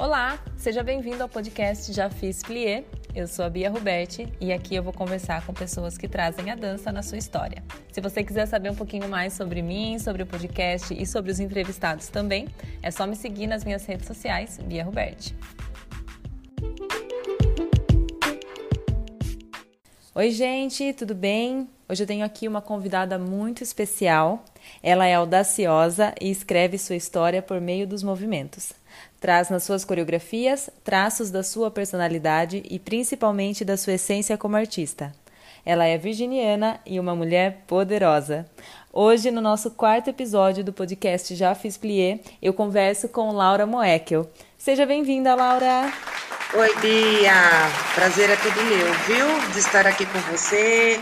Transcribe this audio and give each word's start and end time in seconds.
Olá, 0.00 0.42
seja 0.56 0.82
bem-vindo 0.82 1.22
ao 1.22 1.28
podcast 1.28 1.92
Já 1.92 2.08
Fiz 2.08 2.42
Plié. 2.42 2.84
Eu 3.14 3.28
sou 3.28 3.44
a 3.44 3.50
Bia 3.50 3.68
Ruberti 3.68 4.26
e 4.40 4.50
aqui 4.50 4.74
eu 4.74 4.82
vou 4.82 4.94
conversar 4.94 5.44
com 5.44 5.52
pessoas 5.52 5.98
que 5.98 6.08
trazem 6.08 6.50
a 6.50 6.54
dança 6.54 6.90
na 6.90 7.02
sua 7.02 7.18
história. 7.18 7.62
Se 7.92 8.00
você 8.00 8.24
quiser 8.24 8.46
saber 8.46 8.70
um 8.70 8.74
pouquinho 8.74 9.06
mais 9.10 9.34
sobre 9.34 9.60
mim, 9.60 9.98
sobre 9.98 10.22
o 10.22 10.26
podcast 10.26 10.94
e 10.98 11.04
sobre 11.04 11.30
os 11.30 11.38
entrevistados 11.38 12.08
também, 12.08 12.48
é 12.82 12.90
só 12.90 13.06
me 13.06 13.14
seguir 13.14 13.46
nas 13.46 13.62
minhas 13.62 13.84
redes 13.84 14.06
sociais, 14.06 14.58
Bia 14.64 14.82
Ruberti. 14.84 15.36
Oi, 20.14 20.30
gente, 20.30 20.94
tudo 20.94 21.14
bem? 21.14 21.68
Hoje 21.86 22.04
eu 22.04 22.06
tenho 22.06 22.24
aqui 22.24 22.48
uma 22.48 22.62
convidada 22.62 23.18
muito 23.18 23.62
especial. 23.62 24.46
Ela 24.82 25.06
é 25.06 25.14
audaciosa 25.14 26.14
e 26.18 26.30
escreve 26.30 26.78
sua 26.78 26.96
história 26.96 27.42
por 27.42 27.60
meio 27.60 27.86
dos 27.86 28.02
movimentos. 28.02 28.79
Traz 29.20 29.50
nas 29.50 29.64
suas 29.64 29.84
coreografias 29.84 30.70
traços 30.82 31.30
da 31.30 31.42
sua 31.42 31.70
personalidade 31.70 32.62
e 32.70 32.78
principalmente 32.78 33.66
da 33.66 33.76
sua 33.76 33.92
essência 33.92 34.38
como 34.38 34.56
artista. 34.56 35.12
Ela 35.62 35.84
é 35.84 35.98
virginiana 35.98 36.80
e 36.86 36.98
uma 36.98 37.14
mulher 37.14 37.64
poderosa. 37.66 38.48
Hoje, 38.90 39.30
no 39.30 39.42
nosso 39.42 39.72
quarto 39.72 40.08
episódio 40.08 40.64
do 40.64 40.72
podcast 40.72 41.34
Já 41.34 41.54
Fiz 41.54 41.76
Plié, 41.76 42.20
eu 42.40 42.54
converso 42.54 43.10
com 43.10 43.30
Laura 43.30 43.66
Moekel. 43.66 44.28
Seja 44.56 44.86
bem-vinda, 44.86 45.34
Laura! 45.34 45.92
Oi, 46.54 46.80
Bia! 46.80 47.34
Prazer 47.94 48.30
é 48.30 48.36
todo 48.36 48.56
meu, 48.64 48.94
viu? 49.06 49.52
De 49.52 49.58
estar 49.58 49.86
aqui 49.86 50.06
com 50.06 50.18
você. 50.32 50.98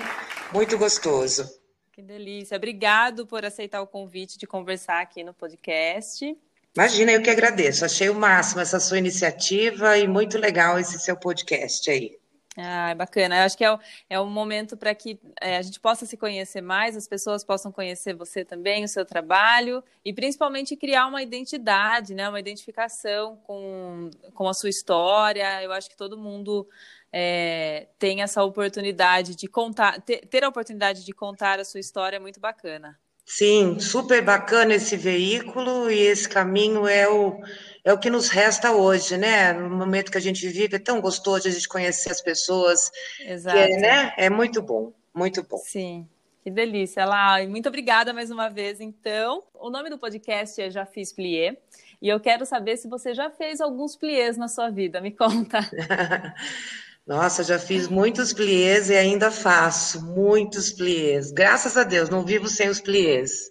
Muito 0.53 0.77
gostoso. 0.77 1.48
Que 1.93 2.03
delícia. 2.03 2.57
Obrigado 2.57 3.27
por 3.27 3.45
aceitar 3.45 3.81
o 3.81 3.87
convite 3.87 4.37
de 4.37 4.47
conversar 4.47 5.01
aqui 5.01 5.23
no 5.23 5.33
podcast. 5.33 6.37
Imagina, 6.79 7.11
eu 7.11 7.21
que 7.21 7.29
agradeço. 7.29 7.85
Achei 7.85 8.09
o 8.09 8.15
máximo 8.15 8.61
essa 8.61 8.79
sua 8.79 8.98
iniciativa 8.98 9.98
e 9.98 10.07
muito 10.07 10.39
legal 10.39 10.79
esse 10.79 10.97
seu 11.01 11.17
podcast 11.17 11.91
aí. 11.91 12.17
Ah, 12.57 12.95
bacana. 12.95 13.37
Eu 13.37 13.43
acho 13.43 13.59
que 13.59 13.65
é 13.65 13.73
o, 13.73 13.81
é 14.09 14.20
um 14.20 14.31
momento 14.31 14.77
para 14.77 14.95
que 14.95 15.19
é, 15.41 15.57
a 15.57 15.62
gente 15.62 15.81
possa 15.81 16.07
se 16.07 16.17
conhecer 16.17 16.61
mais, 16.61 16.97
as 16.97 17.09
pessoas 17.09 17.43
possam 17.43 17.73
conhecer 17.73 18.15
você 18.15 18.45
também, 18.45 18.85
o 18.85 18.89
seu 18.89 19.05
trabalho, 19.05 19.83
e 20.05 20.12
principalmente 20.12 20.77
criar 20.77 21.09
uma 21.09 21.20
identidade, 21.20 22.15
né? 22.15 22.29
Uma 22.29 22.39
identificação 22.39 23.35
com, 23.39 24.09
com 24.33 24.48
a 24.48 24.55
sua 24.55 24.70
história. 24.70 25.61
Eu 25.65 25.73
acho 25.73 25.91
que 25.91 25.97
todo 25.97 26.17
mundo 26.17 26.65
é, 27.13 27.89
tem 27.98 28.23
essa 28.23 28.45
oportunidade 28.45 29.35
de 29.35 29.48
contar, 29.48 30.01
ter, 30.03 30.25
ter 30.29 30.45
a 30.45 30.48
oportunidade 30.48 31.05
de 31.05 31.13
contar 31.13 31.59
a 31.59 31.65
sua 31.65 31.81
história 31.81 32.19
é 32.19 32.20
muito 32.20 32.39
bacana. 32.39 32.97
Sim, 33.31 33.79
super 33.79 34.25
bacana 34.25 34.75
esse 34.75 34.97
veículo 34.97 35.91
e 35.91 35.98
esse 35.98 36.27
caminho 36.27 36.89
é 36.89 37.07
o, 37.07 37.39
é 37.85 37.93
o 37.93 37.98
que 37.98 38.09
nos 38.09 38.31
resta 38.31 38.73
hoje, 38.73 39.19
né? 39.19 39.53
No 39.53 39.77
momento 39.77 40.11
que 40.11 40.17
a 40.17 40.20
gente 40.20 40.48
vive, 40.48 40.77
é 40.77 40.79
tão 40.79 40.98
gostoso 40.98 41.47
a 41.47 41.51
gente 41.51 41.69
conhecer 41.69 42.11
as 42.11 42.23
pessoas. 42.23 42.91
Exato. 43.20 43.59
É, 43.59 43.69
né? 43.77 44.15
é 44.17 44.31
muito 44.31 44.62
bom, 44.62 44.95
muito 45.15 45.43
bom. 45.43 45.59
Sim. 45.59 46.09
Que 46.43 46.51
delícia, 46.51 47.05
Lá. 47.05 47.47
Muito 47.47 47.69
obrigada 47.69 48.15
mais 48.15 48.31
uma 48.31 48.48
vez. 48.48 48.81
Então, 48.81 49.42
o 49.53 49.69
nome 49.69 49.91
do 49.91 49.98
podcast 49.98 50.59
é 50.63 50.70
Já 50.70 50.87
Fiz 50.87 51.13
Plié. 51.13 51.59
E 52.01 52.09
eu 52.09 52.19
quero 52.19 52.47
saber 52.47 52.79
se 52.79 52.89
você 52.89 53.13
já 53.13 53.29
fez 53.29 53.61
alguns 53.61 53.95
pliés 53.95 54.39
na 54.39 54.48
sua 54.48 54.70
vida. 54.70 55.03
Me 55.03 55.11
conta. 55.11 55.59
Nossa, 57.09 57.42
já 57.42 57.59
fiz 57.59 57.89
muitos 57.89 58.34
pliés 58.34 58.91
e 58.91 58.95
ainda 58.95 59.31
faço 59.31 60.05
muitos 60.05 60.70
pliés. 60.70 61.31
Graças 61.31 61.75
a 61.75 61.83
Deus, 61.83 62.11
não 62.11 62.23
vivo 62.23 62.47
sem 62.48 62.69
os 62.69 62.83
pliés. 62.83 63.48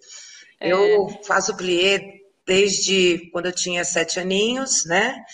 É. 0.60 0.72
Eu 0.72 1.08
faço 1.24 1.56
plié 1.56 2.20
desde 2.46 3.28
quando 3.32 3.46
eu 3.46 3.52
tinha 3.52 3.84
sete 3.84 4.20
aninhos, 4.20 4.84
né? 4.84 5.24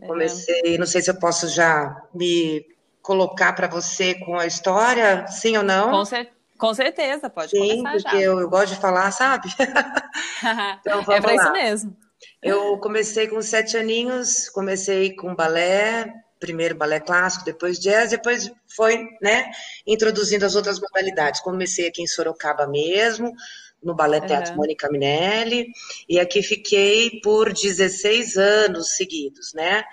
É. 0.00 0.06
Comecei, 0.06 0.78
não 0.78 0.86
sei 0.86 1.02
se 1.02 1.10
eu 1.10 1.18
posso 1.18 1.48
já 1.48 1.94
me 2.14 2.64
colocar 3.02 3.52
para 3.52 3.68
você 3.68 4.14
com 4.14 4.38
a 4.38 4.46
história, 4.46 5.26
sim 5.28 5.58
ou 5.58 5.62
não? 5.62 5.90
Com, 5.90 6.04
cer 6.06 6.32
com 6.56 6.72
certeza, 6.72 7.28
pode 7.28 7.50
sim, 7.50 7.82
começar 7.82 8.08
porque 8.08 8.24
eu, 8.24 8.40
eu, 8.40 8.48
gosto 8.48 8.74
de 8.74 8.80
falar, 8.80 9.10
sabe? 9.10 9.50
então, 10.80 11.00
é 11.12 11.20
para 11.20 11.34
isso 11.34 11.52
mesmo. 11.52 11.96
Eu 12.42 12.78
comecei 12.78 13.28
com 13.28 13.42
sete 13.42 13.76
aninhos, 13.76 14.48
comecei 14.48 15.14
com 15.14 15.34
balé, 15.34 16.10
primeiro 16.38 16.74
balé 16.74 17.00
clássico, 17.00 17.44
depois 17.44 17.78
jazz, 17.78 18.10
depois 18.10 18.50
foi, 18.68 19.08
né, 19.22 19.50
introduzindo 19.86 20.44
as 20.44 20.54
outras 20.54 20.80
modalidades. 20.80 21.40
Comecei 21.40 21.88
aqui 21.88 22.02
em 22.02 22.06
Sorocaba 22.06 22.66
mesmo, 22.66 23.32
no 23.82 23.94
Balé 23.94 24.20
Teatro 24.20 24.52
uhum. 24.52 24.58
Mônica 24.58 24.90
Minelli, 24.90 25.68
e 26.08 26.18
aqui 26.18 26.42
fiquei 26.42 27.20
por 27.22 27.52
16 27.52 28.36
anos 28.36 28.96
seguidos, 28.96 29.52
né? 29.54 29.84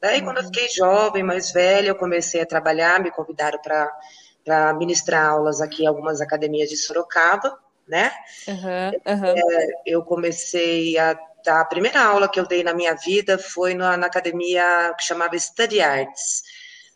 Daí, 0.00 0.18
uhum. 0.18 0.24
quando 0.24 0.38
eu 0.38 0.42
uhum. 0.44 0.52
fiquei 0.52 0.68
jovem, 0.68 1.22
mais 1.22 1.52
velha, 1.52 1.88
eu 1.88 1.94
comecei 1.94 2.40
a 2.40 2.46
trabalhar, 2.46 3.00
me 3.00 3.10
convidaram 3.10 3.58
para 3.62 4.74
ministrar 4.74 5.26
aulas 5.26 5.60
aqui 5.60 5.84
em 5.84 5.86
algumas 5.86 6.20
academias 6.20 6.68
de 6.68 6.76
Sorocaba, 6.76 7.56
né? 7.86 8.12
Uhum. 8.48 8.92
É, 9.04 9.66
eu 9.86 10.02
comecei 10.02 10.98
a 10.98 11.16
a 11.48 11.64
primeira 11.64 12.02
aula 12.02 12.28
que 12.28 12.38
eu 12.38 12.46
dei 12.46 12.62
na 12.62 12.74
minha 12.74 12.94
vida 12.94 13.38
foi 13.38 13.74
na, 13.74 13.96
na 13.96 14.06
academia 14.06 14.94
que 14.98 15.04
chamava 15.04 15.38
Study 15.38 15.80
Arts, 15.80 16.42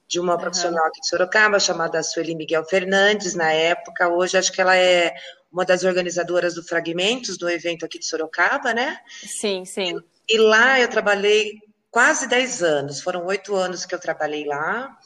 de 0.08 0.18
uma 0.18 0.34
uhum. 0.34 0.40
profissional 0.40 0.84
aqui 0.86 1.00
de 1.00 1.08
Sorocaba, 1.08 1.60
chamada 1.60 2.02
Sueli 2.02 2.34
Miguel 2.34 2.64
Fernandes, 2.64 3.34
na 3.34 3.52
época. 3.52 4.08
Hoje 4.08 4.36
acho 4.36 4.52
que 4.52 4.60
ela 4.60 4.76
é 4.76 5.14
uma 5.52 5.64
das 5.64 5.84
organizadoras 5.84 6.54
do 6.54 6.62
Fragmentos, 6.62 7.38
do 7.38 7.48
evento 7.48 7.84
aqui 7.84 7.98
de 7.98 8.06
Sorocaba, 8.06 8.72
né? 8.72 8.98
Sim, 9.24 9.64
sim. 9.64 10.00
E, 10.28 10.36
e 10.36 10.38
lá 10.38 10.80
eu 10.80 10.88
trabalhei 10.88 11.60
quase 11.90 12.28
10 12.28 12.62
anos, 12.62 13.00
foram 13.00 13.26
oito 13.26 13.54
anos 13.54 13.84
que 13.84 13.94
eu 13.94 13.98
trabalhei 13.98 14.44
lá. 14.44 14.96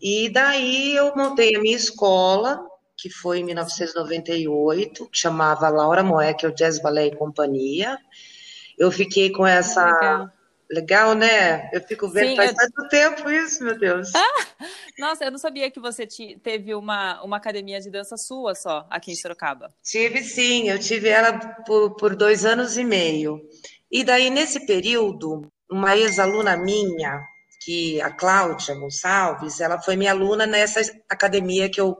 E 0.00 0.28
daí 0.28 0.94
eu 0.94 1.14
montei 1.16 1.56
a 1.56 1.60
minha 1.60 1.76
escola, 1.76 2.60
que 2.96 3.08
foi 3.08 3.40
em 3.40 3.44
1998, 3.44 5.08
que 5.08 5.18
chamava 5.18 5.68
Laura 5.68 6.02
Moeck, 6.02 6.46
o 6.46 6.54
Jazz 6.54 6.80
Ballet 6.80 7.14
e 7.14 7.16
Companhia. 7.16 7.98
Eu 8.78 8.90
fiquei 8.90 9.30
com 9.30 9.46
essa. 9.46 9.84
Legal. 9.84 10.30
Legal, 10.68 11.14
né? 11.14 11.70
Eu 11.72 11.80
fico 11.80 12.08
vendo, 12.08 12.30
sim, 12.30 12.36
faz 12.36 12.50
eu... 12.50 12.56
tanto 12.56 12.88
tempo 12.88 13.30
isso, 13.30 13.62
meu 13.62 13.78
Deus. 13.78 14.12
Ah, 14.14 14.46
nossa, 14.98 15.24
eu 15.24 15.30
não 15.30 15.38
sabia 15.38 15.70
que 15.70 15.78
você 15.78 16.08
teve 16.42 16.74
uma, 16.74 17.22
uma 17.22 17.36
academia 17.36 17.80
de 17.80 17.88
dança 17.88 18.16
sua 18.16 18.52
só 18.54 18.84
aqui 18.90 19.12
em 19.12 19.14
Sorocaba. 19.14 19.72
Tive 19.84 20.24
sim, 20.24 20.68
eu 20.68 20.78
tive 20.78 21.08
ela 21.08 21.38
por, 21.64 21.94
por 21.94 22.16
dois 22.16 22.44
anos 22.44 22.76
e 22.76 22.82
meio. 22.82 23.40
E 23.90 24.02
daí, 24.02 24.28
nesse 24.28 24.66
período, 24.66 25.46
uma 25.70 25.96
ex-aluna 25.96 26.56
minha, 26.56 27.20
que 27.64 28.00
a 28.00 28.10
Cláudia 28.10 28.74
Gonçalves, 28.74 29.60
ela 29.60 29.80
foi 29.80 29.96
minha 29.96 30.10
aluna 30.10 30.46
nessa 30.46 30.80
academia 31.08 31.70
que 31.70 31.80
eu, 31.80 31.96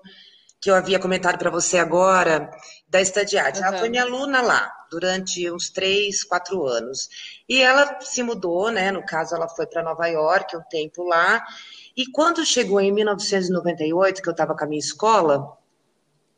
que 0.61 0.71
eu 0.71 0.75
havia 0.75 0.99
comentado 0.99 1.39
para 1.39 1.50
você 1.50 1.78
agora, 1.78 2.50
da 2.89 3.00
Estadiarte. 3.00 3.61
Uhum. 3.61 3.67
Ela 3.67 3.78
foi 3.78 3.89
minha 3.89 4.03
aluna 4.03 4.41
lá 4.41 4.72
durante 4.91 5.50
uns 5.50 5.71
três, 5.71 6.25
quatro 6.25 6.65
anos. 6.67 7.09
E 7.49 7.61
ela 7.61 8.00
se 8.00 8.22
mudou, 8.22 8.71
né? 8.71 8.91
No 8.91 9.05
caso, 9.05 9.34
ela 9.34 9.49
foi 9.49 9.67
para 9.67 9.83
Nova 9.83 10.06
York 10.06 10.56
um 10.56 10.62
tempo 10.62 11.05
lá. 11.05 11.44
E 11.97 12.06
quando 12.11 12.44
chegou 12.44 12.81
em 12.81 12.93
1998, 12.93 14.22
que 14.22 14.28
eu 14.28 14.33
estava 14.33 14.56
com 14.56 14.65
a 14.65 14.67
minha 14.67 14.78
escola, 14.78 15.56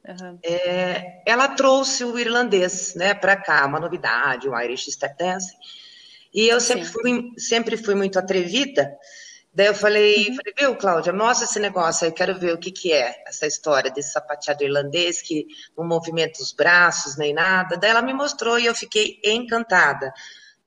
uhum. 0.06 0.38
é, 0.42 1.22
ela 1.26 1.48
trouxe 1.48 2.04
o 2.04 2.18
irlandês, 2.18 2.94
né, 2.94 3.12
para 3.12 3.36
cá, 3.36 3.66
uma 3.66 3.80
novidade, 3.80 4.48
o 4.48 4.58
Irish 4.60 4.90
Step 4.92 5.16
Dance. 5.18 5.52
E 6.32 6.46
eu 6.46 6.60
sempre 6.60 6.84
fui, 6.84 7.32
sempre 7.36 7.76
fui 7.76 7.94
muito 7.94 8.18
atrevida. 8.18 8.96
Daí 9.52 9.66
eu 9.66 9.74
falei, 9.74 10.28
uhum. 10.28 10.36
falei, 10.36 10.54
viu, 10.56 10.76
Cláudia, 10.76 11.12
mostra 11.12 11.46
esse 11.46 11.58
negócio 11.58 12.06
aí, 12.06 12.12
quero 12.12 12.38
ver 12.38 12.52
o 12.52 12.58
que, 12.58 12.70
que 12.70 12.92
é 12.92 13.22
essa 13.26 13.46
história 13.46 13.90
desse 13.90 14.12
sapateado 14.12 14.62
irlandês 14.62 15.22
que 15.22 15.46
não 15.76 15.86
movimenta 15.86 16.42
os 16.42 16.52
braços 16.52 17.16
nem 17.16 17.32
nada. 17.32 17.76
Daí 17.76 17.90
ela 17.90 18.02
me 18.02 18.12
mostrou 18.12 18.58
e 18.58 18.66
eu 18.66 18.74
fiquei 18.74 19.20
encantada. 19.24 20.12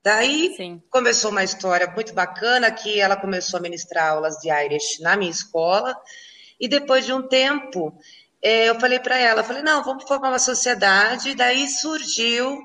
Daí 0.04 0.54
Sim. 0.58 0.82
começou 0.90 1.30
uma 1.30 1.44
história 1.44 1.88
muito 1.88 2.14
bacana 2.14 2.72
que 2.72 3.00
ela 3.00 3.16
começou 3.16 3.60
a 3.60 3.62
ministrar 3.62 4.10
aulas 4.10 4.38
de 4.38 4.50
Irish 4.50 5.00
na 5.00 5.16
minha 5.16 5.30
escola 5.30 5.96
e 6.60 6.68
depois 6.68 7.06
de 7.06 7.14
um 7.14 7.28
tempo 7.28 7.96
é, 8.42 8.70
eu 8.70 8.80
falei 8.80 9.00
para 9.00 9.18
ela, 9.18 9.44
falei 9.44 9.62
não, 9.62 9.84
vamos 9.84 10.04
formar 10.06 10.30
uma 10.30 10.40
sociedade. 10.40 11.36
Daí 11.36 11.68
surgiu 11.68 12.60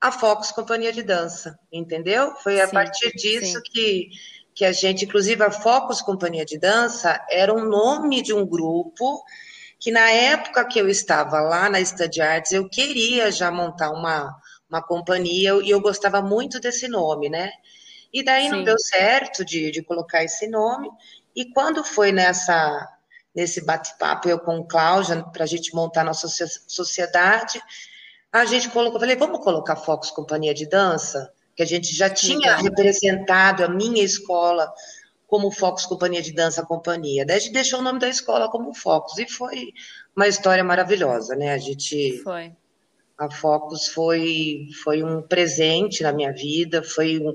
a 0.00 0.10
Focus 0.10 0.50
Companhia 0.50 0.92
de 0.92 1.02
Dança, 1.02 1.58
entendeu? 1.72 2.34
Foi 2.42 2.60
a 2.60 2.66
sim, 2.66 2.74
partir 2.74 3.12
disso 3.12 3.58
sim. 3.58 3.62
que 3.72 4.08
que 4.56 4.64
a 4.64 4.72
gente, 4.72 5.04
inclusive 5.04 5.44
a 5.44 5.50
Focus 5.50 6.00
Companhia 6.00 6.42
de 6.46 6.58
Dança, 6.58 7.22
era 7.30 7.52
um 7.52 7.68
nome 7.68 8.22
de 8.22 8.32
um 8.32 8.46
grupo 8.46 9.22
que 9.78 9.90
na 9.90 10.10
época 10.10 10.64
que 10.64 10.78
eu 10.78 10.88
estava 10.88 11.42
lá 11.42 11.68
na 11.68 11.84
Study 11.84 12.22
Arts, 12.22 12.52
eu 12.52 12.66
queria 12.66 13.30
já 13.30 13.50
montar 13.50 13.90
uma, 13.90 14.34
uma 14.68 14.82
companhia 14.82 15.52
e 15.62 15.68
eu 15.68 15.78
gostava 15.78 16.22
muito 16.22 16.58
desse 16.58 16.88
nome, 16.88 17.28
né? 17.28 17.52
E 18.10 18.24
daí 18.24 18.44
Sim. 18.44 18.52
não 18.52 18.64
deu 18.64 18.78
certo 18.78 19.44
de, 19.44 19.70
de 19.70 19.82
colocar 19.82 20.24
esse 20.24 20.48
nome. 20.48 20.88
E 21.36 21.52
quando 21.52 21.84
foi 21.84 22.10
nessa 22.10 22.90
nesse 23.34 23.62
bate-papo 23.62 24.26
eu 24.26 24.38
com 24.38 24.56
o 24.60 24.66
Cláudia 24.66 25.22
para 25.22 25.44
a 25.44 25.46
gente 25.46 25.74
montar 25.74 26.02
nossa 26.02 26.26
sociedade, 26.66 27.60
a 28.32 28.46
gente 28.46 28.70
colocou, 28.70 28.98
falei, 28.98 29.16
vamos 29.16 29.44
colocar 29.44 29.76
Focus 29.76 30.10
Companhia 30.10 30.54
de 30.54 30.66
Dança? 30.66 31.30
Que 31.56 31.62
a 31.62 31.66
gente 31.66 31.96
já 31.96 32.10
tinha 32.10 32.56
representado 32.56 33.64
a 33.64 33.68
minha 33.68 34.04
escola 34.04 34.70
como 35.26 35.50
Focus 35.50 35.86
Companhia 35.86 36.22
de 36.22 36.32
Dança 36.32 36.64
Companhia. 36.64 37.24
Daí 37.24 37.36
a 37.36 37.40
gente 37.40 37.52
deixou 37.52 37.80
o 37.80 37.82
nome 37.82 37.98
da 37.98 38.08
escola 38.08 38.50
como 38.50 38.74
Focus 38.74 39.18
e 39.18 39.26
foi 39.28 39.72
uma 40.14 40.28
história 40.28 40.62
maravilhosa, 40.62 41.34
né? 41.34 41.52
A 41.52 41.58
gente 41.58 42.20
foi. 42.22 42.52
A 43.18 43.30
Focus 43.30 43.88
foi 43.88 44.68
foi 44.84 45.02
um 45.02 45.22
presente 45.22 46.02
na 46.02 46.12
minha 46.12 46.32
vida, 46.32 46.82
foi 46.82 47.18
um, 47.18 47.34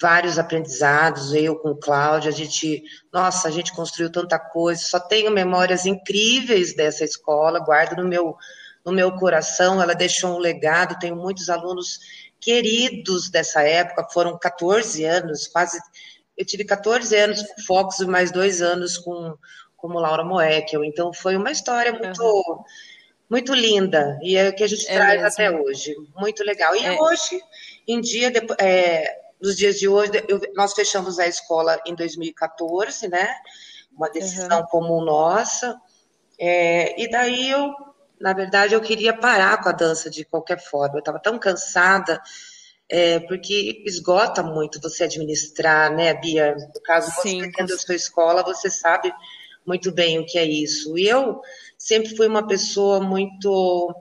vários 0.00 0.38
aprendizados, 0.38 1.34
eu 1.34 1.56
com 1.56 1.74
Cláudia, 1.74 2.30
a 2.30 2.34
gente, 2.34 2.82
nossa, 3.12 3.48
a 3.48 3.50
gente 3.50 3.74
construiu 3.74 4.10
tanta 4.12 4.38
coisa, 4.38 4.80
só 4.80 5.00
tenho 5.00 5.32
memórias 5.32 5.84
incríveis 5.84 6.74
dessa 6.76 7.04
escola, 7.04 7.58
guardo 7.58 8.00
no 8.00 8.08
meu 8.08 8.36
no 8.84 8.92
meu 8.92 9.12
coração, 9.12 9.82
ela 9.82 9.94
deixou 9.94 10.36
um 10.36 10.38
legado, 10.38 10.98
tenho 10.98 11.14
muitos 11.14 11.50
alunos 11.50 11.98
queridos 12.40 13.30
dessa 13.30 13.62
época, 13.62 14.08
foram 14.12 14.38
14 14.38 15.04
anos, 15.04 15.46
quase. 15.46 15.78
Eu 16.36 16.46
tive 16.46 16.64
14 16.64 17.14
anos 17.16 17.42
com 17.42 17.62
Fox 17.62 17.98
e 17.98 18.06
mais 18.06 18.30
dois 18.30 18.62
anos 18.62 18.96
com 18.96 19.36
como 19.76 20.00
Laura 20.00 20.24
Moekel, 20.24 20.84
então 20.84 21.12
foi 21.14 21.36
uma 21.36 21.52
história 21.52 21.92
muito 21.92 22.20
uhum. 22.20 22.64
muito 23.30 23.54
linda 23.54 24.18
e 24.22 24.36
é 24.36 24.48
o 24.48 24.52
que 24.52 24.64
a 24.64 24.66
gente 24.66 24.88
é 24.88 24.94
traz 24.94 25.22
mesmo. 25.22 25.26
até 25.28 25.50
hoje, 25.52 25.94
muito 26.16 26.42
legal. 26.42 26.74
E 26.74 26.84
é. 26.84 27.00
hoje 27.00 27.40
em 27.86 28.00
dia, 28.00 28.32
é, 28.60 29.18
nos 29.40 29.56
dias 29.56 29.78
de 29.78 29.88
hoje, 29.88 30.10
eu, 30.26 30.40
nós 30.54 30.74
fechamos 30.74 31.18
a 31.20 31.28
escola 31.28 31.80
em 31.86 31.94
2014, 31.94 33.06
né? 33.08 33.32
Uma 33.92 34.10
decisão 34.10 34.60
uhum. 34.60 34.66
comum 34.66 35.00
nossa. 35.00 35.80
É, 36.38 37.00
e 37.00 37.08
daí 37.08 37.50
eu 37.50 37.72
na 38.20 38.32
verdade, 38.32 38.74
eu 38.74 38.80
queria 38.80 39.16
parar 39.16 39.62
com 39.62 39.68
a 39.68 39.72
dança 39.72 40.10
de 40.10 40.24
qualquer 40.24 40.58
forma. 40.58 40.96
Eu 40.96 41.00
estava 41.00 41.18
tão 41.18 41.38
cansada, 41.38 42.20
é, 42.88 43.20
porque 43.20 43.82
esgota 43.86 44.42
muito 44.42 44.80
você 44.80 45.04
administrar, 45.04 45.94
né, 45.94 46.14
Bia? 46.14 46.54
No 46.54 46.80
caso, 46.82 47.10
você 47.10 47.28
Sim, 47.28 47.52
tendo 47.52 47.74
a 47.74 47.78
sua 47.78 47.94
escola, 47.94 48.42
você 48.42 48.70
sabe 48.70 49.12
muito 49.66 49.92
bem 49.92 50.18
o 50.18 50.26
que 50.26 50.38
é 50.38 50.44
isso. 50.44 50.96
E 50.98 51.06
eu 51.06 51.40
sempre 51.76 52.16
fui 52.16 52.26
uma 52.26 52.46
pessoa 52.46 53.00
muito 53.00 53.94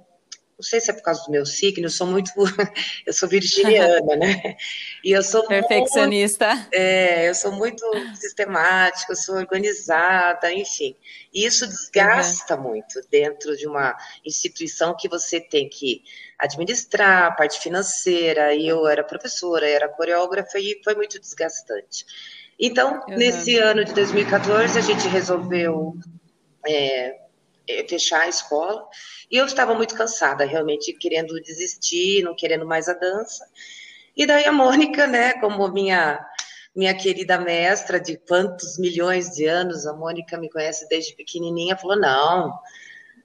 não 0.57 0.63
sei 0.63 0.81
se 0.81 0.89
é 0.89 0.93
por 0.93 1.03
causa 1.03 1.23
do 1.23 1.31
meu 1.31 1.45
signo, 1.45 1.85
eu 1.85 1.89
sou 1.89 2.07
muito, 2.07 2.31
eu 3.05 3.13
sou 3.13 3.29
virginiana, 3.29 4.15
né? 4.15 4.57
E 5.03 5.11
eu 5.11 5.21
sou 5.21 5.45
perfeccionista. 5.45 6.55
Muito, 6.55 6.69
é, 6.73 7.29
eu 7.29 7.35
sou 7.35 7.51
muito 7.51 7.85
sistemática, 8.15 9.13
eu 9.13 9.15
sou 9.15 9.35
organizada, 9.35 10.51
enfim. 10.51 10.95
E 11.31 11.45
isso 11.45 11.67
desgasta 11.67 12.55
uhum. 12.55 12.63
muito 12.63 12.99
dentro 13.11 13.55
de 13.55 13.67
uma 13.67 13.95
instituição 14.25 14.95
que 14.97 15.07
você 15.07 15.39
tem 15.39 15.69
que 15.69 16.01
administrar 16.39 17.25
a 17.25 17.31
parte 17.31 17.59
financeira. 17.59 18.55
E 18.55 18.67
eu 18.67 18.87
era 18.87 19.03
professora, 19.03 19.69
era 19.69 19.87
coreógrafa 19.87 20.57
e 20.57 20.81
foi 20.83 20.95
muito 20.95 21.19
desgastante. 21.19 22.03
Então, 22.59 23.03
uhum. 23.07 23.15
nesse 23.15 23.59
ano 23.59 23.85
de 23.85 23.93
2014, 23.93 24.79
a 24.79 24.81
gente 24.81 25.07
resolveu 25.07 25.93
é, 26.67 27.26
fechar 27.87 28.21
a 28.21 28.29
escola. 28.29 28.85
E 29.29 29.37
eu 29.37 29.45
estava 29.45 29.73
muito 29.75 29.95
cansada, 29.95 30.45
realmente 30.45 30.93
querendo 30.93 31.39
desistir, 31.41 32.23
não 32.23 32.35
querendo 32.35 32.65
mais 32.65 32.87
a 32.87 32.93
dança. 32.93 33.45
E 34.15 34.25
daí 34.25 34.45
a 34.45 34.51
Mônica, 34.51 35.05
né, 35.05 35.33
como 35.33 35.67
minha 35.69 36.19
minha 36.75 36.93
querida 36.95 37.39
mestra 37.39 37.99
de 37.99 38.17
quantos 38.17 38.77
milhões 38.77 39.31
de 39.31 39.45
anos, 39.45 39.87
a 39.87 39.93
Mônica 39.93 40.37
me 40.37 40.47
conhece 40.47 40.87
desde 40.87 41.15
pequenininha, 41.15 41.75
falou: 41.75 41.99
"Não, 41.99 42.53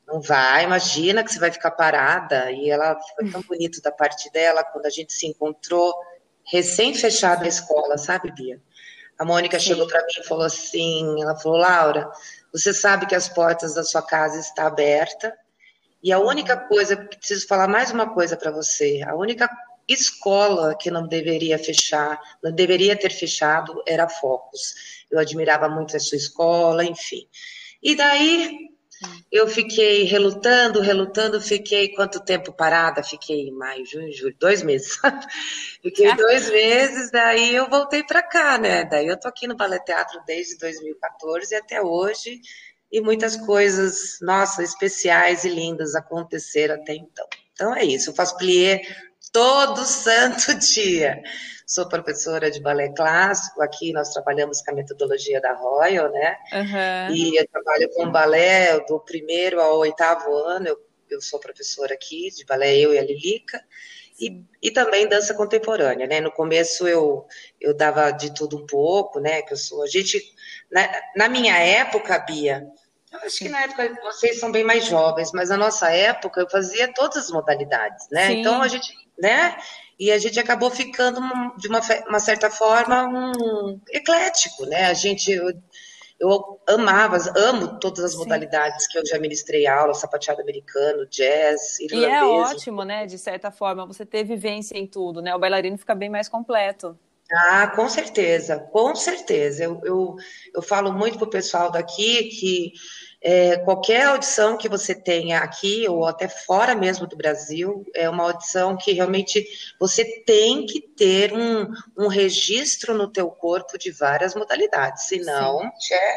não 0.06 0.22
vai, 0.22 0.64
imagina 0.64 1.22
que 1.22 1.30
você 1.30 1.38
vai 1.38 1.52
ficar 1.52 1.70
parada". 1.72 2.50
E 2.50 2.70
ela 2.70 2.98
foi 3.14 3.30
tão 3.30 3.42
bonito 3.42 3.82
da 3.82 3.92
parte 3.92 4.30
dela 4.32 4.64
quando 4.64 4.86
a 4.86 4.90
gente 4.90 5.12
se 5.12 5.26
encontrou 5.26 5.94
recém 6.50 6.94
fechada 6.94 7.44
a 7.44 7.48
escola, 7.48 7.98
sabe, 7.98 8.32
Bia? 8.32 8.58
A 9.18 9.24
Mônica 9.24 9.60
Sim. 9.60 9.66
chegou 9.66 9.86
para 9.86 10.00
mim 10.00 10.14
e 10.18 10.26
falou 10.26 10.46
assim, 10.46 11.22
ela 11.22 11.36
falou: 11.36 11.58
"Laura, 11.58 12.10
você 12.52 12.74
sabe 12.74 13.06
que 13.06 13.14
as 13.14 13.28
portas 13.28 13.74
da 13.74 13.82
sua 13.82 14.02
casa 14.02 14.38
estão 14.38 14.66
abertas. 14.66 15.32
E 16.02 16.12
a 16.12 16.18
única 16.18 16.56
coisa, 16.56 16.96
preciso 16.96 17.46
falar 17.46 17.68
mais 17.68 17.90
uma 17.92 18.12
coisa 18.12 18.36
para 18.36 18.50
você, 18.50 19.02
a 19.06 19.14
única 19.14 19.48
escola 19.88 20.76
que 20.76 20.90
não 20.90 21.06
deveria 21.06 21.58
fechar, 21.58 22.20
não 22.42 22.52
deveria 22.52 22.96
ter 22.96 23.10
fechado, 23.10 23.82
era 23.86 24.08
Focus. 24.08 24.74
Eu 25.10 25.18
admirava 25.18 25.68
muito 25.68 25.96
a 25.96 26.00
sua 26.00 26.16
escola, 26.16 26.84
enfim. 26.84 27.26
E 27.82 27.94
daí 27.94 28.71
eu 29.30 29.48
fiquei 29.48 30.04
relutando, 30.04 30.80
relutando, 30.80 31.40
fiquei 31.40 31.94
quanto 31.94 32.20
tempo 32.20 32.52
parada? 32.52 33.02
Fiquei 33.02 33.48
em 33.48 33.52
maio, 33.52 33.84
junho, 33.86 34.12
julho, 34.12 34.36
dois 34.38 34.62
meses. 34.62 34.98
fiquei 35.82 36.08
é. 36.08 36.14
dois 36.14 36.50
meses, 36.50 37.10
daí 37.10 37.54
eu 37.54 37.68
voltei 37.68 38.02
para 38.02 38.22
cá, 38.22 38.58
né? 38.58 38.84
Daí 38.84 39.06
eu 39.06 39.18
tô 39.18 39.28
aqui 39.28 39.46
no 39.46 39.56
Ballet 39.56 39.84
Teatro 39.84 40.20
desde 40.26 40.58
2014 40.58 41.52
e 41.52 41.56
até 41.56 41.80
hoje, 41.80 42.40
e 42.90 43.00
muitas 43.00 43.36
coisas, 43.36 44.18
nossa, 44.20 44.62
especiais 44.62 45.44
e 45.44 45.48
lindas 45.48 45.94
aconteceram 45.94 46.74
até 46.74 46.94
então. 46.94 47.26
Então 47.52 47.74
é 47.74 47.84
isso, 47.84 48.10
eu 48.10 48.14
faço 48.14 48.36
plié 48.36 48.82
todo 49.32 49.84
santo 49.84 50.54
dia. 50.74 51.22
Sou 51.66 51.88
professora 51.88 52.50
de 52.50 52.60
balé 52.60 52.90
clássico, 52.90 53.62
aqui 53.62 53.92
nós 53.92 54.10
trabalhamos 54.10 54.60
com 54.60 54.72
a 54.72 54.74
metodologia 54.74 55.40
da 55.40 55.54
Royal, 55.54 56.12
né? 56.12 56.36
Uhum. 56.52 57.14
E 57.14 57.36
eu 57.36 57.48
trabalho 57.48 57.88
com 57.94 58.10
balé 58.10 58.78
do 58.80 59.00
primeiro 59.00 59.60
ao 59.60 59.78
oitavo 59.78 60.34
ano, 60.34 60.68
eu, 60.68 60.78
eu 61.10 61.22
sou 61.22 61.40
professora 61.40 61.94
aqui 61.94 62.28
de 62.30 62.44
balé, 62.44 62.76
eu 62.76 62.92
e 62.92 62.98
a 62.98 63.02
Lilica. 63.02 63.62
E, 64.20 64.44
e, 64.62 64.70
também 64.70 65.08
dança 65.08 65.34
contemporânea, 65.34 66.06
né? 66.06 66.20
No 66.20 66.30
começo 66.30 66.86
eu, 66.86 67.26
eu 67.58 67.74
dava 67.74 68.10
de 68.10 68.32
tudo 68.34 68.58
um 68.58 68.66
pouco, 68.66 69.18
né? 69.18 69.40
Que 69.40 69.54
eu 69.54 69.56
sou 69.56 69.82
a 69.82 69.86
gente 69.86 70.22
na, 70.70 70.88
na 71.16 71.28
minha 71.28 71.56
época, 71.58 72.18
Bia, 72.18 72.64
eu 73.12 73.20
acho 73.26 73.38
que 73.38 73.48
na 73.48 73.62
época 73.62 73.98
vocês 74.02 74.40
são 74.40 74.50
bem 74.50 74.64
mais 74.64 74.86
jovens, 74.86 75.30
mas 75.32 75.50
na 75.50 75.56
nossa 75.56 75.90
época 75.90 76.40
eu 76.40 76.48
fazia 76.48 76.92
todas 76.92 77.24
as 77.24 77.30
modalidades, 77.30 78.08
né? 78.10 78.28
Sim. 78.28 78.40
Então 78.40 78.62
a 78.62 78.68
gente, 78.68 78.92
né? 79.18 79.56
E 79.98 80.10
a 80.10 80.18
gente 80.18 80.40
acabou 80.40 80.70
ficando 80.70 81.20
de 81.58 81.68
uma, 81.68 81.80
uma 82.08 82.20
certa 82.20 82.50
forma 82.50 83.04
um 83.04 83.80
eclético, 83.90 84.66
né? 84.66 84.86
A 84.86 84.94
gente 84.94 85.30
eu, 85.30 85.52
eu 86.20 86.60
amava, 86.68 87.18
amo 87.36 87.80
todas 87.80 88.04
as 88.04 88.12
Sim. 88.12 88.18
modalidades 88.18 88.86
que 88.86 88.96
eu 88.96 89.04
já 89.04 89.18
ministrei 89.18 89.66
aula, 89.66 89.92
sapateado 89.92 90.40
americano, 90.40 91.04
jazz, 91.06 91.80
irlandês. 91.80 92.12
E 92.12 92.14
é 92.14 92.24
ótimo, 92.24 92.84
né? 92.84 93.06
De 93.06 93.18
certa 93.18 93.50
forma, 93.50 93.84
você 93.84 94.06
ter 94.06 94.22
vivência 94.22 94.78
em 94.78 94.86
tudo, 94.86 95.20
né? 95.20 95.34
O 95.34 95.38
bailarino 95.38 95.76
fica 95.76 95.94
bem 95.94 96.08
mais 96.08 96.28
completo. 96.28 96.96
Ah, 97.34 97.66
com 97.68 97.88
certeza, 97.88 98.58
com 98.58 98.94
certeza. 98.94 99.64
Eu, 99.64 99.80
eu, 99.84 100.16
eu 100.54 100.62
falo 100.62 100.92
muito 100.92 101.16
para 101.16 101.26
o 101.26 101.30
pessoal 101.30 101.70
daqui 101.70 102.24
que 102.24 102.72
é, 103.22 103.56
qualquer 103.58 104.06
audição 104.06 104.58
que 104.58 104.68
você 104.68 104.94
tenha 104.94 105.38
aqui 105.38 105.86
ou 105.88 106.04
até 106.04 106.28
fora 106.28 106.74
mesmo 106.74 107.06
do 107.06 107.16
Brasil 107.16 107.86
é 107.94 108.10
uma 108.10 108.24
audição 108.24 108.76
que 108.76 108.92
realmente 108.92 109.46
você 109.78 110.04
tem 110.26 110.66
que 110.66 110.80
ter 110.80 111.32
um, 111.32 111.68
um 111.96 112.08
registro 112.08 112.94
no 112.94 113.10
teu 113.10 113.30
corpo 113.30 113.78
de 113.78 113.92
várias 113.92 114.34
modalidades, 114.34 115.04
senão 115.04 115.62
é, 115.62 116.16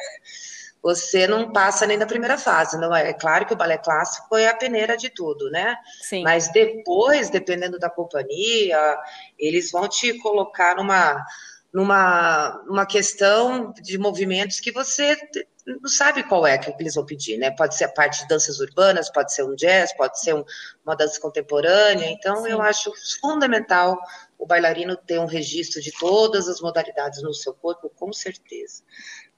você 0.85 1.25
não 1.25 1.51
passa 1.51 1.87
nem 1.87 1.97
da 1.97 2.05
primeira 2.05 2.37
fase. 2.37 2.77
Não 2.77 2.95
é? 2.95 3.09
é 3.09 3.13
claro 3.13 3.43
que 3.47 3.53
o 3.53 3.57
balé 3.57 3.75
clássico 3.75 4.37
é 4.37 4.49
a 4.49 4.55
peneira 4.55 4.95
de 4.95 5.09
tudo, 5.09 5.49
né? 5.49 5.75
Sim. 5.99 6.21
Mas 6.21 6.47
depois, 6.51 7.31
dependendo 7.31 7.79
da 7.79 7.89
companhia, 7.89 8.95
eles 9.39 9.71
vão 9.71 9.87
te 9.87 10.15
colocar 10.19 10.75
numa 10.75 11.25
numa, 11.73 12.63
numa 12.67 12.85
questão 12.85 13.73
de 13.81 13.97
movimentos 13.97 14.61
que 14.61 14.71
você 14.71 15.17
não 15.65 15.89
sabe 15.89 16.23
qual 16.23 16.45
é 16.45 16.57
que 16.57 16.73
eles 16.79 16.93
vão 16.93 17.05
pedir, 17.05 17.37
né? 17.37 17.49
Pode 17.51 17.75
ser 17.75 17.85
a 17.85 17.89
parte 17.89 18.21
de 18.21 18.27
danças 18.27 18.59
urbanas, 18.59 19.11
pode 19.11 19.33
ser 19.33 19.43
um 19.43 19.55
jazz, 19.55 19.91
pode 19.97 20.19
ser 20.21 20.35
um, 20.35 20.45
uma 20.85 20.95
dança 20.95 21.19
contemporânea. 21.19 22.05
Então, 22.11 22.43
Sim. 22.43 22.51
eu 22.51 22.61
acho 22.61 22.93
fundamental 23.19 23.99
o 24.37 24.45
bailarino 24.45 24.95
ter 24.95 25.19
um 25.19 25.25
registro 25.25 25.81
de 25.81 25.91
todas 25.91 26.47
as 26.47 26.61
modalidades 26.61 27.23
no 27.23 27.33
seu 27.33 27.53
corpo, 27.53 27.89
com 27.89 28.13
certeza. 28.13 28.83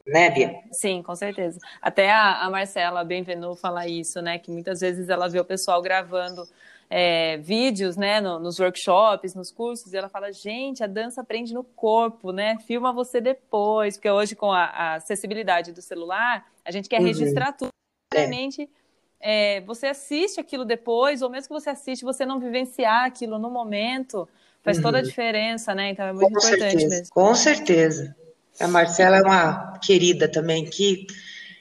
Né, 0.08 0.30
Bia? 0.30 0.56
Sim, 0.72 1.04
com 1.04 1.16
certeza. 1.16 1.60
Até 1.82 2.10
a, 2.10 2.46
a 2.46 2.50
Marcela 2.50 3.04
Benvenu 3.04 3.56
fala 3.56 3.88
isso, 3.88 4.22
né? 4.22 4.40
Que 4.40 4.50
muitas 4.50 4.80
vezes 4.80 5.10
ela 5.10 5.28
vê 5.28 5.40
o 5.40 5.46
pessoal 5.46 5.82
gravando 5.82 6.48
é, 6.90 7.38
vídeos, 7.38 7.98
né, 7.98 8.22
no, 8.22 8.40
nos 8.40 8.60
workshops, 8.60 9.36
nos 9.36 9.52
cursos, 9.52 9.94
e 9.94 9.98
ela 9.98 10.08
fala, 10.08 10.32
gente, 10.32 10.84
a 10.84 10.88
dança 10.88 11.22
aprende 11.22 11.54
no 11.54 11.64
corpo, 11.64 12.32
né? 12.32 12.58
Filma 12.66 12.94
você 12.94 13.20
depois, 13.20 13.98
porque 13.98 14.10
hoje 14.10 14.36
com 14.36 14.52
a, 14.52 14.64
a 14.64 14.94
acessibilidade 14.96 15.74
do 15.74 15.82
celular, 15.82 16.46
a 16.64 16.72
gente 16.72 16.88
quer 16.88 17.00
uhum. 17.00 17.08
registrar 17.08 17.52
tudo. 17.52 17.70
Realmente, 18.14 18.70
é. 19.20 19.58
é, 19.58 19.62
você 19.62 19.88
assiste 19.88 20.40
aquilo 20.40 20.64
depois, 20.64 21.22
ou 21.22 21.30
mesmo 21.30 21.50
que 21.50 21.62
você 21.62 21.70
assiste, 21.70 22.06
você 22.06 22.26
não 22.26 22.40
vivenciar 22.40 23.04
aquilo 23.04 23.38
no 23.38 23.50
momento, 23.50 24.28
faz 24.64 24.78
uhum. 24.78 24.84
toda 24.84 25.00
a 25.00 25.02
uhum. 25.02 25.08
diferença, 25.08 25.76
né? 25.76 25.90
Então 25.90 26.06
é 26.06 26.14
muito 26.14 26.32
com 26.32 26.38
importante 26.38 26.72
certeza. 26.72 26.88
mesmo. 26.88 27.14
Com 27.14 27.36
certeza. 27.36 28.16
A 28.60 28.68
Marcela 28.68 29.18
é 29.18 29.22
uma 29.22 29.80
querida 29.80 30.28
também, 30.28 30.66
que 30.66 31.06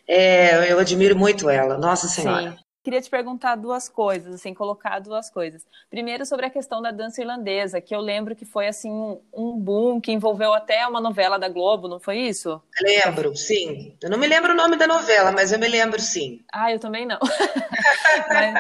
é, 0.08 0.72
eu 0.72 0.78
admiro 0.78 1.16
muito 1.16 1.50
ela, 1.50 1.76
nossa 1.76 2.08
senhora. 2.08 2.52
Sim. 2.52 2.58
queria 2.82 3.02
te 3.02 3.10
perguntar 3.10 3.56
duas 3.56 3.88
coisas, 3.88 4.34
assim, 4.36 4.54
colocar 4.54 5.00
duas 5.00 5.28
coisas. 5.28 5.66
Primeiro, 5.90 6.24
sobre 6.24 6.46
a 6.46 6.50
questão 6.50 6.80
da 6.80 6.92
dança 6.92 7.20
irlandesa, 7.20 7.80
que 7.80 7.94
eu 7.94 8.00
lembro 8.00 8.36
que 8.36 8.44
foi, 8.44 8.68
assim, 8.68 8.90
um, 8.90 9.20
um 9.34 9.58
boom 9.58 10.00
que 10.00 10.12
envolveu 10.12 10.54
até 10.54 10.86
uma 10.86 11.00
novela 11.00 11.38
da 11.38 11.48
Globo, 11.48 11.88
não 11.88 11.98
foi 11.98 12.18
isso? 12.18 12.62
Lembro, 12.80 13.36
sim. 13.36 13.96
Eu 14.00 14.08
não 14.08 14.18
me 14.18 14.26
lembro 14.28 14.52
o 14.52 14.56
nome 14.56 14.76
da 14.76 14.86
novela, 14.86 15.32
mas 15.32 15.50
eu 15.50 15.58
me 15.58 15.66
lembro, 15.66 16.00
sim. 16.00 16.40
Ah, 16.52 16.72
eu 16.72 16.78
também 16.78 17.04
não. 17.04 17.18
mas, 18.28 18.54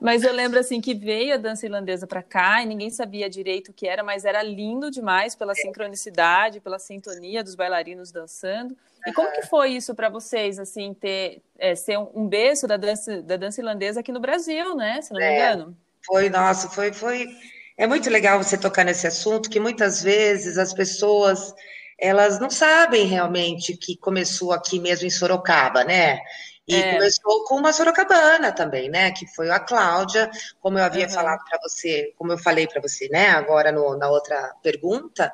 mas 0.00 0.22
eu 0.22 0.32
lembro 0.32 0.58
assim 0.58 0.80
que 0.80 0.94
veio 0.94 1.34
a 1.34 1.36
dança 1.36 1.66
irlandesa 1.66 2.06
para 2.06 2.22
cá 2.22 2.62
e 2.62 2.66
ninguém 2.66 2.90
sabia 2.90 3.28
direito 3.28 3.70
o 3.70 3.72
que 3.72 3.86
era, 3.86 4.02
mas 4.02 4.24
era 4.24 4.42
lindo 4.42 4.90
demais 4.90 5.34
pela 5.34 5.54
sincronicidade, 5.54 6.60
pela 6.60 6.78
sintonia 6.78 7.42
dos 7.42 7.54
bailarinos 7.54 8.10
dançando. 8.10 8.76
E 9.06 9.12
como 9.12 9.30
que 9.32 9.42
foi 9.42 9.70
isso 9.70 9.94
para 9.94 10.08
vocês, 10.08 10.58
assim, 10.58 10.92
ter 10.92 11.40
é, 11.58 11.74
ser 11.74 11.98
um 11.98 12.26
berço 12.26 12.66
da 12.66 12.76
dança 12.76 13.22
da 13.22 13.36
dança 13.36 13.60
irlandesa 13.60 14.00
aqui 14.00 14.10
no 14.10 14.20
Brasil, 14.20 14.74
né? 14.74 15.00
Se 15.00 15.12
não 15.12 15.20
me 15.20 15.24
é, 15.24 15.52
engano. 15.52 15.76
Foi, 16.04 16.28
nossa, 16.28 16.68
foi, 16.68 16.92
foi. 16.92 17.28
É 17.76 17.86
muito 17.86 18.08
legal 18.10 18.42
você 18.42 18.56
tocar 18.56 18.84
nesse 18.84 19.06
assunto, 19.06 19.50
que 19.50 19.60
muitas 19.60 20.02
vezes 20.02 20.58
as 20.58 20.72
pessoas 20.72 21.54
elas 21.98 22.38
não 22.38 22.50
sabem 22.50 23.06
realmente 23.06 23.76
que 23.76 23.96
começou 23.96 24.52
aqui 24.52 24.78
mesmo 24.78 25.06
em 25.06 25.10
Sorocaba, 25.10 25.82
né? 25.84 26.20
E 26.66 26.74
é. 26.74 26.94
começou 26.94 27.44
com 27.44 27.56
uma 27.56 27.72
sorocabana 27.72 28.50
também, 28.50 28.88
né? 28.88 29.12
Que 29.12 29.26
foi 29.26 29.50
a 29.50 29.60
Cláudia, 29.60 30.30
como 30.60 30.78
eu 30.78 30.84
havia 30.84 31.06
uhum. 31.06 31.12
falado 31.12 31.44
para 31.48 31.58
você, 31.62 32.12
como 32.18 32.32
eu 32.32 32.38
falei 32.38 32.66
para 32.66 32.80
você, 32.80 33.08
né? 33.08 33.28
Agora 33.28 33.70
no, 33.70 33.96
na 33.96 34.08
outra 34.08 34.52
pergunta. 34.62 35.32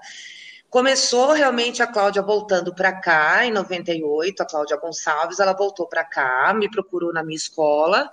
Começou 0.69 1.33
realmente 1.33 1.83
a 1.83 1.87
Cláudia 1.87 2.23
voltando 2.23 2.75
para 2.75 2.93
cá 2.93 3.45
em 3.45 3.53
98, 3.53 4.43
a 4.43 4.47
Cláudia 4.47 4.77
Gonçalves, 4.79 5.39
ela 5.39 5.53
voltou 5.53 5.87
para 5.87 6.03
cá, 6.03 6.53
me 6.55 6.71
procurou 6.71 7.13
na 7.13 7.23
minha 7.23 7.37
escola, 7.37 8.09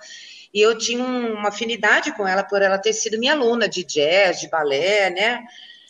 e 0.52 0.60
eu 0.60 0.76
tinha 0.76 1.02
uma 1.02 1.48
afinidade 1.48 2.12
com 2.12 2.28
ela 2.28 2.42
por 2.42 2.60
ela 2.60 2.76
ter 2.76 2.92
sido 2.92 3.18
minha 3.18 3.32
aluna 3.32 3.66
de 3.66 3.82
jazz, 3.82 4.40
de 4.40 4.48
balé, 4.48 5.08
né? 5.08 5.38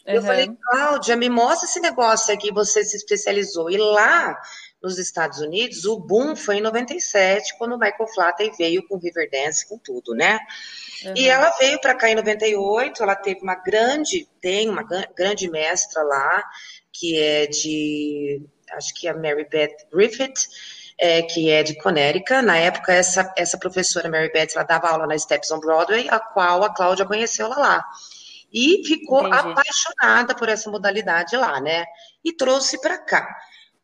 Uhum. 0.06 0.14
Eu 0.14 0.22
falei, 0.22 0.48
Cláudia, 0.62 1.16
me 1.16 1.28
mostra 1.28 1.68
esse 1.68 1.80
negócio 1.80 2.32
aqui, 2.32 2.52
você 2.52 2.84
se 2.84 2.96
especializou. 2.96 3.68
E 3.68 3.76
lá 3.76 4.36
nos 4.82 4.98
Estados 4.98 5.40
Unidos, 5.40 5.84
o 5.84 5.98
boom 5.98 6.34
foi 6.34 6.56
em 6.56 6.60
97, 6.62 7.56
quando 7.58 7.74
o 7.74 7.78
Michael 7.78 8.08
Flatley 8.14 8.50
veio 8.56 8.86
com 8.88 8.98
Riverdance, 8.98 9.68
com 9.68 9.78
tudo, 9.78 10.14
né? 10.14 10.38
Uhum. 11.04 11.14
E 11.16 11.28
ela 11.28 11.50
veio 11.58 11.78
para 11.80 11.94
cá 11.94 12.10
em 12.10 12.14
98, 12.14 13.02
ela 13.02 13.14
teve 13.14 13.40
uma 13.40 13.54
grande, 13.54 14.26
tem 14.40 14.68
uma 14.68 14.82
grande 15.14 15.50
mestra 15.50 16.02
lá, 16.02 16.42
que 16.92 17.18
é 17.18 17.46
de, 17.46 18.42
acho 18.72 18.94
que 18.94 19.06
é 19.06 19.10
a 19.10 19.14
Mary 19.14 19.46
Beth 19.48 19.86
Griffith, 19.92 20.48
é, 20.98 21.22
que 21.22 21.50
é 21.50 21.62
de 21.62 21.76
Connecticut. 21.76 22.42
Na 22.42 22.56
época, 22.56 22.92
essa, 22.92 23.32
essa 23.36 23.58
professora 23.58 24.08
Mary 24.08 24.30
Beth, 24.32 24.48
ela 24.54 24.64
dava 24.64 24.88
aula 24.88 25.06
na 25.06 25.18
Steps 25.18 25.50
on 25.50 25.60
Broadway, 25.60 26.08
a 26.10 26.18
qual 26.18 26.64
a 26.64 26.72
Cláudia 26.72 27.06
conheceu 27.06 27.46
ela 27.46 27.58
lá. 27.58 27.84
E 28.52 28.82
ficou 28.86 29.26
Entendi. 29.26 29.36
apaixonada 29.36 30.34
por 30.34 30.48
essa 30.48 30.70
modalidade 30.70 31.36
lá, 31.36 31.60
né? 31.60 31.84
E 32.24 32.32
trouxe 32.32 32.80
para 32.80 32.98
cá. 32.98 33.26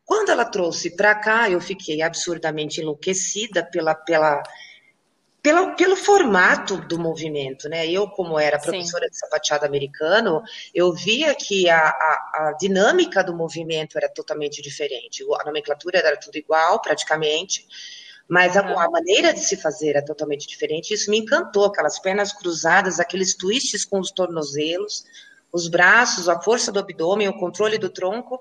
Quando 0.06 0.30
ela 0.30 0.44
trouxe 0.44 0.94
para 0.94 1.16
cá, 1.16 1.50
eu 1.50 1.60
fiquei 1.60 2.00
absurdamente 2.00 2.80
enlouquecida 2.80 3.64
pela, 3.64 3.92
pela, 3.92 4.40
pela, 5.42 5.74
pelo 5.74 5.96
formato 5.96 6.76
do 6.76 6.96
movimento, 6.96 7.68
né? 7.68 7.88
Eu, 7.88 8.08
como 8.10 8.38
era 8.38 8.56
professora 8.56 9.06
Sim. 9.06 9.10
de 9.10 9.18
sapateado 9.18 9.66
americano, 9.66 10.42
eu 10.72 10.92
via 10.92 11.34
que 11.34 11.68
a, 11.68 11.88
a, 11.88 12.30
a, 12.34 12.52
dinâmica 12.52 13.24
do 13.24 13.34
movimento 13.34 13.98
era 13.98 14.08
totalmente 14.08 14.62
diferente. 14.62 15.24
A 15.40 15.44
nomenclatura 15.44 15.98
era 15.98 16.16
tudo 16.16 16.36
igual, 16.36 16.80
praticamente, 16.80 17.66
mas 18.28 18.56
a, 18.56 18.60
a, 18.60 18.88
maneira 18.88 19.34
de 19.34 19.40
se 19.40 19.56
fazer 19.56 19.90
era 19.90 20.04
totalmente 20.04 20.46
diferente. 20.46 20.94
Isso 20.94 21.10
me 21.10 21.18
encantou, 21.18 21.64
aquelas 21.64 21.98
pernas 21.98 22.32
cruzadas, 22.32 23.00
aqueles 23.00 23.36
twists 23.36 23.84
com 23.84 23.98
os 23.98 24.12
tornozelos, 24.12 25.04
os 25.52 25.66
braços, 25.66 26.28
a 26.28 26.40
força 26.40 26.70
do 26.70 26.78
abdômen, 26.78 27.26
o 27.28 27.36
controle 27.36 27.76
do 27.76 27.90
tronco. 27.90 28.40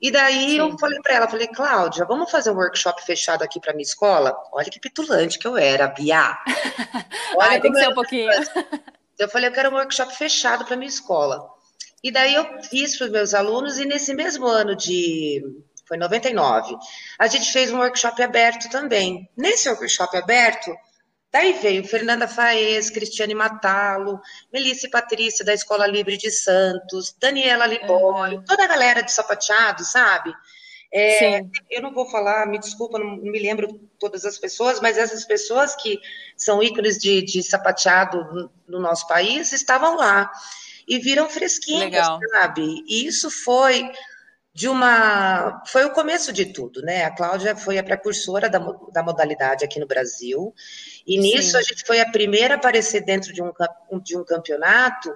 E 0.00 0.10
daí 0.10 0.50
Sim. 0.50 0.58
eu 0.58 0.78
falei 0.78 1.00
para 1.00 1.14
ela, 1.14 1.28
falei, 1.28 1.48
Cláudia, 1.48 2.04
vamos 2.04 2.30
fazer 2.30 2.50
um 2.50 2.56
workshop 2.56 3.02
fechado 3.04 3.42
aqui 3.42 3.58
para 3.58 3.72
minha 3.72 3.82
escola? 3.82 4.36
Olha 4.52 4.70
que 4.70 4.78
pitulante 4.78 5.38
que 5.38 5.46
eu 5.46 5.56
era, 5.56 5.88
Bia. 5.88 6.36
Olha 7.36 7.50
Ai, 7.50 7.60
tem 7.60 7.72
que 7.72 7.78
ser 7.78 7.88
um 7.88 7.94
pouquinho. 7.94 8.30
Eu 9.18 9.28
falei, 9.30 9.48
eu 9.48 9.52
quero 9.52 9.70
um 9.70 9.74
workshop 9.74 10.14
fechado 10.14 10.64
para 10.66 10.76
minha 10.76 10.88
escola. 10.88 11.48
E 12.04 12.10
daí 12.10 12.34
eu 12.34 12.62
fiz 12.62 12.96
para 12.96 13.06
os 13.06 13.12
meus 13.12 13.34
alunos, 13.34 13.78
e 13.78 13.84
nesse 13.84 14.14
mesmo 14.14 14.46
ano 14.46 14.76
de. 14.76 15.42
Foi 15.86 15.96
99. 15.96 16.76
A 17.18 17.26
gente 17.26 17.50
fez 17.52 17.72
um 17.72 17.78
workshop 17.78 18.22
aberto 18.22 18.68
também. 18.68 19.30
Nesse 19.36 19.68
workshop 19.68 20.16
aberto, 20.16 20.76
Daí 21.32 21.52
veio 21.54 21.84
Fernanda 21.84 22.26
Faes, 22.26 22.88
Cristiane 22.88 23.34
Matalo, 23.34 24.20
Melissa 24.52 24.86
e 24.86 24.90
Patrícia 24.90 25.44
da 25.44 25.52
Escola 25.52 25.86
Livre 25.86 26.16
de 26.16 26.30
Santos, 26.30 27.14
Daniela 27.20 27.66
Libório, 27.66 28.38
uhum. 28.38 28.44
toda 28.44 28.64
a 28.64 28.68
galera 28.68 29.02
de 29.02 29.12
sapateado, 29.12 29.84
sabe? 29.84 30.32
É, 30.92 31.40
eu 31.70 31.82
não 31.82 31.92
vou 31.92 32.08
falar, 32.08 32.46
me 32.46 32.58
desculpa, 32.58 32.98
não 32.98 33.16
me 33.16 33.38
lembro 33.38 33.68
todas 33.98 34.24
as 34.24 34.38
pessoas, 34.38 34.80
mas 34.80 34.96
essas 34.96 35.24
pessoas 35.24 35.74
que 35.74 36.00
são 36.36 36.62
ícones 36.62 36.96
de, 36.96 37.22
de 37.22 37.42
sapateado 37.42 38.24
no, 38.32 38.50
no 38.68 38.80
nosso 38.80 39.06
país 39.06 39.52
estavam 39.52 39.96
lá 39.96 40.30
e 40.86 40.98
viram 40.98 41.28
fresquinhos, 41.28 42.06
sabe? 42.30 42.82
E 42.86 43.06
isso 43.06 43.30
foi 43.30 43.90
de 44.56 44.70
uma. 44.70 45.62
Foi 45.66 45.84
o 45.84 45.90
começo 45.90 46.32
de 46.32 46.46
tudo, 46.46 46.80
né? 46.80 47.04
A 47.04 47.10
Cláudia 47.10 47.54
foi 47.54 47.76
a 47.76 47.84
precursora 47.84 48.48
da, 48.48 48.58
da 48.90 49.02
modalidade 49.02 49.62
aqui 49.62 49.78
no 49.78 49.86
Brasil, 49.86 50.54
e 51.06 51.18
nisso 51.18 51.50
Sim. 51.50 51.58
a 51.58 51.62
gente 51.62 51.84
foi 51.86 52.00
a 52.00 52.10
primeira 52.10 52.54
a 52.54 52.56
aparecer 52.56 53.02
dentro 53.02 53.34
de 53.34 53.42
um, 53.42 53.52
de 54.02 54.16
um 54.16 54.24
campeonato 54.24 55.12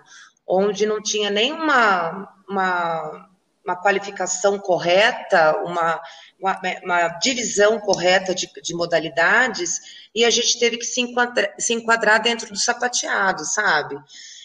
onde 0.46 0.84
não 0.84 1.02
tinha 1.02 1.30
nenhuma 1.30 2.28
uma, 2.46 3.30
uma 3.64 3.76
qualificação 3.76 4.58
correta, 4.58 5.56
uma, 5.64 5.98
uma, 6.38 6.60
uma 6.84 7.08
divisão 7.18 7.80
correta 7.80 8.34
de, 8.34 8.46
de, 8.62 8.74
modalidades, 8.74 9.80
e 10.14 10.22
a 10.22 10.28
gente 10.28 10.58
teve 10.58 10.76
que 10.76 10.84
se 10.84 11.00
enquadrar, 11.00 11.54
se 11.58 11.72
enquadrar 11.72 12.20
dentro 12.20 12.52
do 12.52 12.58
sapateado, 12.58 13.42
sabe? 13.46 13.96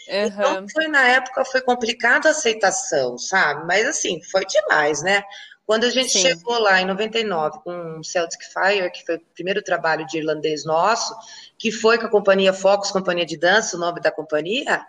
Uhum. 0.07 0.25
Então, 0.25 0.69
foi 0.69 0.88
na 0.88 1.07
época, 1.07 1.45
foi 1.45 1.62
complicado 1.62 2.27
a 2.27 2.31
aceitação, 2.31 3.17
sabe? 3.17 3.65
Mas, 3.65 3.85
assim, 3.88 4.21
foi 4.21 4.45
demais, 4.45 5.01
né? 5.01 5.24
Quando 5.65 5.85
a 5.85 5.89
gente 5.89 6.12
Sim. 6.12 6.21
chegou 6.21 6.59
lá 6.59 6.79
em 6.79 6.85
99 6.85 7.59
com 7.63 8.00
o 8.00 8.03
Celtic 8.03 8.43
Fire, 8.43 8.91
que 8.91 9.03
foi 9.03 9.15
o 9.15 9.21
primeiro 9.33 9.63
trabalho 9.63 10.05
de 10.05 10.19
irlandês 10.19 10.63
nosso, 10.63 11.15
que 11.57 11.71
foi 11.71 11.97
com 11.97 12.05
a 12.05 12.09
companhia 12.09 12.53
Fox, 12.53 12.91
Companhia 12.91 13.25
de 13.25 13.35
Dança, 13.35 13.75
o 13.75 13.79
nome 13.79 14.00
da 14.00 14.12
companhia, 14.12 14.85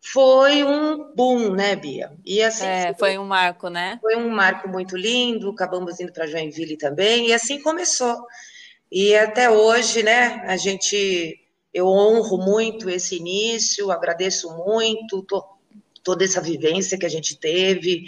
foi 0.00 0.64
um 0.64 1.12
boom, 1.14 1.50
né, 1.52 1.76
Bia? 1.76 2.12
E 2.24 2.42
assim. 2.42 2.64
É, 2.64 2.94
foi, 2.94 3.10
foi 3.10 3.18
um 3.18 3.26
marco, 3.26 3.68
né? 3.68 3.98
Foi 4.00 4.16
um 4.16 4.30
marco 4.30 4.68
muito 4.68 4.96
lindo, 4.96 5.50
acabamos 5.50 6.00
indo 6.00 6.12
para 6.12 6.26
Joinville 6.26 6.78
também, 6.78 7.28
e 7.28 7.34
assim 7.34 7.60
começou. 7.60 8.26
E 8.90 9.14
até 9.16 9.50
hoje, 9.50 10.02
né, 10.02 10.44
a 10.46 10.56
gente 10.56 11.45
eu 11.76 11.86
honro 11.88 12.38
muito 12.38 12.88
esse 12.88 13.16
início, 13.16 13.90
agradeço 13.90 14.50
muito 14.56 15.22
to, 15.24 15.44
toda 16.02 16.24
essa 16.24 16.40
vivência 16.40 16.96
que 16.96 17.04
a 17.04 17.08
gente 17.10 17.38
teve, 17.38 18.06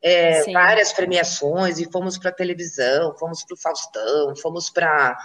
é, 0.00 0.50
várias 0.50 0.90
premiações, 0.90 1.78
e 1.78 1.92
fomos 1.92 2.16
para 2.16 2.32
televisão, 2.32 3.14
fomos 3.18 3.44
para 3.44 3.54
o 3.54 3.58
Faustão, 3.58 4.34
fomos 4.36 4.70
para 4.70 5.18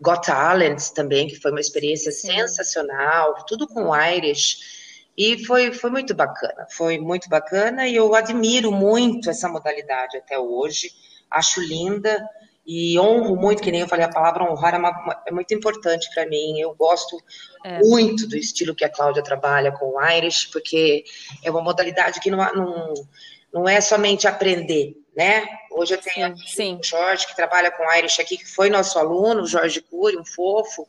Got 0.00 0.26
Talent 0.26 0.88
também, 0.92 1.28
que 1.28 1.36
foi 1.36 1.52
uma 1.52 1.60
experiência 1.60 2.10
Sim. 2.10 2.32
sensacional, 2.32 3.44
tudo 3.46 3.68
com 3.68 3.94
Irish. 3.94 4.58
E 5.16 5.46
foi, 5.46 5.72
foi 5.72 5.90
muito 5.90 6.14
bacana, 6.14 6.66
foi 6.72 6.98
muito 6.98 7.28
bacana, 7.28 7.86
e 7.86 7.94
eu 7.94 8.12
admiro 8.12 8.72
muito 8.72 9.30
essa 9.30 9.48
modalidade 9.48 10.16
até 10.16 10.36
hoje, 10.36 10.90
acho 11.30 11.60
linda, 11.60 12.28
e 12.66 12.98
honro 12.98 13.36
muito, 13.36 13.62
que 13.62 13.70
nem 13.70 13.82
eu 13.82 13.88
falei, 13.88 14.04
a 14.04 14.12
palavra 14.12 14.42
honrar 14.42 14.74
é, 14.74 14.78
uma, 14.78 15.22
é 15.24 15.30
muito 15.30 15.54
importante 15.54 16.10
para 16.12 16.26
mim. 16.26 16.58
Eu 16.58 16.74
gosto 16.74 17.16
é. 17.64 17.78
muito 17.78 18.26
do 18.26 18.36
estilo 18.36 18.74
que 18.74 18.84
a 18.84 18.88
Cláudia 18.88 19.22
trabalha 19.22 19.70
com 19.70 19.94
o 19.94 20.04
Irish, 20.04 20.46
porque 20.46 21.04
é 21.44 21.50
uma 21.50 21.62
modalidade 21.62 22.18
que 22.18 22.28
não, 22.28 22.38
não, 22.54 22.94
não 23.52 23.68
é 23.68 23.80
somente 23.80 24.26
aprender, 24.26 24.96
né? 25.16 25.46
Hoje 25.70 25.94
eu 25.94 25.98
tenho 25.98 26.26
aqui 26.26 26.50
sim. 26.50 26.80
o 26.82 26.84
Jorge, 26.84 27.28
que 27.28 27.36
trabalha 27.36 27.70
com 27.70 27.84
Irish 27.94 28.18
aqui, 28.18 28.36
que 28.36 28.46
foi 28.46 28.68
nosso 28.68 28.98
aluno, 28.98 29.42
o 29.42 29.46
Jorge 29.46 29.80
Cury, 29.80 30.16
um 30.16 30.24
fofo. 30.24 30.88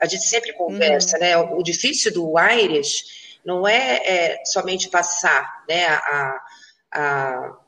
A 0.00 0.06
gente 0.06 0.24
sempre 0.24 0.54
conversa, 0.54 1.16
uhum. 1.16 1.22
né? 1.22 1.36
O, 1.36 1.58
o, 1.58 1.62
difícil 1.62 2.10
do 2.10 2.38
Irish 2.38 3.38
não 3.44 3.68
é, 3.68 3.96
é 4.02 4.44
somente 4.46 4.88
passar, 4.88 5.62
né? 5.68 5.88
a, 5.88 6.40
a 6.90 7.58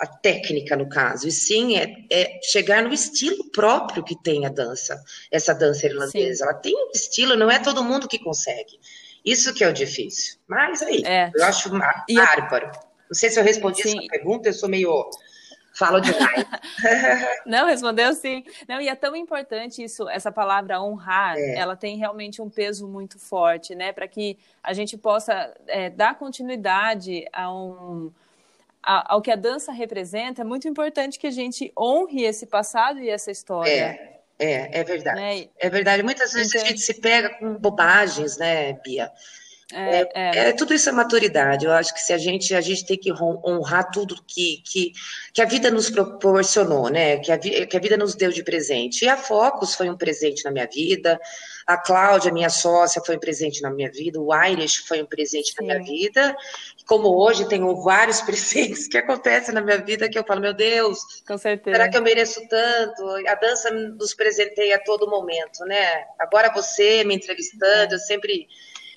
a 0.00 0.06
técnica, 0.06 0.74
no 0.76 0.88
caso, 0.88 1.28
e 1.28 1.30
sim 1.30 1.76
é, 1.76 1.94
é, 2.10 2.40
chegar 2.42 2.82
no 2.82 2.92
estilo 2.92 3.50
próprio 3.50 4.02
que 4.02 4.16
tem 4.16 4.46
a 4.46 4.48
dança, 4.48 4.98
essa 5.30 5.54
dança 5.54 5.86
irlandesa. 5.86 6.38
Sim. 6.38 6.42
Ela 6.42 6.54
tem 6.54 6.74
um 6.74 6.90
estilo, 6.92 7.36
não 7.36 7.50
é 7.50 7.58
todo 7.58 7.84
mundo 7.84 8.08
que 8.08 8.18
consegue. 8.18 8.80
Isso 9.22 9.52
que 9.52 9.62
é 9.62 9.68
o 9.68 9.72
difícil. 9.72 10.38
Mas 10.48 10.80
aí, 10.80 11.02
é. 11.04 11.30
eu 11.34 11.44
acho 11.44 11.68
bárbaro. 11.68 12.70
Não 13.10 13.14
sei 13.14 13.28
se 13.28 13.38
eu 13.38 13.44
respondi 13.44 13.82
sim. 13.82 13.98
essa 13.98 14.08
pergunta, 14.08 14.48
eu 14.48 14.52
sou 14.54 14.68
meio 14.68 15.10
Falo 15.72 16.00
demais. 16.00 16.46
Não, 17.46 17.66
respondeu 17.66 18.12
sim. 18.12 18.44
Não, 18.68 18.80
e 18.80 18.88
é 18.88 18.94
tão 18.94 19.14
importante 19.14 19.82
isso, 19.82 20.08
essa 20.08 20.32
palavra 20.32 20.82
honrar, 20.82 21.36
é. 21.36 21.54
ela 21.54 21.76
tem 21.76 21.96
realmente 21.96 22.42
um 22.42 22.50
peso 22.50 22.88
muito 22.88 23.18
forte, 23.18 23.74
né? 23.74 23.92
Para 23.92 24.08
que 24.08 24.36
a 24.62 24.72
gente 24.72 24.98
possa 24.98 25.54
é, 25.66 25.88
dar 25.88 26.18
continuidade 26.18 27.24
a 27.32 27.52
um, 27.52 28.12
a, 28.82 29.14
ao 29.14 29.22
que 29.22 29.30
a 29.30 29.36
dança 29.36 29.72
representa, 29.72 30.42
é 30.42 30.44
muito 30.44 30.68
importante 30.68 31.18
que 31.18 31.26
a 31.26 31.30
gente 31.30 31.72
honre 31.78 32.24
esse 32.24 32.46
passado 32.46 32.98
e 33.00 33.08
essa 33.08 33.30
história. 33.30 33.70
É, 33.70 34.20
é, 34.38 34.80
é 34.80 34.84
verdade. 34.84 35.20
Né? 35.20 35.48
É 35.58 35.68
verdade. 35.68 36.02
Muitas 36.02 36.32
vezes 36.32 36.54
então... 36.54 36.66
a 36.66 36.68
gente 36.68 36.80
se 36.80 36.94
pega 36.94 37.30
com 37.38 37.54
bobagens, 37.54 38.38
né, 38.38 38.72
Bia? 38.84 39.10
É, 39.72 40.08
é, 40.14 40.48
é. 40.48 40.52
tudo 40.52 40.74
isso 40.74 40.88
é 40.88 40.92
maturidade. 40.92 41.64
Eu 41.64 41.72
acho 41.72 41.94
que 41.94 42.00
se 42.00 42.12
a 42.12 42.18
gente 42.18 42.54
a 42.54 42.60
gente 42.60 42.84
tem 42.84 42.98
que 42.98 43.12
honrar 43.12 43.90
tudo 43.90 44.16
que, 44.26 44.62
que, 44.66 44.92
que 45.32 45.40
a 45.40 45.44
vida 45.44 45.70
nos 45.70 45.88
proporcionou, 45.88 46.88
né? 46.88 47.18
Que 47.18 47.30
a, 47.30 47.38
que 47.38 47.76
a 47.76 47.80
vida 47.80 47.96
nos 47.96 48.14
deu 48.14 48.30
de 48.30 48.42
presente. 48.42 49.04
E 49.04 49.08
a 49.08 49.16
Focus 49.16 49.74
foi 49.74 49.88
um 49.88 49.96
presente 49.96 50.44
na 50.44 50.50
minha 50.50 50.66
vida. 50.66 51.20
A 51.66 51.76
Cláudia, 51.76 52.32
minha 52.32 52.50
sócia, 52.50 53.00
foi 53.04 53.16
um 53.16 53.20
presente 53.20 53.62
na 53.62 53.70
minha 53.70 53.90
vida. 53.90 54.20
O 54.20 54.34
Irish 54.34 54.78
foi 54.88 55.02
um 55.02 55.06
presente 55.06 55.52
Sim. 55.52 55.54
na 55.66 55.74
minha 55.74 55.84
vida. 55.84 56.36
Como 56.90 57.22
hoje 57.22 57.48
tenho 57.48 57.72
vários 57.84 58.20
presentes 58.26 58.88
que 58.88 58.98
acontecem 58.98 59.54
na 59.54 59.60
minha 59.60 59.78
vida 59.78 60.08
que 60.08 60.18
eu 60.18 60.24
falo, 60.24 60.40
meu 60.40 60.52
Deus, 60.52 60.98
será 61.62 61.88
que 61.88 61.96
eu 61.96 62.02
mereço 62.02 62.40
tanto? 62.48 63.28
A 63.28 63.34
dança 63.36 63.70
nos 63.70 64.12
presenteia 64.12 64.74
a 64.74 64.82
todo 64.82 65.08
momento, 65.08 65.64
né? 65.66 66.04
Agora 66.18 66.52
você 66.52 67.04
me 67.04 67.14
entrevistando, 67.14 67.94
eu 67.94 67.98
sempre 68.00 68.48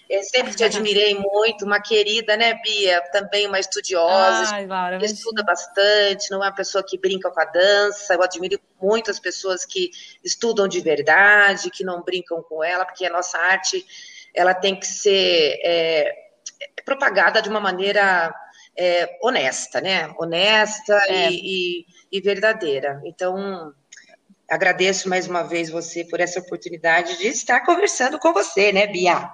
eu 0.10 0.24
sempre 0.24 0.56
te 0.56 0.64
admirei 0.64 1.14
muito, 1.22 1.66
uma 1.66 1.80
querida, 1.80 2.36
né, 2.36 2.56
Bia? 2.64 3.00
Também 3.12 3.46
uma 3.46 3.60
estudiosa, 3.60 4.56
Ai, 4.56 4.66
Laura, 4.66 5.06
estuda 5.06 5.44
bastante, 5.44 6.32
não 6.32 6.44
é 6.44 6.48
uma 6.48 6.56
pessoa 6.56 6.84
que 6.84 6.98
brinca 6.98 7.30
com 7.30 7.40
a 7.40 7.46
dança. 7.46 8.16
Eu 8.16 8.24
admiro 8.24 8.60
muito 8.82 9.12
as 9.12 9.20
pessoas 9.20 9.66
que 9.66 9.92
estudam 10.24 10.68
de 10.68 10.82
verdade, 10.82 11.70
que 11.70 11.84
não 11.84 12.02
brincam 12.02 12.42
com 12.42 12.64
ela, 12.64 12.86
porque 12.86 13.06
a 13.06 13.12
nossa 13.12 13.38
arte 13.38 13.86
ela 14.34 14.56
tem 14.56 14.76
que 14.76 14.88
ser 14.88 15.60
é, 15.64 16.23
propagada 16.86 17.41
de 17.41 17.50
uma 17.50 17.60
maneira 17.60 18.34
é, 18.77 19.17
honesta, 19.22 19.82
né? 19.82 20.13
Honesta 20.17 20.96
é. 21.08 21.32
e, 21.32 21.82
e, 21.82 21.86
e 22.12 22.22
verdadeira. 22.22 23.01
Então, 23.05 23.74
agradeço 24.50 25.10
mais 25.10 25.27
uma 25.27 25.43
vez 25.43 25.70
você 25.70 26.03
por 26.05 26.20
essa 26.20 26.39
oportunidade 26.39 27.17
de 27.17 27.27
estar 27.27 27.62
conversando 27.62 28.20
com 28.20 28.34
você, 28.34 28.72
né, 28.72 28.88
Bia? 28.88 29.29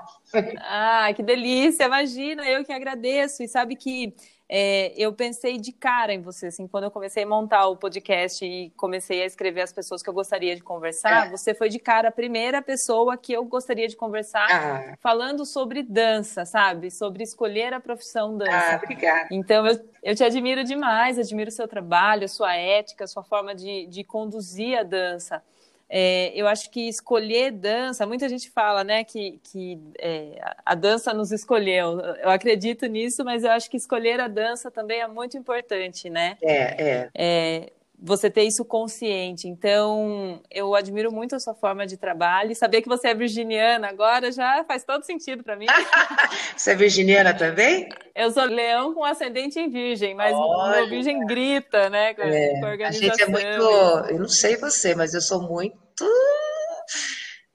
Ah, 0.59 1.11
que 1.15 1.23
delícia! 1.23 1.85
Imagina, 1.85 2.47
eu 2.47 2.63
que 2.63 2.71
agradeço. 2.71 3.41
E 3.41 3.47
sabe 3.47 3.75
que 3.75 4.13
é, 4.51 4.91
eu 4.97 5.13
pensei 5.13 5.59
de 5.59 5.71
cara 5.71 6.11
em 6.11 6.21
você, 6.21 6.47
assim, 6.47 6.67
quando 6.67 6.85
eu 6.85 6.91
comecei 6.91 7.21
a 7.21 7.27
montar 7.27 7.67
o 7.67 7.77
podcast 7.77 8.43
e 8.43 8.71
comecei 8.71 9.21
a 9.21 9.25
escrever 9.27 9.61
as 9.61 9.71
pessoas 9.71 10.01
que 10.01 10.09
eu 10.09 10.13
gostaria 10.13 10.55
de 10.55 10.63
conversar, 10.63 11.27
é. 11.27 11.29
você 11.29 11.53
foi 11.53 11.69
de 11.69 11.77
cara 11.77 12.09
a 12.09 12.11
primeira 12.11 12.59
pessoa 12.59 13.15
que 13.15 13.31
eu 13.31 13.45
gostaria 13.45 13.87
de 13.87 13.95
conversar 13.95 14.47
ah. 14.49 14.97
falando 14.99 15.45
sobre 15.45 15.83
dança, 15.83 16.45
sabe? 16.45 16.89
Sobre 16.89 17.21
escolher 17.23 17.75
a 17.75 17.79
profissão 17.79 18.35
dança. 18.35 18.73
Ah, 18.73 18.81
obrigada. 18.83 19.27
Então, 19.29 19.67
eu, 19.67 19.79
eu 20.01 20.15
te 20.15 20.23
admiro 20.23 20.63
demais, 20.63 21.19
admiro 21.19 21.49
o 21.49 21.53
seu 21.53 21.67
trabalho, 21.67 22.25
a 22.25 22.27
sua 22.27 22.55
ética, 22.55 23.03
a 23.03 23.07
sua 23.07 23.23
forma 23.23 23.53
de, 23.53 23.85
de 23.85 24.03
conduzir 24.03 24.79
a 24.79 24.81
dança. 24.83 25.43
É, 25.89 26.31
eu 26.35 26.47
acho 26.47 26.69
que 26.69 26.87
escolher 26.87 27.51
dança, 27.51 28.05
muita 28.05 28.29
gente 28.29 28.49
fala, 28.51 28.83
né, 28.83 29.03
que, 29.03 29.39
que 29.43 29.79
é, 29.97 30.39
a 30.63 30.75
dança 30.75 31.13
nos 31.13 31.31
escolheu. 31.31 31.99
Eu 31.99 32.29
acredito 32.29 32.85
nisso, 32.85 33.25
mas 33.25 33.43
eu 33.43 33.51
acho 33.51 33.69
que 33.69 33.77
escolher 33.77 34.19
a 34.19 34.27
dança 34.27 34.69
também 34.69 35.01
é 35.01 35.07
muito 35.07 35.35
importante, 35.37 36.09
né? 36.09 36.37
É, 36.41 36.53
é. 36.53 37.09
é 37.15 37.69
você 38.01 38.29
ter 38.29 38.43
isso 38.43 38.63
consciente. 38.63 39.47
Então, 39.47 40.41
eu 40.49 40.73
admiro 40.73 41.11
muito 41.11 41.35
a 41.35 41.39
sua 41.39 41.53
forma 41.53 41.85
de 41.85 41.97
trabalho. 41.97 42.51
E 42.51 42.55
saber 42.55 42.81
que 42.81 42.87
você 42.87 43.09
é 43.09 43.13
virginiana 43.13 43.89
agora 43.89 44.31
já 44.31 44.63
faz 44.63 44.83
todo 44.83 45.03
sentido 45.03 45.43
para 45.43 45.55
mim. 45.55 45.65
você 46.55 46.71
é 46.71 46.75
virginiana 46.75 47.33
também? 47.33 47.89
Eu 48.15 48.31
sou 48.31 48.45
leão 48.45 48.93
com 48.93 49.03
ascendente 49.03 49.59
em 49.59 49.69
virgem, 49.69 50.15
mas 50.15 50.33
o 50.33 50.71
meu 50.71 50.89
virgem 50.89 51.25
grita, 51.25 51.89
né? 51.89 52.13
Com, 52.13 52.23
é, 52.23 52.59
com 52.59 52.65
a. 52.65 52.87
A 52.87 52.91
gente 52.91 53.21
é 53.21 53.27
muito. 53.27 53.63
Eu 54.09 54.19
não 54.19 54.29
sei 54.29 54.55
você, 54.55 54.95
mas 54.95 55.13
eu 55.13 55.21
sou 55.21 55.41
muito 55.41 55.77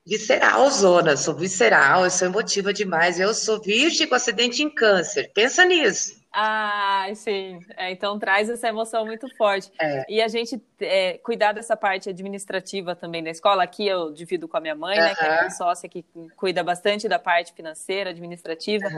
visceral, 0.07 0.71
zona. 0.71 1.17
Sou 1.17 1.35
visceral, 1.35 2.05
eu 2.05 2.11
sou 2.11 2.29
emotiva 2.29 2.73
demais. 2.73 3.19
Eu 3.19 3.33
sou 3.33 3.61
virgem 3.61 4.07
com 4.07 4.15
acidente 4.15 4.63
em 4.63 4.71
câncer. 4.71 5.31
Pensa 5.35 5.65
nisso. 5.65 6.24
Ah, 6.37 7.07
sim. 7.15 7.61
É, 7.77 7.93
então 7.93 8.19
traz 8.19 8.51
essa 8.51 8.67
emoção 8.67 9.07
muito 9.07 9.29
forte. 9.37 9.71
É. 9.81 10.05
E 10.09 10.21
a 10.21 10.27
gente 10.27 10.61
é, 10.81 11.17
cuidar 11.19 11.53
dessa 11.53 11.77
parte 11.77 12.09
administrativa 12.09 12.97
também 12.97 13.23
da 13.23 13.31
escola. 13.31 13.63
Aqui 13.63 13.87
eu 13.87 14.13
divido 14.13 14.49
com 14.49 14.57
a 14.57 14.61
minha 14.61 14.75
mãe, 14.75 14.99
né, 14.99 15.15
que 15.15 15.25
é 15.25 15.39
minha 15.39 15.51
sócia 15.51 15.89
que 15.89 16.05
cuida 16.37 16.65
bastante 16.65 17.07
da 17.07 17.21
parte 17.21 17.53
financeira, 17.53 18.11
administrativa. 18.11 18.89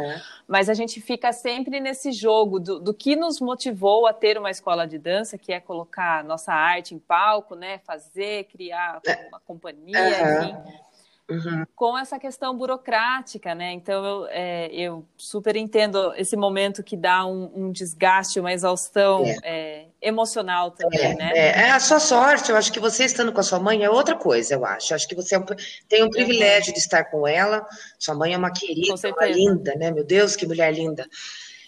Mas 0.49 0.70
a 0.70 0.75
gente 0.75 0.99
fica 0.99 1.31
sempre 1.31 1.79
nesse 1.79 2.11
jogo 2.11 2.59
do, 2.59 2.81
do, 2.81 2.94
que 2.94 3.14
nos 3.14 3.38
motivou 3.38 4.07
a 4.07 4.14
ter 4.14 4.38
uma 4.38 4.51
escola 4.51 4.87
de 4.87 4.99
dança, 4.99 5.37
que 5.37 5.53
é 5.53 5.61
colocar 5.61 6.25
nossa 6.25 6.55
arte 6.55 6.94
em 6.94 6.99
palco, 6.99 7.55
né? 7.55 7.81
Fazer, 7.85 8.44
criar 8.44 8.99
é. 9.07 9.29
uma 9.29 9.40
companhia, 9.40 9.99
enfim 10.42 10.87
Uhum. 11.28 11.64
com 11.74 11.98
essa 11.98 12.20
questão 12.20 12.56
burocrática, 12.56 13.52
né? 13.52 13.72
Então 13.72 14.04
eu, 14.04 14.26
é, 14.30 14.68
eu, 14.72 15.04
super 15.16 15.56
entendo 15.56 16.14
esse 16.14 16.36
momento 16.36 16.84
que 16.84 16.96
dá 16.96 17.26
um, 17.26 17.50
um 17.52 17.72
desgaste, 17.72 18.38
uma 18.38 18.52
exaustão 18.52 19.24
é. 19.26 19.36
É, 19.42 19.86
emocional 20.00 20.70
também, 20.70 21.00
é, 21.00 21.14
né? 21.16 21.32
É, 21.34 21.48
é, 21.62 21.70
a 21.72 21.80
sua 21.80 21.98
sorte. 21.98 22.50
Eu 22.50 22.56
acho 22.56 22.72
que 22.72 22.78
você 22.78 23.04
estando 23.04 23.32
com 23.32 23.40
a 23.40 23.42
sua 23.42 23.58
mãe 23.58 23.82
é 23.82 23.90
outra 23.90 24.14
coisa. 24.14 24.54
Eu 24.54 24.64
acho. 24.64 24.92
Eu 24.92 24.94
acho 24.94 25.08
que 25.08 25.16
você 25.16 25.34
é 25.34 25.40
tem 25.88 26.04
um 26.04 26.10
privilégio 26.10 26.72
de 26.72 26.78
estar 26.78 27.04
com 27.06 27.26
ela. 27.26 27.66
Sua 27.98 28.14
mãe 28.14 28.32
é 28.32 28.38
uma 28.38 28.52
querida, 28.52 28.94
uma 28.94 29.26
linda, 29.26 29.74
né? 29.74 29.90
Meu 29.90 30.04
Deus, 30.04 30.36
que 30.36 30.46
mulher 30.46 30.72
linda. 30.72 31.08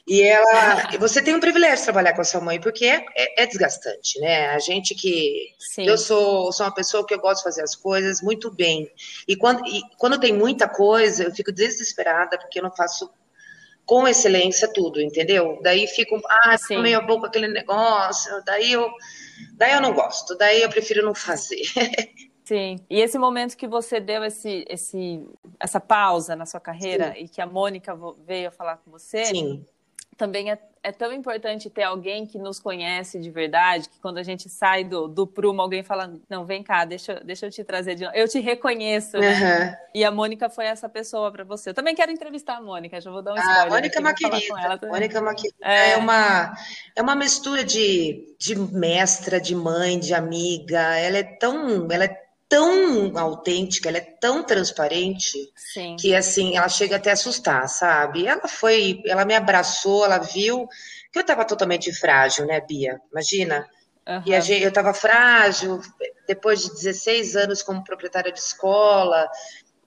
E 0.08 0.22
ela, 0.22 0.96
você 0.98 1.20
tem 1.20 1.34
um 1.34 1.40
privilégio 1.40 1.76
de 1.76 1.84
trabalhar 1.84 2.14
com 2.14 2.22
a 2.22 2.24
sua 2.24 2.40
mãe, 2.40 2.58
porque 2.58 2.86
é, 2.86 3.04
é, 3.14 3.42
é 3.42 3.46
desgastante, 3.46 4.18
né? 4.18 4.46
A 4.48 4.58
gente 4.58 4.94
que. 4.94 5.54
Sim. 5.58 5.86
Eu 5.86 5.98
sou, 5.98 6.50
sou 6.50 6.64
uma 6.64 6.74
pessoa 6.74 7.06
que 7.06 7.12
eu 7.12 7.20
gosto 7.20 7.38
de 7.38 7.44
fazer 7.44 7.62
as 7.62 7.74
coisas 7.74 8.22
muito 8.22 8.50
bem. 8.50 8.90
E 9.28 9.36
quando, 9.36 9.62
e 9.66 9.82
quando 9.98 10.18
tem 10.18 10.32
muita 10.32 10.66
coisa, 10.66 11.24
eu 11.24 11.34
fico 11.34 11.52
desesperada, 11.52 12.38
porque 12.38 12.58
eu 12.58 12.62
não 12.62 12.74
faço 12.74 13.10
com 13.84 14.08
excelência 14.08 14.72
tudo, 14.72 14.98
entendeu? 14.98 15.60
Daí 15.62 15.86
fico, 15.86 16.18
ah, 16.26 16.56
Sim. 16.56 16.80
meio 16.80 16.98
a 16.98 17.02
boca 17.02 17.26
aquele 17.26 17.48
negócio, 17.48 18.32
daí 18.46 18.72
eu, 18.72 18.90
daí 19.54 19.72
eu 19.72 19.80
não 19.80 19.92
gosto, 19.92 20.36
daí 20.36 20.62
eu 20.62 20.70
prefiro 20.70 21.04
não 21.04 21.14
fazer. 21.14 21.62
Sim. 22.44 22.76
E 22.88 22.98
esse 22.98 23.18
momento 23.18 23.58
que 23.58 23.68
você 23.68 24.00
deu 24.00 24.24
esse, 24.24 24.64
esse, 24.70 25.22
essa 25.60 25.78
pausa 25.78 26.34
na 26.34 26.46
sua 26.46 26.60
carreira 26.60 27.12
Sim. 27.12 27.24
e 27.24 27.28
que 27.28 27.42
a 27.42 27.46
Mônica 27.46 27.94
veio 28.26 28.50
falar 28.50 28.78
com 28.78 28.90
você, 28.90 29.26
Sim 29.26 29.66
também 30.18 30.50
é, 30.50 30.58
é, 30.82 30.90
tão 30.90 31.12
importante 31.12 31.70
ter 31.70 31.84
alguém 31.84 32.26
que 32.26 32.38
nos 32.38 32.58
conhece 32.58 33.20
de 33.20 33.30
verdade, 33.30 33.88
que 33.88 34.00
quando 34.00 34.18
a 34.18 34.22
gente 34.24 34.48
sai 34.48 34.82
do, 34.82 35.06
do 35.06 35.28
prumo, 35.28 35.62
alguém 35.62 35.84
fala, 35.84 36.12
não, 36.28 36.44
vem 36.44 36.60
cá, 36.60 36.84
deixa, 36.84 37.20
deixa 37.24 37.46
eu 37.46 37.50
te 37.50 37.62
trazer 37.62 37.94
de 37.94 38.02
novo. 38.02 38.16
Eu 38.16 38.26
te 38.26 38.40
reconheço. 38.40 39.16
Né? 39.16 39.30
Uhum. 39.30 39.76
E 39.94 40.04
a 40.04 40.10
Mônica 40.10 40.50
foi 40.50 40.66
essa 40.66 40.88
pessoa 40.88 41.30
para 41.30 41.44
você. 41.44 41.70
Eu 41.70 41.74
também 41.74 41.94
quero 41.94 42.10
entrevistar 42.10 42.56
a 42.56 42.60
Mônica, 42.60 43.00
já 43.00 43.12
vou 43.12 43.22
dar 43.22 43.32
um 43.32 43.36
ah, 43.36 43.40
spoiler. 43.40 43.66
A 43.66 43.70
Mônica 43.70 43.98
é 43.98 44.00
uma 44.00 44.14
querida. 44.14 44.88
Mônica. 44.88 45.48
É. 45.62 45.90
é, 45.92 45.96
uma, 45.96 46.54
é 46.96 47.02
uma 47.02 47.14
mistura 47.14 47.62
de, 47.62 48.34
de 48.38 48.58
mestra, 48.58 49.40
de 49.40 49.54
mãe, 49.54 50.00
de 50.00 50.12
amiga. 50.12 50.98
Ela 50.98 51.18
é 51.18 51.22
tão... 51.22 51.86
Ela 51.90 52.06
é 52.06 52.27
tão 52.48 53.16
autêntica, 53.18 53.88
ela 53.88 53.98
é 53.98 54.16
tão 54.20 54.42
transparente 54.42 55.52
Sim. 55.54 55.96
que 55.96 56.14
assim 56.14 56.56
ela 56.56 56.68
chega 56.68 56.96
até 56.96 57.10
a 57.10 57.12
assustar, 57.12 57.68
sabe? 57.68 58.26
Ela 58.26 58.48
foi, 58.48 59.02
ela 59.06 59.24
me 59.24 59.34
abraçou, 59.34 60.04
ela 60.04 60.18
viu 60.18 60.66
que 61.12 61.18
eu 61.18 61.22
estava 61.22 61.44
totalmente 61.44 61.92
frágil, 61.92 62.46
né, 62.46 62.60
Bia? 62.60 63.00
Imagina. 63.12 63.68
Uhum. 64.06 64.22
E 64.24 64.34
a 64.34 64.40
gente, 64.40 64.62
eu 64.62 64.70
estava 64.70 64.94
frágil 64.94 65.80
depois 66.26 66.62
de 66.62 66.70
16 66.70 67.36
anos 67.36 67.62
como 67.62 67.84
proprietária 67.84 68.32
de 68.32 68.38
escola, 68.38 69.28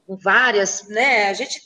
com 0.06 0.16
várias, 0.16 0.88
né? 0.88 1.30
A 1.30 1.34
gente 1.34 1.62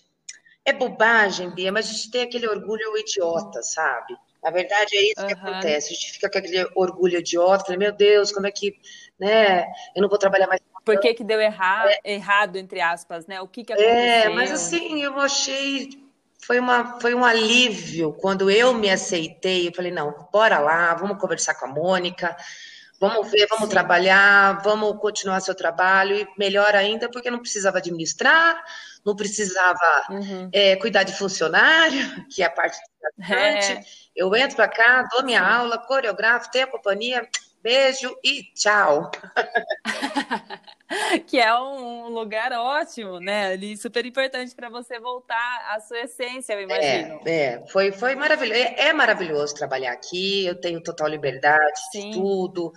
é 0.63 0.71
bobagem, 0.71 1.49
Bia, 1.49 1.71
mas 1.71 1.89
a 1.89 1.91
gente 1.91 2.10
tem 2.10 2.21
aquele 2.21 2.47
orgulho 2.47 2.97
idiota, 2.97 3.62
sabe? 3.62 4.15
Na 4.41 4.51
verdade, 4.51 4.95
é 4.95 5.12
isso 5.12 5.21
uhum. 5.21 5.27
que 5.27 5.34
acontece. 5.34 5.91
A 5.91 5.95
gente 5.95 6.12
fica 6.13 6.29
com 6.29 6.38
aquele 6.38 6.65
orgulho 6.75 7.19
idiota, 7.19 7.75
meu 7.75 7.91
Deus, 7.91 8.31
como 8.31 8.47
é 8.47 8.51
que, 8.51 8.73
né? 9.19 9.65
Eu 9.95 10.01
não 10.01 10.10
vou 10.10 10.17
trabalhar 10.17 10.47
mais 10.47 10.62
por 10.85 10.99
que, 10.99 11.15
que 11.15 11.23
deu 11.23 11.39
erra 11.39 11.89
é, 12.03 12.13
errado, 12.13 12.57
entre 12.57 12.79
aspas, 12.79 13.25
né? 13.25 13.41
O 13.41 13.47
que, 13.47 13.63
que 13.63 13.73
é, 13.73 13.75
aconteceu? 13.75 14.31
É, 14.31 14.35
mas 14.35 14.51
assim, 14.51 15.01
eu 15.01 15.19
achei. 15.19 15.89
Foi, 16.45 16.59
uma, 16.59 16.99
foi 17.01 17.15
um 17.15 17.25
alívio 17.25 18.13
quando 18.13 18.51
eu 18.51 18.71
me 18.71 18.89
aceitei. 18.89 19.67
Eu 19.67 19.73
falei, 19.73 19.91
não, 19.91 20.29
bora 20.31 20.59
lá, 20.59 20.93
vamos 20.93 21.19
conversar 21.19 21.55
com 21.55 21.65
a 21.65 21.69
Mônica, 21.69 22.37
vamos 22.99 23.31
ver, 23.31 23.47
vamos 23.47 23.65
Sim. 23.65 23.71
trabalhar, 23.71 24.61
vamos 24.61 24.95
continuar 24.99 25.39
seu 25.39 25.55
trabalho, 25.55 26.15
e 26.15 26.27
melhor 26.37 26.75
ainda, 26.75 27.09
porque 27.09 27.31
não 27.31 27.39
precisava 27.39 27.79
administrar, 27.79 28.63
não 29.03 29.15
precisava 29.15 30.05
uhum. 30.11 30.49
é, 30.53 30.75
cuidar 30.75 31.01
de 31.01 31.17
funcionário, 31.17 31.99
que 32.29 32.43
é 32.43 32.45
a 32.45 32.51
parte 32.51 32.77
importante. 32.77 33.71
É. 33.71 33.83
Eu 34.15 34.33
entro 34.35 34.55
para 34.55 34.67
cá, 34.67 35.07
dou 35.11 35.23
minha 35.23 35.39
Sim. 35.39 35.45
aula, 35.45 35.79
coreografo, 35.79 36.51
tenho 36.51 36.65
a 36.65 36.71
companhia, 36.71 37.27
Beijo 37.65 38.15
e 38.23 38.43
tchau. 38.53 39.09
que 41.27 41.39
é 41.39 41.53
um 41.57 42.09
lugar 42.09 42.51
ótimo, 42.53 43.19
né? 43.19 43.47
Ali 43.47 43.77
super 43.77 44.05
importante 44.05 44.55
para 44.55 44.69
você 44.69 44.99
voltar 44.99 45.73
à 45.75 45.79
sua 45.79 45.99
essência, 45.99 46.53
eu 46.53 46.61
imagino. 46.61 47.21
É, 47.25 47.31
é. 47.31 47.63
Foi, 47.67 47.91
foi 47.91 48.15
maravilhoso. 48.15 48.59
É, 48.59 48.88
é, 48.88 48.93
maravilhoso 48.93 49.55
trabalhar 49.55 49.91
aqui. 49.91 50.45
Eu 50.45 50.59
tenho 50.59 50.81
total 50.81 51.07
liberdade 51.07 51.79
Sim. 51.91 52.11
de 52.11 52.17
tudo. 52.17 52.71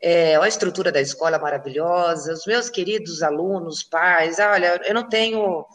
É, 0.00 0.36
a 0.36 0.48
estrutura 0.48 0.92
da 0.92 1.00
escola 1.00 1.36
é 1.36 1.40
maravilhosa. 1.40 2.32
Os 2.32 2.46
meus 2.46 2.68
queridos 2.68 3.22
alunos, 3.22 3.82
pais. 3.82 4.38
Olha, 4.38 4.80
eu 4.84 4.94
não 4.94 5.08
tenho 5.08 5.66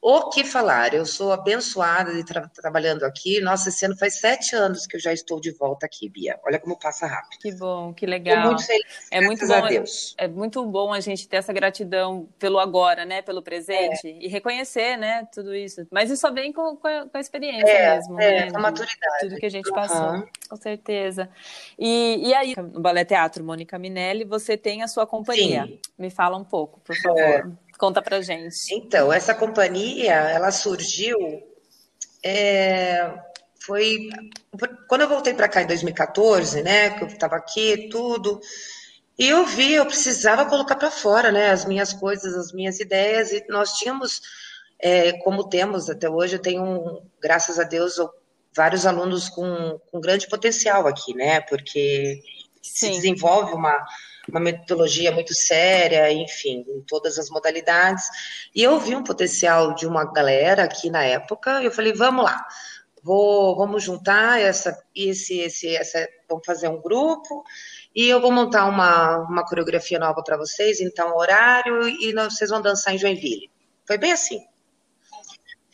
o 0.00 0.28
que 0.30 0.44
falar? 0.44 0.94
Eu 0.94 1.04
sou 1.04 1.32
abençoada 1.32 2.12
de 2.12 2.20
estar 2.20 2.40
tra 2.40 2.48
trabalhando 2.48 3.04
aqui. 3.04 3.40
Nossa, 3.40 3.68
esse 3.68 3.84
ano 3.84 3.96
faz 3.96 4.20
sete 4.20 4.54
anos 4.54 4.86
que 4.86 4.96
eu 4.96 5.00
já 5.00 5.12
estou 5.12 5.40
de 5.40 5.50
volta 5.50 5.86
aqui, 5.86 6.08
Bia. 6.08 6.38
Olha 6.44 6.58
como 6.58 6.78
passa 6.78 7.06
rápido. 7.06 7.40
Que 7.40 7.52
bom, 7.52 7.92
que 7.92 8.06
legal. 8.06 8.36
Estou 8.36 8.50
muito 8.52 8.66
feliz, 8.66 9.08
é 9.10 9.20
muito 9.20 9.46
bom, 9.46 9.54
a 9.54 9.68
Deus. 9.68 10.14
É 10.16 10.28
muito 10.28 10.64
bom 10.66 10.92
a 10.92 11.00
gente 11.00 11.28
ter 11.28 11.36
essa 11.36 11.52
gratidão 11.52 12.28
pelo 12.38 12.58
agora, 12.58 13.04
né? 13.04 13.22
Pelo 13.22 13.42
presente 13.42 14.08
é. 14.08 14.18
e 14.24 14.28
reconhecer, 14.28 14.96
né? 14.96 15.26
Tudo 15.32 15.54
isso. 15.54 15.86
Mas 15.90 16.10
isso 16.10 16.20
só 16.20 16.30
vem 16.30 16.52
com, 16.52 16.76
com, 16.76 16.86
a, 16.86 17.06
com 17.06 17.16
a 17.16 17.20
experiência 17.20 17.68
é, 17.68 17.96
mesmo, 17.96 18.20
é, 18.20 18.40
né? 18.44 18.50
Com 18.50 18.58
a 18.58 18.60
maturidade. 18.60 19.20
Tudo 19.20 19.36
que 19.36 19.46
a 19.46 19.50
gente 19.50 19.70
passou, 19.70 20.12
uhum. 20.12 20.26
com 20.48 20.56
certeza. 20.56 21.28
E, 21.78 22.28
e 22.28 22.34
aí, 22.34 22.54
no 22.56 22.80
Balé 22.80 23.04
Teatro 23.04 23.42
Mônica 23.42 23.78
Minelli, 23.78 24.24
você 24.24 24.56
tem 24.56 24.82
a 24.82 24.88
sua 24.88 25.06
companhia. 25.06 25.64
Sim. 25.64 25.78
Me 25.98 26.10
fala 26.10 26.36
um 26.36 26.44
pouco, 26.44 26.80
por 26.80 26.96
favor. 26.96 27.18
É. 27.18 27.67
Conta 27.78 28.02
pra 28.02 28.20
gente. 28.20 28.74
Então, 28.74 29.12
essa 29.12 29.32
companhia, 29.32 30.12
ela 30.12 30.50
surgiu. 30.50 31.16
É, 32.24 33.14
foi 33.64 34.08
quando 34.88 35.02
eu 35.02 35.08
voltei 35.08 35.32
para 35.32 35.48
cá 35.48 35.62
em 35.62 35.66
2014, 35.66 36.62
né? 36.62 36.90
Que 36.90 37.04
eu 37.04 37.08
estava 37.08 37.36
aqui, 37.36 37.88
tudo. 37.88 38.40
E 39.16 39.28
eu 39.28 39.46
vi, 39.46 39.74
eu 39.74 39.86
precisava 39.86 40.46
colocar 40.46 40.74
para 40.74 40.90
fora, 40.90 41.30
né? 41.30 41.50
As 41.50 41.64
minhas 41.64 41.92
coisas, 41.92 42.34
as 42.34 42.52
minhas 42.52 42.80
ideias. 42.80 43.30
E 43.30 43.44
nós 43.48 43.74
tínhamos, 43.74 44.20
é, 44.80 45.12
como 45.20 45.48
temos 45.48 45.88
até 45.88 46.10
hoje, 46.10 46.34
eu 46.34 46.42
tenho, 46.42 47.02
graças 47.20 47.60
a 47.60 47.64
Deus, 47.64 47.94
vários 48.56 48.86
alunos 48.86 49.28
com, 49.28 49.78
com 49.90 50.00
grande 50.00 50.28
potencial 50.28 50.88
aqui, 50.88 51.14
né? 51.14 51.40
Porque 51.42 52.20
Sim. 52.60 52.86
se 52.86 52.90
desenvolve 52.90 53.52
uma 53.52 53.86
uma 54.28 54.40
metodologia 54.40 55.10
muito 55.10 55.34
séria, 55.34 56.12
enfim, 56.12 56.64
em 56.68 56.80
todas 56.82 57.18
as 57.18 57.30
modalidades. 57.30 58.04
E 58.54 58.62
eu 58.62 58.78
vi 58.78 58.94
um 58.94 59.02
potencial 59.02 59.74
de 59.74 59.86
uma 59.86 60.04
galera 60.04 60.64
aqui 60.64 60.90
na 60.90 61.02
época, 61.02 61.62
e 61.62 61.64
eu 61.64 61.70
falei, 61.70 61.92
vamos 61.92 62.24
lá, 62.24 62.46
vou, 63.02 63.56
vamos 63.56 63.82
juntar 63.82 64.40
essa, 64.40 64.78
esse, 64.94 65.38
esse, 65.38 65.74
essa, 65.74 66.06
vamos 66.28 66.44
fazer 66.44 66.68
um 66.68 66.80
grupo, 66.80 67.44
e 67.94 68.08
eu 68.08 68.20
vou 68.20 68.30
montar 68.30 68.66
uma, 68.66 69.18
uma 69.18 69.44
coreografia 69.44 69.98
nova 69.98 70.22
para 70.22 70.36
vocês, 70.36 70.80
então 70.80 71.16
horário, 71.16 71.88
e 71.88 72.12
vocês 72.12 72.50
vão 72.50 72.60
dançar 72.60 72.94
em 72.94 72.98
Joinville. 72.98 73.50
Foi 73.86 73.96
bem 73.96 74.12
assim. 74.12 74.38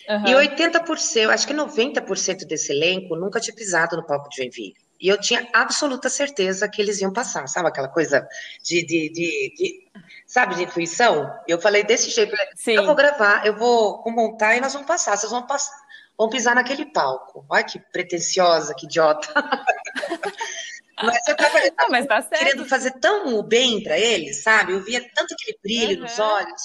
Uhum. 0.09 0.27
E 0.27 0.35
80%, 0.35 1.31
acho 1.31 1.47
que 1.47 1.55
90% 1.55 2.47
desse 2.47 2.73
elenco 2.73 3.17
nunca 3.17 3.40
tinha 3.40 3.55
pisado 3.55 3.97
no 3.97 4.07
palco 4.07 4.29
de 4.29 4.37
Joinville. 4.37 4.84
E 5.01 5.09
eu 5.09 5.21
tinha 5.21 5.49
absoluta 5.53 6.09
certeza 6.09 6.69
que 6.69 6.81
eles 6.81 7.01
iam 7.01 7.13
passar, 7.13 7.47
sabe? 7.47 7.69
Aquela 7.69 7.89
coisa 7.89 8.27
de, 8.63 8.85
de, 8.85 9.09
de, 9.11 9.55
de 9.57 9.89
sabe, 10.27 10.55
de 10.55 10.63
intuição. 10.63 11.33
Eu 11.47 11.61
falei 11.61 11.83
desse 11.83 12.11
jeito, 12.11 12.35
Sim. 12.57 12.73
eu 12.73 12.87
vou 12.87 12.95
gravar, 12.95 13.47
eu 13.47 13.57
vou 13.57 14.03
montar 14.07 14.57
e 14.57 14.61
nós 14.61 14.73
vamos 14.73 14.89
passar, 14.89 15.17
vocês 15.17 15.31
vão 15.31 15.47
passar, 15.47 15.77
vão 16.17 16.29
pisar 16.29 16.55
naquele 16.55 16.87
palco. 16.87 17.45
Olha 17.49 17.65
que 17.65 17.79
pretensiosa, 17.79 18.75
que 18.75 18.87
idiota. 18.87 19.29
Mas 21.03 21.27
eu 21.27 21.37
tava, 21.37 21.59
Não, 21.77 21.89
mas 21.91 22.07
tá 22.07 22.23
querendo 22.23 22.65
fazer 22.67 22.93
tão 22.93 23.43
bem 23.43 23.83
para 23.83 23.99
eles, 23.99 24.43
sabe? 24.43 24.73
Eu 24.73 24.81
via 24.81 25.01
tanto 25.15 25.35
aquele 25.35 25.59
brilho 25.61 25.97
uhum. 25.97 26.03
nos 26.03 26.19
olhos. 26.21 26.63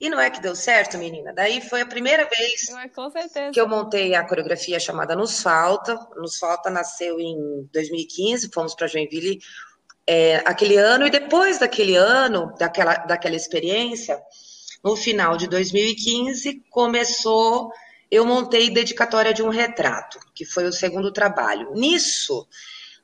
E 0.00 0.08
não 0.08 0.20
é 0.20 0.30
que 0.30 0.40
deu 0.40 0.54
certo, 0.54 0.96
menina. 0.96 1.32
Daí 1.32 1.60
foi 1.60 1.80
a 1.80 1.86
primeira 1.86 2.24
vez 2.24 2.66
que 3.52 3.60
eu 3.60 3.68
montei 3.68 4.14
a 4.14 4.24
coreografia 4.24 4.78
chamada 4.78 5.16
Nos 5.16 5.42
Falta. 5.42 5.98
Nos 6.16 6.38
Falta 6.38 6.70
nasceu 6.70 7.18
em 7.18 7.68
2015, 7.72 8.50
fomos 8.52 8.74
para 8.76 8.86
Joinville 8.86 9.40
é, 10.06 10.36
aquele 10.46 10.76
ano, 10.76 11.06
e 11.06 11.10
depois 11.10 11.58
daquele 11.58 11.94
ano, 11.96 12.54
daquela, 12.58 12.94
daquela 12.94 13.36
experiência, 13.36 14.18
no 14.82 14.96
final 14.96 15.36
de 15.36 15.46
2015, 15.48 16.62
começou. 16.70 17.70
Eu 18.10 18.24
montei 18.24 18.70
dedicatória 18.70 19.34
de 19.34 19.42
um 19.42 19.50
retrato, 19.50 20.18
que 20.34 20.46
foi 20.46 20.64
o 20.64 20.72
segundo 20.72 21.12
trabalho. 21.12 21.74
Nisso, 21.74 22.48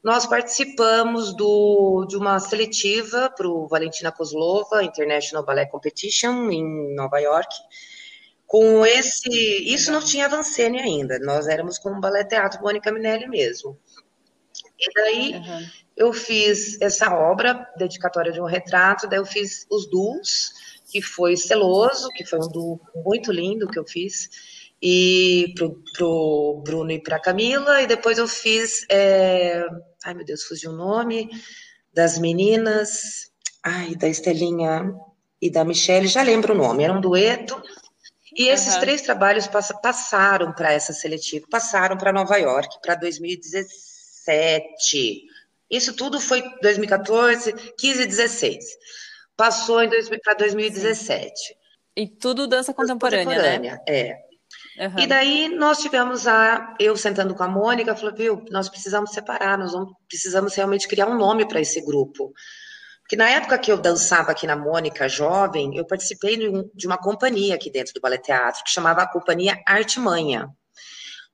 nós 0.05 0.27
participamos 0.27 1.35
do, 1.35 2.05
de 2.07 2.15
uma 2.15 2.39
seletiva 2.39 3.33
para 3.35 3.49
o 3.49 3.67
Valentina 3.67 4.13
Kozlova 4.13 4.85
International 4.85 5.43
Ballet 5.43 5.71
Competition 5.71 6.51
em 6.51 6.95
Nova 6.95 7.19
York. 7.19 7.49
Com 8.47 8.85
esse, 8.85 9.31
isso 9.65 9.91
não 9.91 10.01
tinha 10.01 10.27
Avancene 10.27 10.79
ainda, 10.79 11.19
nós 11.21 11.49
éramos 11.49 11.79
com 11.79 11.89
o 11.89 12.01
Ballet 12.01 12.29
Teatro 12.29 12.61
Mônica 12.61 12.93
Minelli 12.93 13.27
mesmo. 13.27 13.79
E 14.79 14.93
daí 14.95 15.35
uhum. 15.37 15.67
eu 15.97 16.13
fiz 16.13 16.79
essa 16.83 17.13
obra, 17.15 17.67
dedicatória 17.79 18.31
de 18.31 18.41
um 18.43 18.47
retrato, 18.47 19.09
daí 19.09 19.19
eu 19.19 19.27
fiz 19.27 19.67
os 19.71 19.89
duos, 19.89 20.53
que 20.93 21.01
foi 21.01 21.35
Celoso, 21.37 22.09
que 22.11 22.27
foi 22.27 22.39
um 22.39 22.49
duo 22.49 22.81
muito 23.05 23.33
lindo 23.33 23.67
que 23.69 23.79
eu 23.79 23.87
fiz, 23.87 24.29
e 24.83 25.55
pro, 25.57 25.83
pro 25.97 26.63
Bruno 26.63 26.93
e 26.93 27.03
pra 27.03 27.19
Camila, 27.19 27.81
e 27.81 27.87
depois 27.87 28.19
eu 28.19 28.29
fiz, 28.29 28.85
é... 28.91 29.67
ai 30.05 30.15
meu 30.15 30.25
Deus, 30.25 30.45
fugiu 30.45 30.71
o 30.71 30.77
nome, 30.77 31.29
das 31.93 32.19
meninas, 32.19 33.31
ai, 33.63 33.95
da 33.95 34.09
Estelinha 34.09 34.91
e 35.41 35.51
da 35.51 35.65
Michelle, 35.65 36.07
já 36.07 36.23
lembro 36.23 36.55
o 36.55 36.57
nome, 36.57 36.85
era 36.85 36.93
um 36.93 37.01
dueto, 37.01 37.61
e 38.37 38.49
esses 38.49 38.75
uhum. 38.75 38.81
três 38.81 39.01
trabalhos 39.03 39.49
passaram 39.81 40.53
para 40.53 40.73
essa 40.73 40.93
seletiva, 40.93 41.47
passaram 41.49 41.97
para 41.97 42.13
Nova 42.13 42.37
York, 42.37 42.81
para 42.83 42.97
2017. 42.97 45.23
Isso 45.71 45.95
tudo 45.95 46.19
foi 46.21 46.43
2014, 46.61 47.53
15 47.79 48.03
e 48.03 48.07
16. 48.07 48.65
Passou 49.37 49.79
para 50.23 50.35
2017. 50.35 51.57
E 51.97 52.09
tudo 52.09 52.49
dança 52.49 52.75
contemporânea, 52.75 53.25
contemporânea 53.25 53.75
né? 53.75 53.81
É. 53.87 54.19
Uhum. 54.79 54.99
E 54.99 55.07
daí 55.07 55.49
nós 55.49 55.79
tivemos 55.79 56.27
a 56.27 56.75
eu 56.81 56.97
sentando 56.97 57.35
com 57.35 57.43
a 57.43 57.49
Mônica, 57.49 57.95
falou, 57.95 58.15
viu, 58.15 58.45
nós 58.51 58.69
precisamos 58.69 59.11
separar, 59.11 59.57
nós 59.57 59.73
vamos, 59.73 59.93
precisamos 60.09 60.55
realmente 60.55 60.89
criar 60.89 61.07
um 61.07 61.17
nome 61.17 61.47
para 61.47 61.61
esse 61.61 61.81
grupo. 61.85 62.33
Porque 63.03 63.17
na 63.17 63.29
época 63.29 63.59
que 63.59 63.71
eu 63.71 63.77
dançava 63.77 64.33
aqui 64.33 64.47
na 64.47 64.57
Mônica, 64.57 65.09
jovem, 65.09 65.77
eu 65.77 65.87
participei 65.87 66.39
de 66.75 66.87
uma 66.87 66.99
companhia 66.99 67.55
aqui 67.55 67.71
dentro 67.71 67.93
do 67.93 68.01
Ballet 68.01 68.23
Teatro, 68.23 68.65
que 68.65 68.71
chamava 68.71 69.03
a 69.03 69.09
Companhia 69.09 69.61
Artimanha. 69.67 70.49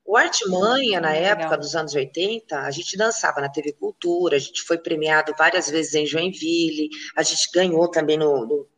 O 0.04 0.16
Artimanha, 0.16 1.00
na 1.00 1.14
época 1.14 1.44
Legal. 1.44 1.58
dos 1.60 1.76
anos 1.76 1.94
80, 1.94 2.58
a 2.58 2.70
gente 2.72 2.96
dançava 2.96 3.40
na 3.40 3.48
TV 3.48 3.72
Cultura, 3.74 4.34
a 4.34 4.40
gente 4.40 4.62
foi 4.62 4.76
premiado 4.76 5.32
várias 5.38 5.70
vezes 5.70 5.94
em 5.94 6.04
Joinville, 6.04 6.88
a 7.16 7.22
gente 7.22 7.48
ganhou 7.54 7.88
também 7.88 8.18
no, 8.18 8.44
no, 8.44 8.68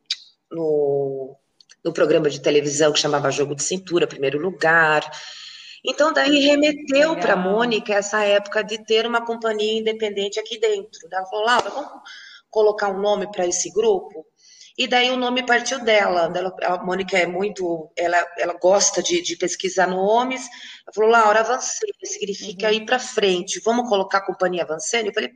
no 0.51 1.35
no 1.83 1.93
programa 1.93 2.29
de 2.29 2.41
televisão 2.41 2.93
que 2.93 2.99
chamava 2.99 3.31
Jogo 3.31 3.55
de 3.55 3.63
Cintura, 3.63 4.07
primeiro 4.07 4.39
lugar. 4.39 5.09
Então, 5.85 6.13
daí 6.13 6.39
remeteu 6.39 7.15
para 7.17 7.33
a 7.33 7.37
Mônica 7.37 7.93
essa 7.93 8.23
época 8.23 8.63
de 8.63 8.77
ter 8.85 9.05
uma 9.05 9.25
companhia 9.25 9.79
independente 9.79 10.39
aqui 10.39 10.57
dentro. 10.57 11.09
Ela 11.11 11.25
falou, 11.25 11.45
Laura, 11.45 11.69
vamos 11.69 11.91
colocar 12.49 12.89
um 12.89 13.01
nome 13.01 13.29
para 13.29 13.45
esse 13.45 13.69
grupo? 13.71 14.25
E 14.77 14.87
daí 14.87 15.11
o 15.11 15.17
nome 15.17 15.45
partiu 15.45 15.83
dela. 15.83 16.31
A 16.63 16.83
Mônica 16.83 17.17
é 17.17 17.27
muito, 17.27 17.91
ela, 17.97 18.25
ela 18.37 18.53
gosta 18.53 19.03
de, 19.03 19.21
de 19.21 19.35
pesquisar 19.35 19.87
nomes. 19.87 20.47
Ela 20.85 20.93
falou, 20.93 21.09
Laura, 21.11 21.41
avancei, 21.41 21.89
significa 22.03 22.67
uhum. 22.67 22.73
ir 22.73 22.85
para 22.85 22.97
frente. 22.97 23.61
Vamos 23.63 23.87
colocar 23.89 24.19
a 24.19 24.25
companhia 24.25 24.63
avancando? 24.63 25.09
Eu 25.09 25.13
falei, 25.13 25.31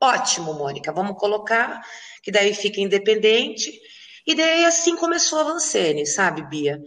ótimo, 0.00 0.54
Mônica, 0.54 0.92
vamos 0.92 1.18
colocar, 1.18 1.82
que 2.22 2.30
daí 2.30 2.54
fica 2.54 2.80
independente. 2.80 3.78
E 4.30 4.34
daí 4.36 4.64
assim 4.64 4.94
começou 4.94 5.40
a 5.40 5.42
Vancene, 5.42 6.06
sabe, 6.06 6.46
Bia? 6.46 6.80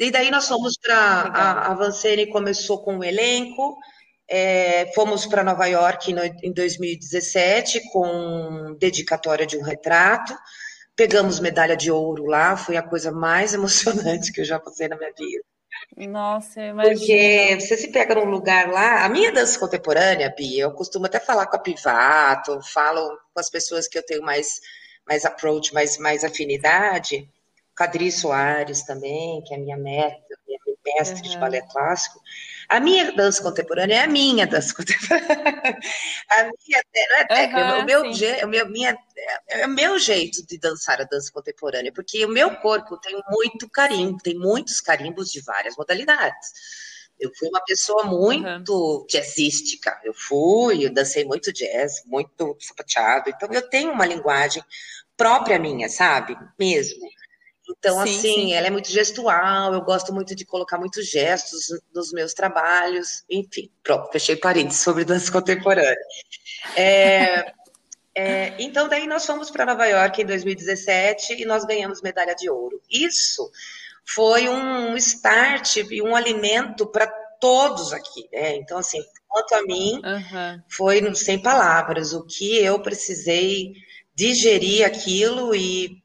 E 0.00 0.10
daí 0.10 0.32
nós 0.32 0.48
fomos 0.48 0.76
para. 0.76 0.96
A, 0.96 1.70
a 1.70 1.74
Vancene 1.74 2.26
começou 2.26 2.82
com 2.82 2.98
o 2.98 3.04
elenco, 3.04 3.78
é, 4.28 4.90
fomos 4.96 5.24
para 5.24 5.44
Nova 5.44 5.64
York 5.66 6.12
no, 6.12 6.24
em 6.24 6.52
2017 6.52 7.88
com 7.92 8.76
dedicatória 8.80 9.46
de 9.46 9.56
um 9.56 9.62
retrato. 9.62 10.34
Pegamos 10.96 11.38
medalha 11.38 11.76
de 11.76 11.88
ouro 11.88 12.26
lá, 12.26 12.56
foi 12.56 12.76
a 12.76 12.82
coisa 12.82 13.12
mais 13.12 13.54
emocionante 13.54 14.32
que 14.32 14.40
eu 14.40 14.44
já 14.44 14.58
passei 14.58 14.88
na 14.88 14.96
minha 14.96 15.12
vida. 15.16 15.44
Nossa, 15.96 16.60
imagina. 16.60 16.96
Porque 16.96 17.60
você 17.60 17.76
se 17.76 17.92
pega 17.92 18.16
num 18.16 18.28
lugar 18.28 18.72
lá. 18.72 19.04
A 19.04 19.08
minha 19.08 19.30
dança 19.30 19.56
contemporânea, 19.56 20.34
Bia, 20.36 20.64
eu 20.64 20.72
costumo 20.72 21.06
até 21.06 21.20
falar 21.20 21.46
com 21.46 21.54
a 21.54 21.60
Pivato, 21.60 22.60
falo 22.72 23.08
com 23.32 23.38
as 23.38 23.48
pessoas 23.48 23.86
que 23.86 23.96
eu 23.96 24.04
tenho 24.04 24.22
mais 24.22 24.58
mais 25.08 25.24
approach, 25.24 25.72
mais, 25.72 25.98
mais 25.98 26.22
afinidade. 26.22 27.28
Cadri 27.74 28.10
Soares 28.10 28.82
também, 28.82 29.42
que 29.42 29.54
é 29.54 29.56
minha 29.56 29.76
meta, 29.76 30.36
minha 30.46 30.58
mestre 30.84 31.26
uhum. 31.26 31.30
de 31.30 31.38
balé 31.38 31.62
clássico. 31.62 32.20
A 32.68 32.80
minha 32.80 33.12
dança 33.12 33.42
contemporânea 33.42 33.94
é 33.94 34.00
a 34.00 34.06
minha 34.06 34.46
dança 34.46 34.74
contemporânea. 34.76 35.78
A 36.28 36.42
minha, 36.44 36.82
não 37.08 37.16
é 37.16 37.24
técnica, 37.24 37.74
uhum, 37.74 37.80
o, 37.80 37.84
meu, 37.84 38.02
o, 38.02 38.48
meu, 38.48 38.68
minha, 38.68 38.98
é 39.48 39.66
o 39.66 39.70
meu 39.70 39.98
jeito 39.98 40.46
de 40.46 40.58
dançar 40.58 41.00
a 41.00 41.04
dança 41.04 41.30
contemporânea, 41.32 41.92
porque 41.92 42.24
o 42.24 42.28
meu 42.28 42.56
corpo 42.56 42.98
tem 42.98 43.18
muito 43.30 43.68
carimbo, 43.70 44.18
tem 44.18 44.36
muitos 44.36 44.80
carimbos 44.80 45.30
de 45.30 45.40
várias 45.40 45.76
modalidades. 45.76 46.48
Eu 47.18 47.32
fui 47.34 47.48
uma 47.48 47.60
pessoa 47.64 48.04
muito 48.04 48.72
uhum. 48.72 49.06
jazzística. 49.08 50.00
Eu 50.04 50.14
fui, 50.14 50.86
eu 50.86 50.92
dancei 50.92 51.24
muito 51.24 51.52
jazz, 51.52 52.02
muito 52.06 52.56
sapateado. 52.60 53.28
Então, 53.28 53.48
eu 53.52 53.68
tenho 53.68 53.90
uma 53.90 54.06
linguagem 54.06 54.62
própria 55.18 55.58
minha, 55.58 55.88
sabe? 55.90 56.38
Mesmo. 56.58 57.06
Então, 57.68 58.02
sim, 58.06 58.18
assim, 58.18 58.34
sim. 58.34 58.52
ela 58.54 58.68
é 58.68 58.70
muito 58.70 58.90
gestual, 58.90 59.74
eu 59.74 59.82
gosto 59.82 60.14
muito 60.14 60.34
de 60.34 60.46
colocar 60.46 60.78
muitos 60.78 61.10
gestos 61.10 61.66
nos 61.94 62.12
meus 62.12 62.32
trabalhos. 62.32 63.24
Enfim, 63.28 63.70
pronto, 63.82 64.10
fechei 64.10 64.36
parênteses 64.36 64.80
sobre 64.80 65.04
dança 65.04 65.30
contemporânea. 65.32 65.96
É, 66.74 67.52
é, 68.14 68.54
então, 68.58 68.88
daí 68.88 69.06
nós 69.06 69.26
fomos 69.26 69.50
para 69.50 69.66
Nova 69.66 69.84
York 69.84 70.22
em 70.22 70.26
2017 70.26 71.42
e 71.42 71.44
nós 71.44 71.66
ganhamos 71.66 72.00
medalha 72.00 72.34
de 72.34 72.48
ouro. 72.48 72.80
Isso 72.90 73.50
foi 74.06 74.48
um 74.48 74.96
start 74.96 75.76
e 75.90 76.00
um 76.00 76.16
alimento 76.16 76.86
para 76.86 77.06
todos 77.38 77.92
aqui. 77.92 78.26
Né? 78.32 78.56
Então, 78.56 78.78
assim, 78.78 79.02
quanto 79.28 79.54
a 79.54 79.62
mim, 79.62 80.00
uhum. 80.02 80.62
foi 80.68 81.14
sem 81.14 81.38
palavras 81.38 82.14
o 82.14 82.24
que 82.24 82.56
eu 82.56 82.80
precisei 82.80 83.74
digerir 84.18 84.84
aquilo 84.84 85.54
e 85.54 86.02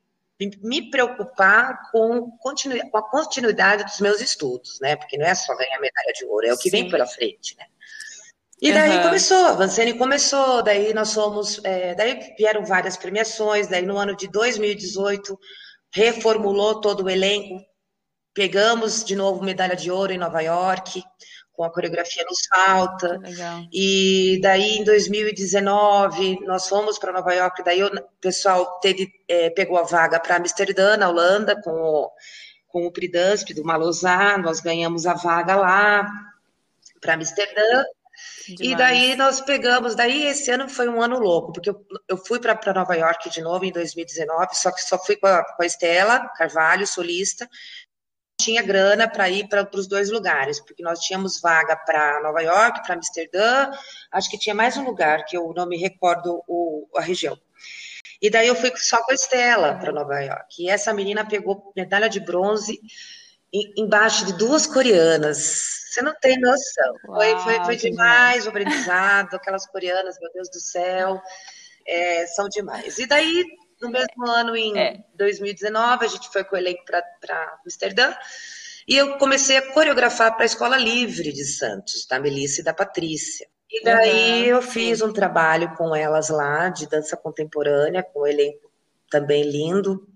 me 0.61 0.91
preocupar 0.91 1.89
com, 1.91 2.29
continu, 2.37 2.79
com 2.91 2.97
a 2.97 3.09
continuidade 3.09 3.85
dos 3.85 3.99
meus 3.99 4.21
estudos, 4.21 4.79
né? 4.79 4.95
Porque 4.95 5.17
não 5.17 5.25
é 5.25 5.33
só 5.33 5.55
ganhar 5.55 5.79
medalha 5.79 6.13
de 6.13 6.23
ouro, 6.25 6.45
é 6.45 6.53
o 6.53 6.57
que 6.57 6.69
Sim. 6.69 6.83
vem 6.83 6.89
pela 6.91 7.07
frente, 7.07 7.55
né? 7.57 7.65
E 8.61 8.71
daí 8.71 8.97
uhum. 8.97 9.03
começou, 9.03 9.57
Vancene 9.57 9.93
começou, 9.95 10.61
daí 10.61 10.93
nós 10.93 11.11
fomos, 11.13 11.59
é, 11.63 11.95
daí 11.95 12.35
vieram 12.37 12.63
várias 12.63 12.95
premiações, 12.95 13.67
daí 13.67 13.85
no 13.85 13.97
ano 13.97 14.15
de 14.15 14.27
2018 14.27 15.37
reformulou 15.91 16.79
todo 16.79 17.03
o 17.03 17.09
elenco, 17.09 17.59
Pegamos 18.33 19.03
de 19.05 19.15
novo 19.15 19.43
medalha 19.43 19.75
de 19.75 19.91
ouro 19.91 20.11
em 20.11 20.17
Nova 20.17 20.41
York, 20.41 21.03
com 21.53 21.63
a 21.63 21.71
coreografia 21.71 22.25
Nos 22.25 22.45
Falta. 22.47 23.19
E 23.71 24.39
daí, 24.41 24.77
em 24.77 24.83
2019, 24.83 26.39
nós 26.45 26.67
fomos 26.67 26.97
para 26.97 27.13
Nova 27.13 27.33
York, 27.33 27.63
daí 27.63 27.83
o 27.83 27.91
pessoal 28.19 28.79
teve, 28.79 29.11
é, 29.27 29.49
pegou 29.51 29.77
a 29.77 29.83
vaga 29.83 30.19
para 30.19 30.37
Amsterdã, 30.37 30.97
na 30.97 31.09
Holanda, 31.09 31.59
com 31.61 31.71
o, 31.71 32.11
com 32.67 32.85
o 32.85 32.91
Pridansp 32.91 33.53
do 33.53 33.63
Malozar, 33.63 34.41
nós 34.41 34.59
ganhamos 34.59 35.05
a 35.05 35.13
vaga 35.13 35.55
lá 35.55 36.07
para 36.99 37.13
Amsterdã. 37.13 37.83
Demais. 38.47 38.71
E 38.71 38.75
daí 38.75 39.15
nós 39.15 39.41
pegamos, 39.41 39.95
daí 39.95 40.27
esse 40.27 40.51
ano 40.51 40.69
foi 40.69 40.87
um 40.87 41.01
ano 41.01 41.17
louco, 41.17 41.53
porque 41.53 41.69
eu, 41.69 41.85
eu 42.07 42.17
fui 42.17 42.39
para 42.39 42.73
Nova 42.73 42.95
York 42.95 43.29
de 43.29 43.41
novo 43.41 43.65
em 43.65 43.71
2019, 43.71 44.49
só 44.53 44.71
que 44.71 44.81
só 44.81 44.97
fui 45.03 45.15
com 45.15 45.27
a, 45.27 45.43
com 45.43 45.63
a 45.63 45.65
Estela 45.65 46.27
Carvalho, 46.37 46.85
solista, 46.85 47.49
tinha 48.43 48.61
grana 48.61 49.07
para 49.07 49.29
ir 49.29 49.47
para 49.47 49.67
os 49.73 49.87
dois 49.87 50.09
lugares, 50.09 50.59
porque 50.59 50.83
nós 50.83 50.99
tínhamos 50.99 51.39
vaga 51.39 51.75
para 51.75 52.21
Nova 52.21 52.41
York, 52.41 52.83
para 52.83 52.95
Amsterdã, 52.95 53.71
acho 54.11 54.29
que 54.29 54.37
tinha 54.37 54.55
mais 54.55 54.77
um 54.77 54.83
lugar 54.83 55.25
que 55.25 55.37
eu 55.37 55.53
não 55.55 55.65
me 55.65 55.77
recordo 55.77 56.43
o, 56.47 56.87
a 56.95 57.01
região. 57.01 57.37
E 58.21 58.29
daí 58.29 58.47
eu 58.47 58.55
fui 58.55 58.71
só 58.75 59.03
com 59.03 59.11
a 59.11 59.15
Estela 59.15 59.75
para 59.75 59.91
Nova 59.91 60.19
York. 60.19 60.63
E 60.63 60.69
essa 60.69 60.93
menina 60.93 61.27
pegou 61.27 61.73
medalha 61.75 62.09
de 62.09 62.19
bronze 62.19 62.79
embaixo 63.77 64.25
de 64.25 64.33
duas 64.33 64.65
coreanas. 64.65 65.83
Você 65.89 66.01
não 66.01 66.13
tem 66.19 66.39
noção. 66.39 66.93
Uau, 67.07 67.19
foi, 67.19 67.39
foi, 67.39 67.65
foi 67.65 67.75
demais 67.75 68.45
o 68.45 68.49
aprendizado, 68.49 69.35
aquelas 69.35 69.67
coreanas, 69.67 70.17
meu 70.19 70.31
Deus 70.33 70.49
do 70.49 70.59
céu, 70.59 71.21
é, 71.87 72.25
são 72.27 72.47
demais. 72.49 72.97
E 72.97 73.05
daí 73.05 73.45
no 73.83 73.89
mesmo 73.89 74.25
ano, 74.25 74.55
em 74.55 74.79
é. 74.79 75.03
2019, 75.15 76.05
a 76.05 76.07
gente 76.07 76.29
foi 76.29 76.43
com 76.43 76.55
o 76.55 76.59
elenco 76.59 76.83
para 76.85 77.59
Amsterdã. 77.63 78.13
E 78.87 78.95
eu 78.95 79.17
comecei 79.17 79.57
a 79.57 79.73
coreografar 79.73 80.33
para 80.33 80.43
a 80.43 80.45
Escola 80.45 80.77
Livre 80.77 81.31
de 81.31 81.45
Santos, 81.45 82.05
da 82.07 82.19
Melissa 82.19 82.61
e 82.61 82.63
da 82.63 82.73
Patrícia. 82.73 83.47
E 83.69 83.83
daí 83.83 84.43
uhum. 84.43 84.57
eu 84.57 84.61
fiz 84.61 85.01
um 85.01 85.11
trabalho 85.11 85.73
com 85.75 85.95
elas 85.95 86.29
lá, 86.29 86.69
de 86.69 86.87
dança 86.87 87.17
contemporânea, 87.17 88.03
com 88.03 88.21
o 88.21 88.27
elenco 88.27 88.71
também 89.09 89.43
lindo. 89.43 90.07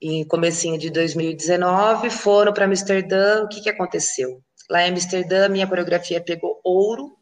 E 0.00 0.24
comecinho 0.26 0.78
de 0.78 0.90
2019, 0.90 2.10
foram 2.10 2.52
para 2.52 2.66
Amsterdã. 2.66 3.42
O 3.44 3.48
que, 3.48 3.62
que 3.62 3.70
aconteceu? 3.70 4.42
Lá 4.68 4.86
em 4.86 4.90
Amsterdã, 4.90 5.48
minha 5.48 5.66
coreografia 5.66 6.20
pegou 6.20 6.60
ouro 6.62 7.16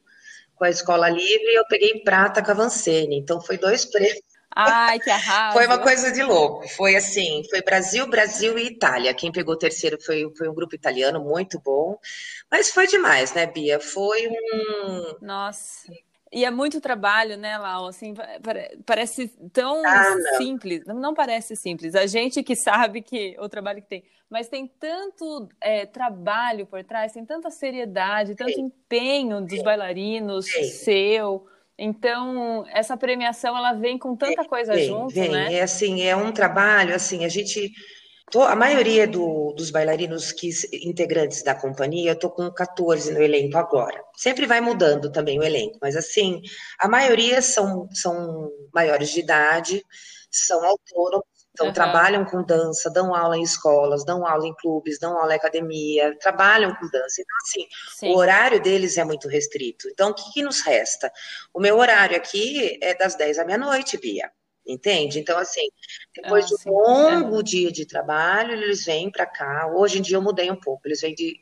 com 0.57 0.65
a 0.65 0.71
Escola 0.71 1.09
Livre 1.09 1.47
e 1.47 1.59
eu 1.59 1.67
peguei 1.69 2.03
prata 2.03 2.43
com 2.43 2.51
a 2.51 2.55
Vancene. 2.55 3.19
Então, 3.19 3.41
foi 3.41 3.57
dois 3.57 3.85
prêmios 3.91 4.32
Ai, 4.55 4.99
que 4.99 5.11
arraso. 5.11 5.53
Foi 5.57 5.67
uma 5.67 5.79
coisa 5.79 6.13
de 6.13 6.23
louco. 6.23 6.69
Foi 6.69 6.97
assim, 6.97 7.43
foi 7.49 7.63
Brasil, 7.63 8.07
Brasil 8.07 8.59
e 8.59 8.67
Itália. 8.67 9.15
Quem 9.15 9.33
pegou 9.33 9.55
o 9.55 9.59
terceiro 9.59 10.01
foi, 10.01 10.31
foi 10.37 10.49
um 10.49 10.55
grupo 10.55 10.75
italiano 10.75 11.21
muito 11.21 11.61
bom. 11.61 11.99
Mas 12.51 12.71
foi 12.71 12.87
demais, 12.87 13.33
né, 13.33 13.47
Bia? 13.47 13.81
Foi 13.81 14.29
um. 14.29 15.17
Nossa. 15.21 15.93
E 16.33 16.47
é 16.47 16.51
muito 16.51 16.81
trabalho, 16.81 17.37
né, 17.37 17.59
Lau? 17.59 17.89
Assim, 17.89 18.15
parece 18.87 19.29
tão 19.53 19.83
ah, 19.85 20.17
não. 20.17 20.39
simples. 20.39 20.83
Não 20.87 21.13
parece 21.13 21.55
simples. 21.55 21.95
A 21.95 22.07
gente 22.07 22.43
que 22.43 22.57
sabe 22.57 23.03
que 23.03 23.37
o 23.39 23.51
trabalho 23.51 23.83
que 23.83 23.89
tem, 23.89 24.05
mas 24.31 24.49
tem 24.49 24.67
tanto 24.67 25.47
é, 25.61 25.85
trabalho 25.85 26.67
por 26.67 26.83
trás, 26.85 27.13
tem 27.13 27.25
tanta 27.25 27.51
seriedade, 27.51 28.35
tanto 28.35 28.55
Sim. 28.55 28.63
empenho 28.63 29.43
dos 29.43 29.63
bailarinos, 29.63 30.47
Sim. 30.47 30.65
seu. 30.65 31.47
Então, 31.79 32.65
essa 32.69 32.97
premiação 32.97 33.57
ela 33.57 33.73
vem 33.73 33.99
com 33.99 34.15
tanta 34.15 34.45
coisa 34.45 34.75
vem, 34.75 34.87
junto, 34.87 35.15
vem. 35.15 35.31
né? 35.31 35.55
É 35.55 35.63
assim, 35.63 36.03
é 36.03 36.15
um 36.15 36.31
trabalho, 36.31 36.95
assim, 36.95 37.25
a 37.25 37.29
gente 37.29 37.73
a 38.41 38.57
maioria 38.57 39.07
do, 39.07 39.53
dos 39.53 39.71
bailarinos 39.71 40.33
que 40.33 40.49
integrantes 40.73 41.43
da 41.43 41.55
companhia, 41.55 42.13
eu 42.13 42.19
tô 42.19 42.31
com 42.31 42.51
14 42.51 43.13
no 43.13 43.21
elenco 43.21 43.59
agora. 43.59 44.03
Sempre 44.17 44.47
vai 44.47 44.61
mudando 44.61 45.13
também 45.13 45.39
o 45.39 45.43
elenco, 45.43 45.79
mas 45.83 45.97
assim, 45.97 46.41
a 46.79 46.89
maioria 46.89 47.43
são, 47.43 47.87
são 47.93 48.51
maiores 48.73 49.11
de 49.11 49.21
idade, 49.21 49.85
são 50.31 50.65
autônomos, 50.65 51.27
então, 51.55 51.67
uhum. 51.67 51.73
trabalham 51.73 52.25
com 52.25 52.43
dança, 52.43 52.91
dão 52.91 53.15
aula 53.15 53.37
em 53.37 53.43
escolas, 53.43 54.05
dão 54.05 54.27
aula 54.27 54.47
em 54.47 54.55
clubes, 54.55 54.99
dão 54.99 55.19
aula 55.19 55.35
em 55.35 55.37
academia, 55.37 56.17
trabalham 56.19 56.75
com 56.75 56.89
dança. 56.89 57.21
Então, 57.21 57.37
assim, 57.45 57.67
Sim. 57.99 58.13
o 58.13 58.17
horário 58.17 58.61
deles 58.61 58.97
é 58.97 59.05
muito 59.05 59.29
restrito. 59.29 59.87
Então, 59.91 60.11
o 60.11 60.15
que, 60.15 60.33
que, 60.33 60.43
nos 60.43 60.63
resta? 60.63 61.13
O 61.53 61.61
meu 61.61 61.77
horário 61.79 62.17
aqui 62.17 62.79
é 62.83 62.95
das 62.95 63.15
10 63.17 63.39
à 63.39 63.45
meia-noite, 63.45 63.99
Bia. 63.99 64.31
Entende? 64.67 65.19
Então, 65.19 65.37
assim, 65.39 65.69
depois 66.15 66.47
ah, 66.47 66.49
de 66.49 66.55
um 66.69 66.73
longo 66.73 67.41
é. 67.41 67.43
dia 67.43 67.71
de 67.71 67.85
trabalho, 67.85 68.53
eles 68.53 68.85
vêm 68.87 69.11
para 69.11 69.27
cá. 69.27 69.67
Hoje 69.75 69.99
em 69.99 70.03
dia 70.03 70.17
eu 70.17 70.23
mudei 70.23 70.51
um 70.51 70.57
pouco. 70.57 70.83
Eles 70.87 71.01
vêm 71.01 71.15
de. 71.15 71.39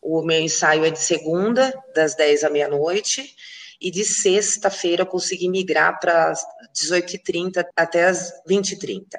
O 0.00 0.22
meu 0.22 0.38
ensaio 0.38 0.84
é 0.84 0.90
de 0.90 0.98
segunda, 1.00 1.74
das 1.92 2.14
10 2.14 2.44
à 2.44 2.50
meia-noite 2.50 3.34
e 3.80 3.90
de 3.90 4.04
sexta-feira 4.04 5.02
eu 5.02 5.06
consegui 5.06 5.48
migrar 5.48 5.98
para 6.00 6.32
18h30 6.74 7.64
até 7.76 8.04
as 8.04 8.32
20h30. 8.48 9.18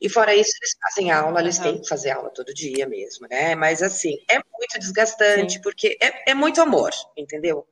E 0.00 0.08
fora 0.08 0.34
isso, 0.34 0.52
eles 0.60 0.76
fazem 0.82 1.10
aula, 1.10 1.40
eles 1.40 1.56
uhum. 1.58 1.62
têm 1.62 1.80
que 1.80 1.88
fazer 1.88 2.10
aula 2.10 2.30
todo 2.30 2.52
dia 2.52 2.86
mesmo, 2.86 3.26
né? 3.30 3.54
Mas 3.54 3.82
assim, 3.82 4.18
é 4.30 4.34
muito 4.34 4.78
desgastante, 4.78 5.54
Sim. 5.54 5.60
porque 5.62 5.96
é, 6.00 6.30
é, 6.30 6.34
muito 6.34 6.60
amor, 6.60 6.90
entendeu? 7.16 7.66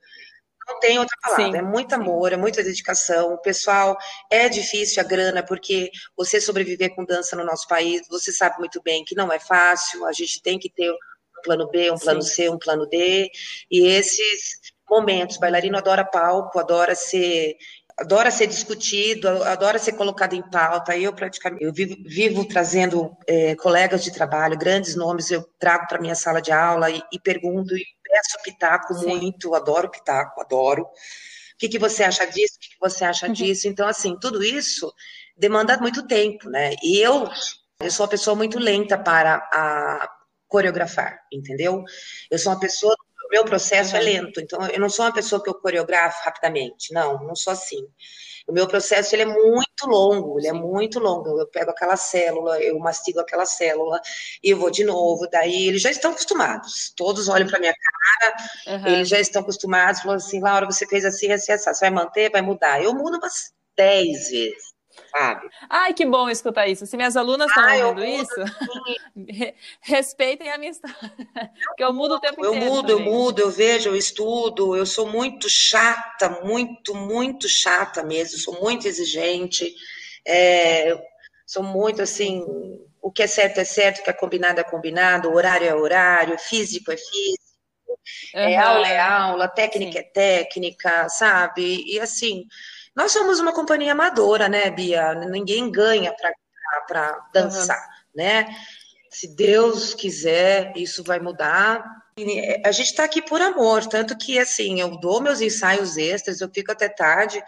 Não 0.67 0.81
tem 0.81 0.99
outra 0.99 1.15
palavra, 1.21 1.45
Sim. 1.45 1.59
é 1.59 1.63
muito 1.63 1.95
amor, 1.95 2.33
é 2.33 2.37
muita 2.39 2.63
dedicação. 2.63 3.35
O 3.35 3.39
pessoal 3.39 3.99
é 4.31 4.49
difícil 4.49 5.03
a 5.03 5.07
grana, 5.07 5.43
porque 5.43 5.91
você 6.17 6.41
sobreviver 6.41 6.95
com 6.95 7.05
dança 7.05 7.37
no 7.37 7.45
nosso 7.45 7.69
país, 7.69 8.01
você 8.09 8.33
sabe 8.33 8.59
muito 8.59 8.83
bem 8.83 9.05
que 9.05 9.15
não 9.15 9.31
é 9.31 9.39
fácil, 9.39 10.07
a 10.07 10.13
gente 10.13 10.41
tem 10.41 10.59
que 10.59 10.71
ter 10.71 10.91
um 10.91 11.43
plano 11.43 11.69
B, 11.69 11.91
um 11.91 11.99
plano 11.99 12.23
Sim. 12.23 12.35
C, 12.35 12.49
um 12.49 12.59
plano 12.59 12.87
D, 12.87 13.31
e 13.71 13.87
esses 13.87 14.74
momentos. 14.89 15.39
Bailarino 15.39 15.79
adora 15.79 16.05
palco, 16.05 16.59
adora 16.59 16.95
ser 16.95 17.57
adora 17.97 18.31
ser 18.31 18.49
discutido, 18.49 19.29
adora 19.45 19.79
ser 19.79 19.93
colocado 19.93 20.35
em 20.35 20.43
pauta. 20.43 20.97
Eu 20.97 21.13
praticamente 21.13 21.65
eu 21.65 21.73
vivo, 21.73 21.97
vivo 22.05 22.45
trazendo 22.47 23.17
é, 23.27 23.55
colegas 23.57 24.03
de 24.03 24.13
trabalho, 24.13 24.59
grandes 24.59 24.97
nomes, 24.97 25.31
eu 25.31 25.43
trago 25.59 25.87
para 25.87 26.01
minha 26.01 26.15
sala 26.15 26.43
de 26.43 26.53
aula 26.53 26.91
e, 26.91 27.03
e, 27.13 27.21
pergunto 27.21 27.77
e 27.77 27.85
peço 28.03 28.43
pitaco 28.43 28.95
Sim. 28.95 29.07
muito, 29.07 29.55
adoro 29.55 29.91
pitaco, 29.91 30.41
adoro. 30.41 30.83
O 30.83 31.57
que, 31.57 31.69
que 31.69 31.79
você 31.79 32.03
acha 32.03 32.27
disso? 32.27 32.57
O 32.57 32.61
que, 32.61 32.69
que 32.71 32.81
você 32.81 33.05
acha 33.05 33.27
uhum. 33.27 33.33
disso? 33.33 33.69
Então, 33.69 33.87
assim, 33.87 34.19
tudo 34.19 34.43
isso 34.43 34.93
demanda 35.37 35.79
muito 35.79 36.07
tempo, 36.07 36.49
né? 36.51 36.75
E 36.83 36.99
eu, 36.99 37.29
eu 37.81 37.91
sou 37.91 38.05
uma 38.05 38.11
pessoa 38.11 38.35
muito 38.35 38.59
lenta 38.59 38.99
para 38.99 39.37
a 39.53 40.11
coreografar, 40.49 41.21
entendeu? 41.33 41.85
Eu 42.31 42.39
sou 42.39 42.53
uma 42.53 42.61
pessoa 42.61 42.95
meu 43.35 43.45
processo 43.45 43.95
uhum. 43.95 44.01
é 44.01 44.05
lento, 44.05 44.41
então 44.41 44.65
eu 44.69 44.79
não 44.79 44.89
sou 44.89 45.05
uma 45.05 45.13
pessoa 45.13 45.43
que 45.43 45.51
eu 45.51 45.55
coreografo 45.55 46.25
rapidamente, 46.25 46.95
não, 46.95 47.21
não 47.25 47.35
sou 47.35 47.53
assim. 47.53 47.85
O 48.47 48.53
meu 48.53 48.69
processo 48.69 49.13
ele 49.13 49.23
é 49.23 49.27
muito 49.27 49.87
longo, 49.87 50.39
ele 50.39 50.47
é 50.47 50.51
é 50.51 50.53
muito 50.53 51.01
longo. 51.01 51.41
Eu 51.41 51.47
pego 51.49 51.71
aquela 51.71 51.97
célula, 51.97 52.61
eu 52.61 52.79
mastigo 52.79 53.19
aquela 53.19 53.47
célula 53.47 53.99
e 54.43 54.51
eu 54.51 54.59
vou 54.59 54.71
de 54.71 54.85
novo. 54.85 55.27
Daí 55.33 55.67
eles 55.69 55.81
já 55.81 55.91
estão 55.91 56.13
acostumados. 56.13 56.93
Todos 56.95 57.29
olham 57.29 57.49
para 57.49 57.59
minha 57.59 57.75
cara, 57.75 58.37
uhum. 58.69 58.87
eles 58.89 59.09
já 59.09 59.19
estão 59.19 59.43
acostumados, 59.43 60.03
falam 60.03 60.17
assim, 60.17 60.41
Laura, 60.41 60.67
você 60.67 60.87
fez 60.87 61.05
assim, 61.05 61.33
assim, 61.33 61.53
assim, 61.53 61.65
você 61.73 61.81
vai 61.81 61.91
manter, 61.91 62.31
vai 62.31 62.43
mudar. 62.43 62.83
Eu 62.83 62.95
mudo 62.95 63.17
umas 63.17 63.53
dez 63.77 64.31
vezes 64.31 64.74
sabe? 65.17 65.49
Ai, 65.71 65.95
que 65.95 66.05
bom 66.05 66.29
escutar 66.29 66.67
isso. 66.67 66.87
Se 66.87 66.97
minhas 66.97 67.17
alunas 67.17 67.49
estão 67.49 67.89
ouvindo 67.89 68.05
isso, 68.05 68.35
respeitem 69.81 70.51
a 70.51 70.59
minha 70.59 70.73
história. 70.73 70.97
Porque 71.67 71.85
eu 71.85 71.93
mudo 71.93 72.17
o 72.17 72.21
tempo 72.21 72.45
eu 72.45 72.55
inteiro. 72.55 72.67
Eu 72.67 72.75
mudo, 72.75 72.89
também. 72.89 73.07
eu 73.07 73.13
mudo, 73.13 73.39
eu 73.41 73.51
vejo, 73.51 73.91
eu 73.91 73.97
estudo, 73.97 74.77
eu 74.77 74.85
sou 74.85 75.07
muito 75.07 75.47
chata, 75.49 76.29
muito, 76.43 76.95
muito 76.95 77.49
chata 77.49 78.03
mesmo, 78.03 78.39
sou 78.39 78.61
muito 78.61 78.89
exigente, 78.89 79.73
é, 80.27 81.01
sou 81.47 81.63
muito 81.63 82.03
assim, 82.03 82.45
o 83.01 83.13
que 83.13 83.23
é 83.23 83.27
certo 83.27 83.59
é 83.59 83.65
certo, 83.65 84.01
o 84.01 84.03
que 84.03 84.11
é 84.11 84.15
combinado 84.15 84.61
é 84.61 84.65
combinado, 84.65 85.29
o 85.29 85.35
horário 85.35 85.69
é 85.69 85.75
horário, 85.75 86.39
físico 86.39 86.91
é 86.91 86.97
físico. 86.97 87.45
Uhum. 88.35 88.41
É 88.41 88.57
aula 88.57 88.89
é 88.89 89.01
aula, 89.01 89.49
técnica 89.49 89.93
Sim. 89.93 89.99
é 89.99 90.03
técnica, 90.03 91.09
sabe? 91.09 91.85
E 91.87 92.01
assim, 92.01 92.47
nós 92.95 93.13
somos 93.13 93.41
uma 93.41 93.53
companhia 93.53 93.93
amadora, 93.93 94.49
né, 94.49 94.71
Bia? 94.71 95.15
Ninguém 95.15 95.71
ganha 95.71 96.15
para 96.87 97.29
dançar, 97.33 97.79
uhum. 97.79 98.23
né? 98.23 98.57
Se 99.11 99.29
Deus 99.29 99.95
quiser, 99.95 100.73
isso 100.77 101.03
vai 101.05 101.21
mudar. 101.21 101.85
A 102.65 102.73
gente 102.73 102.87
está 102.87 103.05
aqui 103.05 103.21
por 103.23 103.41
amor, 103.41 103.87
tanto 103.87 104.17
que 104.17 104.39
assim, 104.39 104.81
eu 104.81 104.99
dou 105.01 105.21
meus 105.21 105.41
ensaios 105.41 105.97
extras, 105.97 106.41
eu 106.41 106.51
fico 106.53 106.71
até 106.73 106.89
tarde. 106.89 107.43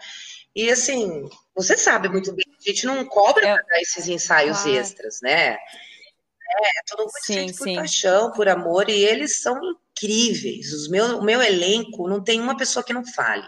E 0.55 0.69
assim, 0.69 1.29
você 1.55 1.77
sabe 1.77 2.09
muito 2.09 2.33
bem, 2.33 2.45
a 2.59 2.69
gente 2.69 2.85
não 2.85 3.05
cobra 3.05 3.47
é. 3.47 3.53
para 3.53 3.63
dar 3.63 3.81
esses 3.81 4.07
ensaios 4.07 4.65
ah. 4.65 4.69
extras, 4.69 5.19
né? 5.21 5.57
É, 6.49 6.67
é 6.67 6.81
tudo 6.87 7.03
muito 7.03 7.25
sim, 7.25 7.53
por 7.53 7.63
sim. 7.63 7.75
paixão, 7.75 8.31
por 8.31 8.47
amor, 8.47 8.89
e 8.89 9.03
eles 9.03 9.39
são 9.39 9.59
incríveis. 9.97 10.73
Os 10.73 10.89
meu, 10.89 11.19
o 11.19 11.23
meu 11.23 11.41
elenco 11.41 12.07
não 12.07 12.23
tem 12.23 12.39
uma 12.39 12.57
pessoa 12.57 12.83
que 12.83 12.93
não 12.93 13.05
fale. 13.05 13.47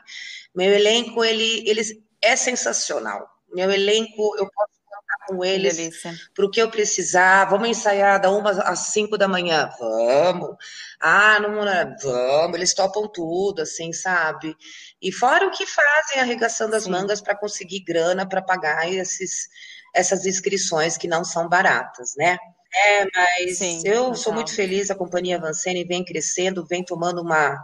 Meu 0.55 0.71
elenco, 0.73 1.23
ele, 1.23 1.67
ele 1.69 1.81
é 2.21 2.35
sensacional. 2.35 3.27
Meu 3.53 3.71
elenco, 3.71 4.35
eu 4.37 4.47
posso 4.51 4.73
contar 4.85 5.25
com 5.27 5.43
eles 5.43 6.01
para 6.33 6.45
o 6.45 6.49
que 6.49 6.61
eu 6.61 6.69
precisar. 6.69 7.45
Vamos 7.45 7.69
ensaiar 7.69 8.21
da 8.21 8.29
uma 8.29 8.51
às 8.51 8.91
cinco 8.91 9.17
da 9.17 9.27
manhã? 9.27 9.69
Vamos. 9.79 10.55
Ah, 10.99 11.39
não, 11.39 11.65
não, 11.65 11.95
vamos. 12.01 12.55
Eles 12.57 12.73
topam 12.73 13.07
tudo, 13.07 13.61
assim, 13.61 13.91
sabe? 13.93 14.55
E 15.01 15.11
fora 15.11 15.47
o 15.47 15.51
que 15.51 15.65
fazem, 15.65 16.21
arregaçando 16.21 16.75
as 16.75 16.83
Sim. 16.83 16.91
mangas 16.91 17.21
para 17.21 17.37
conseguir 17.37 17.79
grana 17.81 18.27
para 18.27 18.41
pagar 18.41 18.91
esses, 18.91 19.47
essas 19.93 20.25
inscrições 20.25 20.97
que 20.97 21.07
não 21.07 21.23
são 21.23 21.47
baratas, 21.47 22.15
né? 22.17 22.37
É, 22.85 23.05
mas 23.15 23.57
Sim, 23.57 23.81
eu 23.83 24.13
sou 24.13 24.31
muito 24.31 24.53
feliz, 24.53 24.91
a 24.91 24.95
companhia 24.95 25.37
Avancene 25.37 25.83
vem 25.85 26.05
crescendo, 26.05 26.65
vem 26.67 26.83
tomando 26.83 27.19
uma 27.19 27.57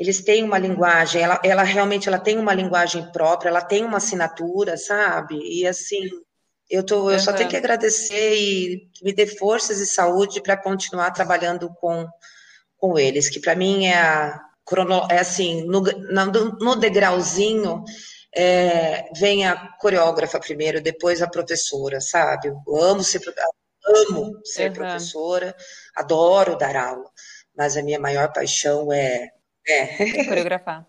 eles 0.00 0.22
têm 0.22 0.42
uma 0.42 0.56
linguagem, 0.56 1.20
ela, 1.20 1.38
ela 1.44 1.62
realmente 1.62 2.08
ela 2.08 2.18
tem 2.18 2.38
uma 2.38 2.54
linguagem 2.54 3.12
própria, 3.12 3.50
ela 3.50 3.60
tem 3.60 3.84
uma 3.84 3.98
assinatura, 3.98 4.78
sabe? 4.78 5.38
E 5.38 5.66
assim, 5.66 6.08
eu, 6.70 6.82
tô, 6.82 7.10
eu 7.10 7.16
uhum. 7.16 7.18
só 7.18 7.34
tenho 7.34 7.50
que 7.50 7.56
agradecer 7.56 8.34
e 8.34 8.90
me 9.02 9.12
dê 9.12 9.26
forças 9.26 9.78
e 9.78 9.86
saúde 9.86 10.40
para 10.40 10.56
continuar 10.56 11.10
trabalhando 11.10 11.68
com, 11.74 12.08
com 12.78 12.98
eles, 12.98 13.28
que 13.28 13.38
para 13.38 13.54
mim 13.54 13.88
é, 13.88 14.00
a, 14.00 14.40
é 15.10 15.18
assim, 15.18 15.66
no, 15.66 15.82
no 15.82 16.76
degrauzinho 16.76 17.84
é, 18.34 19.06
vem 19.14 19.46
a 19.46 19.68
coreógrafa 19.78 20.40
primeiro, 20.40 20.80
depois 20.80 21.20
a 21.20 21.28
professora, 21.28 22.00
sabe? 22.00 22.48
Eu 22.48 22.82
amo 22.82 23.04
ser, 23.04 23.20
amo 23.84 24.40
ser 24.46 24.68
uhum. 24.68 24.76
professora, 24.76 25.54
adoro 25.94 26.56
dar 26.56 26.74
aula, 26.74 27.10
mas 27.54 27.76
a 27.76 27.82
minha 27.82 28.00
maior 28.00 28.32
paixão 28.32 28.90
é 28.90 29.28
é. 29.66 30.24
Coreografar. 30.24 30.86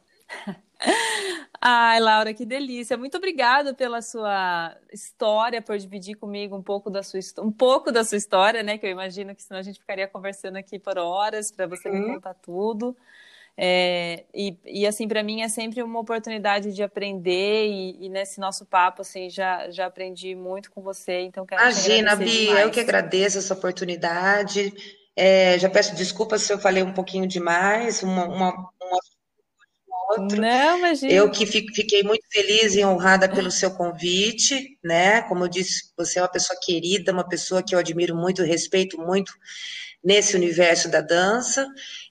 Ai, 1.63 1.99
Laura, 1.99 2.33
que 2.33 2.43
delícia. 2.43 2.97
Muito 2.97 3.17
obrigada 3.17 3.73
pela 3.73 4.01
sua 4.01 4.75
história, 4.91 5.61
por 5.61 5.77
dividir 5.77 6.15
comigo 6.15 6.55
um 6.55 6.61
pouco 6.63 6.89
da 6.89 7.03
sua 7.03 7.19
um 7.39 7.51
pouco 7.51 7.91
da 7.91 8.03
sua 8.03 8.17
história, 8.17 8.63
né? 8.63 8.79
Que 8.79 8.87
eu 8.87 8.89
imagino 8.89 9.35
que 9.35 9.43
senão 9.43 9.59
a 9.59 9.63
gente 9.63 9.79
ficaria 9.79 10.07
conversando 10.07 10.55
aqui 10.55 10.79
por 10.79 10.97
horas 10.97 11.51
para 11.51 11.67
você 11.67 11.87
uhum. 11.87 11.99
me 11.99 12.13
contar 12.15 12.33
tudo. 12.33 12.97
É, 13.55 14.23
e, 14.33 14.57
e, 14.65 14.87
assim, 14.87 15.07
para 15.07 15.21
mim 15.21 15.41
é 15.41 15.49
sempre 15.49 15.83
uma 15.83 15.99
oportunidade 15.99 16.73
de 16.73 16.81
aprender, 16.81 17.67
e, 17.67 18.05
e, 18.05 18.09
nesse 18.09 18.39
nosso 18.39 18.65
papo, 18.65 19.01
assim, 19.01 19.29
já, 19.29 19.69
já 19.69 19.85
aprendi 19.85 20.33
muito 20.33 20.71
com 20.71 20.81
você, 20.81 21.19
então 21.19 21.45
quero 21.45 21.61
Imagina, 21.61 22.15
Bia, 22.15 22.61
eu 22.61 22.71
que 22.71 22.79
agradeço 22.79 23.37
essa 23.37 23.53
oportunidade. 23.53 24.73
É, 25.15 25.59
já 25.59 25.69
peço 25.69 25.95
desculpas 25.95 26.41
se 26.41 26.53
eu 26.53 26.59
falei 26.59 26.83
um 26.83 26.93
pouquinho 26.93 27.27
demais, 27.27 28.01
uma, 28.01 28.25
uma, 28.25 28.49
um 28.49 28.95
outro. 30.11 30.41
Não, 30.41 30.77
imagina. 30.77 31.11
Eu 31.11 31.31
que 31.31 31.45
fiquei 31.45 32.03
muito 32.03 32.25
feliz 32.31 32.75
e 32.75 32.83
honrada 32.83 33.29
pelo 33.29 33.51
seu 33.51 33.71
convite, 33.71 34.77
né? 34.83 35.21
Como 35.23 35.43
eu 35.43 35.47
disse, 35.47 35.91
você 35.97 36.19
é 36.19 36.21
uma 36.21 36.31
pessoa 36.31 36.59
querida, 36.61 37.11
uma 37.11 37.27
pessoa 37.27 37.63
que 37.63 37.73
eu 37.73 37.79
admiro 37.79 38.15
muito, 38.15 38.43
respeito 38.43 38.99
muito 38.99 39.33
nesse 40.03 40.35
universo 40.35 40.89
da 40.89 41.01
dança. 41.01 41.67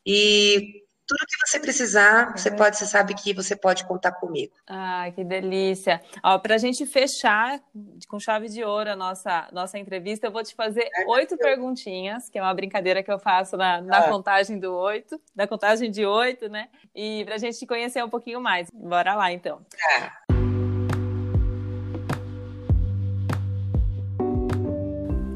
E 0.06 0.79
tudo 1.10 1.26
que 1.26 1.36
você 1.44 1.58
precisar, 1.58 2.30
você 2.36 2.52
pode, 2.52 2.76
você 2.76 2.86
sabe 2.86 3.14
que 3.14 3.34
você 3.34 3.56
pode 3.56 3.84
contar 3.84 4.12
comigo. 4.12 4.52
Ah, 4.64 5.10
que 5.12 5.24
delícia. 5.24 6.00
Ó, 6.22 6.38
para 6.38 6.54
a 6.54 6.58
gente 6.58 6.86
fechar 6.86 7.60
com 8.06 8.20
chave 8.20 8.48
de 8.48 8.62
ouro 8.62 8.90
a 8.92 8.94
nossa, 8.94 9.48
nossa 9.50 9.76
entrevista, 9.76 10.28
eu 10.28 10.30
vou 10.30 10.44
te 10.44 10.54
fazer 10.54 10.88
é, 10.94 11.04
oito 11.08 11.36
perguntinhas, 11.36 12.28
que 12.28 12.38
é 12.38 12.42
uma 12.42 12.54
brincadeira 12.54 13.02
que 13.02 13.10
eu 13.10 13.18
faço 13.18 13.56
na, 13.56 13.80
na 13.80 13.98
ah. 13.98 14.08
contagem 14.08 14.60
do 14.60 14.72
oito, 14.72 15.20
na 15.34 15.48
contagem 15.48 15.90
de 15.90 16.06
oito, 16.06 16.48
né? 16.48 16.68
E 16.94 17.24
para 17.24 17.34
a 17.34 17.38
gente 17.38 17.58
te 17.58 17.66
conhecer 17.66 18.04
um 18.04 18.08
pouquinho 18.08 18.40
mais. 18.40 18.68
Bora 18.72 19.16
lá, 19.16 19.32
então. 19.32 19.66
Tá. 19.68 20.12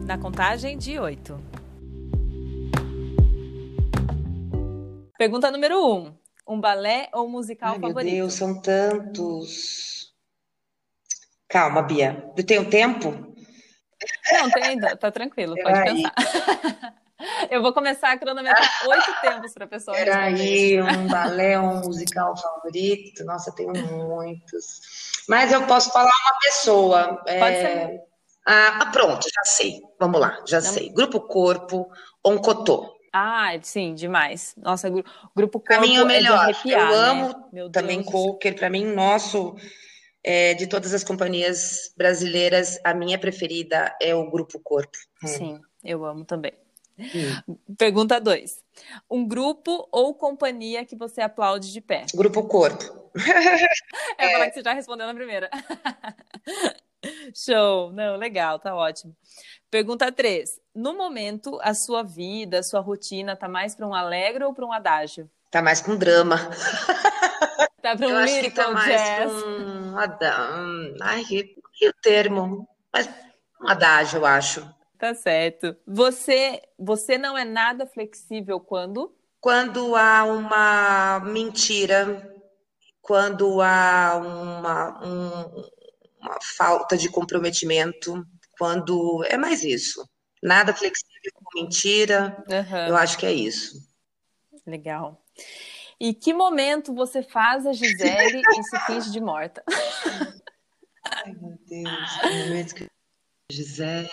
Na 0.06 0.18
contagem 0.18 0.78
de 0.78 1.00
oito. 1.00 1.36
Pergunta 5.16 5.50
número 5.50 5.78
um: 5.78 6.16
um 6.46 6.60
balé 6.60 7.08
ou 7.12 7.26
um 7.26 7.30
musical 7.30 7.74
Ai, 7.74 7.80
favorito? 7.80 8.12
Meu 8.12 8.24
Deus, 8.24 8.34
são 8.34 8.60
tantos. 8.60 10.12
Calma, 11.48 11.82
Bia. 11.82 12.32
Eu 12.36 12.44
tenho 12.44 12.68
tempo? 12.68 13.10
Não, 14.32 14.50
tem, 14.50 14.80
tá 14.80 15.10
tranquilo, 15.10 15.54
pode 15.54 15.64
Peraí. 15.64 16.02
pensar. 16.02 16.94
Eu 17.50 17.62
vou 17.62 17.72
começar 17.72 18.12
a 18.12 18.18
cronometrar 18.18 18.68
oito 18.88 19.20
tempos 19.20 19.54
para 19.54 19.64
a 19.64 19.68
pessoa 19.68 19.96
Peraí, 19.96 20.82
um 20.82 21.06
balé 21.06 21.58
ou 21.58 21.66
um 21.66 21.80
musical 21.82 22.36
favorito? 22.36 23.24
Nossa, 23.24 23.54
tenho 23.54 23.72
muitos. 23.72 24.80
Mas 25.28 25.52
eu 25.52 25.66
posso 25.66 25.90
falar 25.90 26.10
uma 26.10 26.38
pessoa. 26.42 27.16
Pode 27.16 27.32
é... 27.34 27.86
ser. 27.86 28.00
Ah, 28.46 28.90
pronto, 28.92 29.22
já 29.22 29.44
sei. 29.44 29.80
Vamos 29.98 30.20
lá, 30.20 30.42
já 30.46 30.60
Não. 30.60 30.70
sei. 30.70 30.90
Grupo 30.90 31.20
Corpo, 31.20 31.88
Oncotô. 32.22 32.93
Ah, 33.16 33.52
sim, 33.62 33.94
demais. 33.94 34.56
Nossa, 34.56 34.90
grupo 34.90 35.08
Corpo 35.36 35.60
pra 35.60 35.80
mim 35.80 35.94
é 35.94 36.02
o 36.02 36.06
melhor. 36.06 36.34
É 36.34 36.52
arrepiar, 36.52 36.90
eu 36.90 36.98
amo 36.98 37.48
né? 37.52 37.68
também 37.72 38.02
Coker. 38.02 38.56
Para 38.56 38.68
mim, 38.68 38.86
nosso 38.86 39.54
é, 40.24 40.52
de 40.54 40.66
todas 40.66 40.92
as 40.92 41.04
companhias 41.04 41.94
brasileiras, 41.96 42.80
a 42.82 42.92
minha 42.92 43.16
preferida 43.16 43.96
é 44.02 44.12
o 44.16 44.28
Grupo 44.28 44.58
Corpo. 44.58 44.98
Hum. 45.22 45.28
Sim, 45.28 45.60
eu 45.84 46.04
amo 46.04 46.24
também. 46.24 46.54
Hum. 46.98 47.56
Pergunta 47.78 48.20
2. 48.20 48.64
Um 49.08 49.24
grupo 49.24 49.88
ou 49.92 50.12
companhia 50.12 50.84
que 50.84 50.96
você 50.96 51.20
aplaude 51.20 51.72
de 51.72 51.80
pé? 51.80 52.06
Grupo 52.12 52.42
Corpo. 52.48 53.12
é, 54.18 54.26
é. 54.26 54.32
falar 54.32 54.46
que 54.48 54.54
você 54.54 54.62
já 54.64 54.72
respondeu 54.72 55.06
na 55.06 55.14
primeira. 55.14 55.48
Show. 57.44 57.92
Não, 57.92 58.16
legal, 58.16 58.58
tá 58.58 58.74
ótimo. 58.74 59.14
Pergunta 59.70 60.10
3. 60.12 60.60
No 60.74 60.96
momento, 60.96 61.58
a 61.62 61.74
sua 61.74 62.02
vida, 62.02 62.60
a 62.60 62.62
sua 62.62 62.80
rotina 62.80 63.36
tá 63.36 63.48
mais 63.48 63.74
para 63.74 63.86
um 63.86 63.94
alegre 63.94 64.44
ou 64.44 64.54
para 64.54 64.64
um 64.64 64.72
adágio? 64.72 65.28
Tá 65.50 65.60
mais 65.60 65.80
para 65.80 65.92
um 65.92 65.98
drama. 65.98 66.36
Tá 67.84 67.94
para 67.94 68.06
um 68.06 68.18
Eu 68.18 68.50
tá 68.50 68.70
mais 68.70 68.86
jazz. 68.86 69.30
Um 69.30 69.98
adágio. 69.98 70.96
Ai, 71.02 71.22
que 71.22 71.86
o 71.86 71.92
termo. 72.00 72.66
Mas 72.90 73.06
um 73.60 73.68
adágio, 73.68 74.20
eu 74.20 74.24
acho. 74.24 74.66
Tá 74.98 75.14
certo. 75.14 75.76
Você, 75.86 76.62
você 76.78 77.18
não 77.18 77.36
é 77.36 77.44
nada 77.44 77.86
flexível 77.86 78.58
quando? 78.58 79.14
Quando 79.38 79.94
há 79.94 80.24
uma 80.24 81.20
mentira, 81.20 82.34
quando 83.02 83.60
há 83.60 84.16
uma, 84.16 85.06
um, 85.06 85.64
uma 86.24 86.38
falta 86.56 86.96
de 86.96 87.08
comprometimento, 87.08 88.26
quando 88.58 89.24
é 89.24 89.36
mais 89.36 89.62
isso. 89.62 90.08
Nada 90.42 90.74
flexível 90.74 91.32
com 91.34 91.60
mentira. 91.60 92.42
Uhum. 92.48 92.88
Eu 92.88 92.96
acho 92.96 93.18
que 93.18 93.26
é 93.26 93.32
isso. 93.32 93.86
Legal. 94.66 95.22
E 96.00 96.12
que 96.12 96.32
momento 96.32 96.94
você 96.94 97.22
faz 97.22 97.66
a 97.66 97.72
Gisele 97.72 98.42
e 98.58 98.62
se 98.62 98.78
finge 98.80 99.10
de 99.10 99.20
morta? 99.20 99.62
Ai, 101.04 101.32
meu 101.32 101.58
Deus, 101.66 102.20
que 102.20 102.44
momento 102.44 102.74
que. 102.74 102.88
Gisele. 103.50 104.08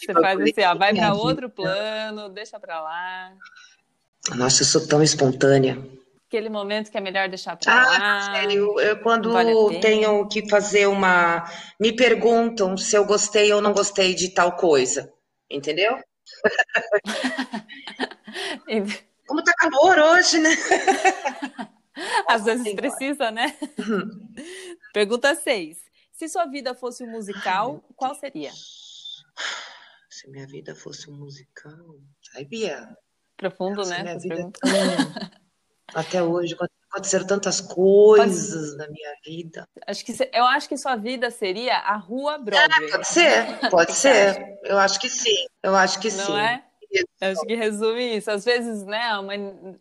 Você 0.00 0.12
faz 0.12 0.40
assim, 0.40 0.62
ó, 0.64 0.74
vai 0.76 0.94
para 0.94 1.14
outro 1.14 1.50
plano, 1.50 2.28
deixa 2.28 2.58
para 2.58 2.80
lá. 2.80 3.34
Nossa, 4.36 4.62
eu 4.62 4.66
sou 4.66 4.86
tão 4.86 5.02
espontânea. 5.02 5.76
Aquele 6.32 6.48
momento 6.48 6.90
que 6.90 6.96
é 6.96 7.00
melhor 7.02 7.28
deixar 7.28 7.58
para 7.58 7.70
ah, 7.70 7.84
lá. 7.84 8.32
Sério, 8.32 8.80
eu 8.80 8.98
quando 9.02 9.30
vale 9.30 9.52
tenho 9.82 10.26
que 10.26 10.48
fazer 10.48 10.86
uma. 10.86 11.44
Me 11.78 11.94
perguntam 11.94 12.74
se 12.74 12.96
eu 12.96 13.04
gostei 13.04 13.52
ou 13.52 13.60
não 13.60 13.74
gostei 13.74 14.14
de 14.14 14.30
tal 14.30 14.56
coisa. 14.56 15.12
Entendeu? 15.50 16.02
Como 19.28 19.44
tá 19.44 19.52
calor 19.58 19.98
hoje, 19.98 20.38
né? 20.38 20.48
Às 22.26 22.44
vezes 22.44 22.74
precisa, 22.76 23.30
né? 23.30 23.54
Uhum. 23.78 24.32
Pergunta 24.94 25.34
6. 25.34 25.76
Se 26.12 26.30
sua 26.30 26.46
vida 26.46 26.74
fosse 26.74 27.04
um 27.04 27.10
musical, 27.10 27.74
Ai, 27.74 27.80
qual 27.94 28.14
seria? 28.14 28.52
Se 30.08 30.30
minha 30.30 30.46
vida 30.46 30.74
fosse 30.74 31.10
um 31.10 31.14
musical. 31.14 32.00
Ai, 32.34 32.46
Bia. 32.46 32.88
Profundo, 33.36 33.84
né? 33.84 34.02
Minha 34.02 34.18
vida 34.18 34.50
é 34.64 35.41
Até 35.94 36.22
hoje, 36.22 36.56
aconteceram 36.90 37.26
tantas 37.26 37.60
coisas 37.60 38.70
pode... 38.70 38.76
na 38.76 38.88
minha 38.88 39.12
vida. 39.24 39.66
Acho 39.86 40.04
que 40.04 40.12
eu 40.32 40.44
acho 40.44 40.68
que 40.68 40.76
sua 40.76 40.96
vida 40.96 41.30
seria 41.30 41.76
a 41.78 41.96
Rua 41.96 42.38
Broadway. 42.38 42.90
pode 42.90 43.08
ser, 43.08 43.70
pode 43.70 43.92
ser. 43.96 44.58
Eu 44.64 44.78
acho 44.78 45.00
que 45.00 45.08
sim. 45.08 45.46
Eu 45.62 45.74
acho 45.74 45.98
que 45.98 46.10
Não 46.10 46.26
sim. 46.26 46.38
É? 46.38 46.62
Acho 47.22 47.40
que 47.46 47.54
resume 47.54 48.18
isso. 48.18 48.30
Às 48.30 48.44
vezes, 48.44 48.84
né, 48.84 49.18
uma, 49.18 49.32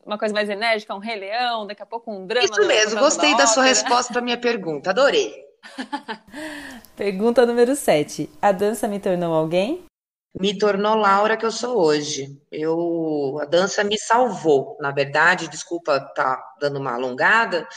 uma 0.06 0.18
coisa 0.18 0.34
mais 0.34 0.50
enérgica, 0.50 0.96
um 0.96 1.00
Rei 1.00 1.18
Leão, 1.18 1.68
daqui 1.68 1.84
a 1.84 1.86
pouco 1.86 2.12
um 2.12 2.26
drama. 2.26 2.46
Isso 2.46 2.66
mesmo, 2.66 3.00
gostei 3.00 3.32
da, 3.32 3.40
da 3.40 3.48
sua 3.48 3.64
resposta 3.64 4.14
para 4.14 4.22
minha 4.22 4.38
pergunta, 4.38 4.92
adorei. 4.92 5.34
pergunta 6.96 7.46
número 7.46 7.76
7. 7.76 8.30
A 8.42 8.52
dança 8.52 8.88
me 8.88 9.00
tornou 9.00 9.34
alguém? 9.34 9.84
Me 10.34 10.58
tornou 10.58 10.96
Laura 10.96 11.36
que 11.36 11.46
eu 11.46 11.52
sou 11.52 11.78
hoje. 11.78 12.42
Eu, 12.52 13.38
a 13.42 13.46
dança 13.46 13.84
me 13.84 13.98
salvou, 13.98 14.78
na 14.80 14.92
verdade, 14.92 15.50
desculpa 15.50 15.98
estar 15.98 16.38
tá 16.38 16.56
dando 16.60 16.80
uma 16.80 16.94
alongada. 16.94 17.68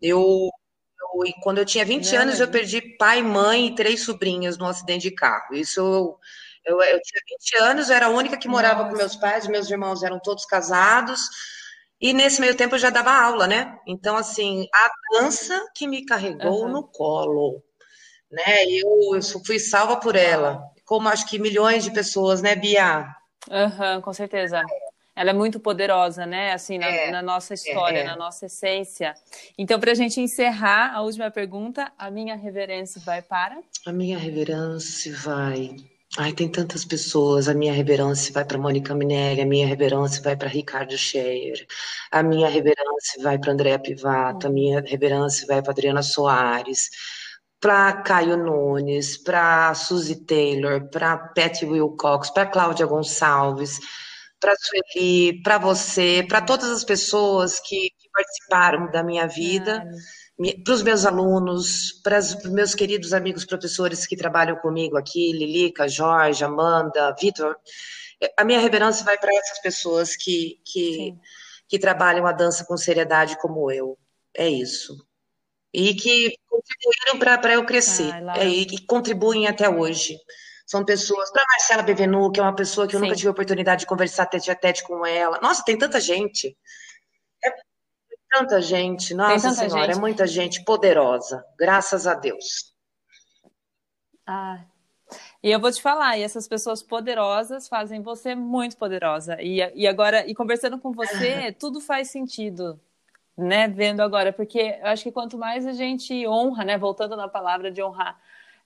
Eu, 0.00 0.20
eu 0.20 1.32
quando 1.42 1.58
eu 1.58 1.64
tinha 1.64 1.84
20 1.84 2.12
Não, 2.12 2.22
anos, 2.22 2.40
eu 2.40 2.48
perdi 2.48 2.80
pai, 2.96 3.22
mãe 3.22 3.68
e 3.68 3.74
três 3.74 4.02
sobrinhas 4.02 4.56
num 4.56 4.66
acidente 4.66 5.02
de 5.08 5.14
carro. 5.14 5.54
Isso 5.54 5.80
eu 5.80 6.18
eu, 6.66 6.82
eu 6.82 7.00
tinha 7.00 7.22
20 7.28 7.56
anos, 7.62 7.88
eu 7.88 7.96
era 7.96 8.06
a 8.06 8.10
única 8.10 8.36
que 8.36 8.48
morava 8.48 8.80
Nossa. 8.80 8.90
com 8.90 8.96
meus 8.96 9.16
pais, 9.16 9.46
meus 9.46 9.70
irmãos 9.70 10.02
eram 10.02 10.18
todos 10.18 10.44
casados. 10.44 11.20
E 12.00 12.12
nesse 12.12 12.40
meio 12.40 12.56
tempo 12.56 12.74
eu 12.74 12.78
já 12.78 12.90
dava 12.90 13.12
aula, 13.12 13.46
né? 13.46 13.78
Então, 13.86 14.16
assim, 14.16 14.66
a 14.74 14.90
dança 15.12 15.64
que 15.74 15.86
me 15.86 16.04
carregou 16.04 16.64
uhum. 16.64 16.72
no 16.72 16.88
colo, 16.88 17.62
né? 18.30 18.64
Eu, 18.66 19.14
eu 19.14 19.22
fui 19.44 19.60
salva 19.60 19.96
por 19.98 20.16
ela, 20.16 20.60
como 20.86 21.08
acho 21.08 21.26
que 21.28 21.38
milhões 21.38 21.84
de 21.84 21.90
pessoas, 21.90 22.40
né, 22.40 22.54
Bia? 22.54 23.14
Uhum, 23.50 24.00
com 24.00 24.12
certeza. 24.14 24.62
Ela 25.14 25.30
é 25.30 25.32
muito 25.32 25.58
poderosa, 25.60 26.24
né? 26.24 26.52
Assim, 26.52 26.78
na, 26.78 26.86
é, 26.86 27.10
na 27.10 27.22
nossa 27.22 27.54
história, 27.54 27.98
é, 27.98 28.02
é. 28.02 28.04
na 28.04 28.16
nossa 28.16 28.46
essência. 28.46 29.14
Então, 29.58 29.80
para 29.80 29.92
a 29.92 29.94
gente 29.94 30.20
encerrar, 30.20 30.94
a 30.94 31.02
última 31.02 31.30
pergunta, 31.30 31.90
a 31.98 32.10
minha 32.10 32.36
reverência 32.36 33.00
vai 33.04 33.20
para? 33.20 33.58
A 33.86 33.92
minha 33.92 34.18
reverência 34.18 35.14
vai 35.16 35.76
Ai, 36.18 36.32
tem 36.32 36.48
tantas 36.48 36.84
pessoas. 36.84 37.46
A 37.48 37.54
minha 37.54 37.72
reverência 37.72 38.32
vai 38.32 38.44
para 38.44 38.56
Mônica 38.56 38.94
Minelli, 38.94 39.40
a 39.42 39.46
minha 39.46 39.66
reverência 39.66 40.22
vai 40.22 40.34
para 40.36 40.48
Ricardo 40.48 40.96
Scheer, 40.96 41.66
a 42.10 42.22
minha 42.22 42.48
reverência 42.48 43.22
vai 43.22 43.38
para 43.38 43.52
Andréa 43.52 43.78
Pivato, 43.78 44.46
a 44.46 44.50
minha 44.50 44.80
reverência 44.80 45.46
vai 45.46 45.60
para 45.60 45.72
Adriana 45.72 46.02
Soares, 46.02 46.90
para 47.60 48.02
Caio 48.02 48.36
Nunes, 48.36 49.16
para 49.18 49.74
Suzy 49.74 50.24
Taylor, 50.24 50.88
para 50.90 51.16
Patty 51.16 51.64
Wilcox, 51.64 52.30
para 52.30 52.46
Cláudia 52.46 52.86
Gonçalves, 52.86 53.78
para 54.40 54.54
Sueli, 54.56 55.42
para 55.42 55.58
você, 55.58 56.24
para 56.28 56.40
todas 56.42 56.70
as 56.70 56.84
pessoas 56.84 57.58
que, 57.60 57.90
que, 57.98 58.08
participaram 58.12 58.90
da 58.90 59.02
minha 59.02 59.26
vida 59.26 59.84
para 60.64 60.74
os 60.74 60.82
meus 60.82 61.06
alunos, 61.06 61.92
para 62.02 62.18
os 62.18 62.42
meus 62.44 62.74
queridos 62.74 63.14
amigos 63.14 63.46
professores 63.46 64.06
que 64.06 64.16
trabalham 64.16 64.56
comigo 64.56 64.96
aqui, 64.96 65.32
Lilica, 65.32 65.88
Jorge, 65.88 66.44
Amanda, 66.44 67.14
Vitor. 67.18 67.56
A 68.36 68.44
minha 68.44 68.60
reverência 68.60 69.04
vai 69.04 69.18
para 69.18 69.34
essas 69.34 69.60
pessoas 69.60 70.14
que, 70.14 70.60
que, 70.64 71.14
que, 71.68 71.78
trabalham 71.78 72.26
a 72.26 72.32
dança 72.32 72.64
com 72.66 72.76
seriedade 72.76 73.38
como 73.40 73.70
eu. 73.70 73.98
É 74.34 74.48
isso. 74.48 75.05
E 75.76 75.94
que 75.94 76.34
contribuíram 76.48 77.38
para 77.38 77.52
eu 77.52 77.64
crescer. 77.66 78.10
Ah, 78.12 78.38
é, 78.38 78.48
e 78.48 78.64
que 78.64 78.86
contribuem 78.86 79.46
até 79.46 79.68
hoje. 79.68 80.16
São 80.66 80.84
pessoas, 80.84 81.30
para 81.30 81.44
Marcela 81.48 81.82
Bevenu, 81.82 82.32
que 82.32 82.40
é 82.40 82.42
uma 82.42 82.54
pessoa 82.54 82.88
que 82.88 82.96
eu 82.96 83.00
Sim. 83.00 83.06
nunca 83.06 83.16
tive 83.16 83.28
a 83.28 83.32
oportunidade 83.32 83.80
de 83.80 83.86
conversar 83.86 84.26
tete 84.26 84.50
a 84.50 84.54
tete 84.54 84.82
com 84.82 85.04
ela. 85.06 85.38
Nossa, 85.40 85.64
tem 85.64 85.78
tanta 85.78 86.00
gente 86.00 86.56
tanta 88.36 88.60
gente, 88.60 89.14
nossa 89.14 89.48
tanta 89.48 89.68
senhora, 89.68 89.84
é 89.84 89.86
gente. 89.86 89.96
é 89.96 90.00
muita 90.00 90.26
gente 90.26 90.64
poderosa, 90.64 91.44
graças 91.58 92.06
a 92.06 92.14
Deus. 92.14 92.74
Ah, 94.26 94.64
e 95.42 95.50
eu 95.50 95.60
vou 95.60 95.70
te 95.70 95.80
falar, 95.80 96.18
e 96.18 96.22
essas 96.22 96.48
pessoas 96.48 96.82
poderosas 96.82 97.68
fazem 97.68 98.02
você 98.02 98.34
muito 98.34 98.76
poderosa. 98.76 99.40
E, 99.40 99.58
e 99.74 99.86
agora, 99.86 100.26
e 100.26 100.34
conversando 100.34 100.78
com 100.78 100.92
você, 100.92 101.52
tudo 101.58 101.80
faz 101.80 102.10
sentido, 102.10 102.80
né? 103.36 103.68
Vendo 103.68 104.00
agora, 104.00 104.32
porque 104.32 104.78
eu 104.80 104.86
acho 104.88 105.04
que 105.04 105.12
quanto 105.12 105.36
mais 105.38 105.66
a 105.66 105.72
gente 105.72 106.26
honra, 106.26 106.64
né? 106.64 106.78
Voltando 106.78 107.16
na 107.16 107.28
palavra 107.28 107.70
de 107.70 107.82
honrar 107.82 108.18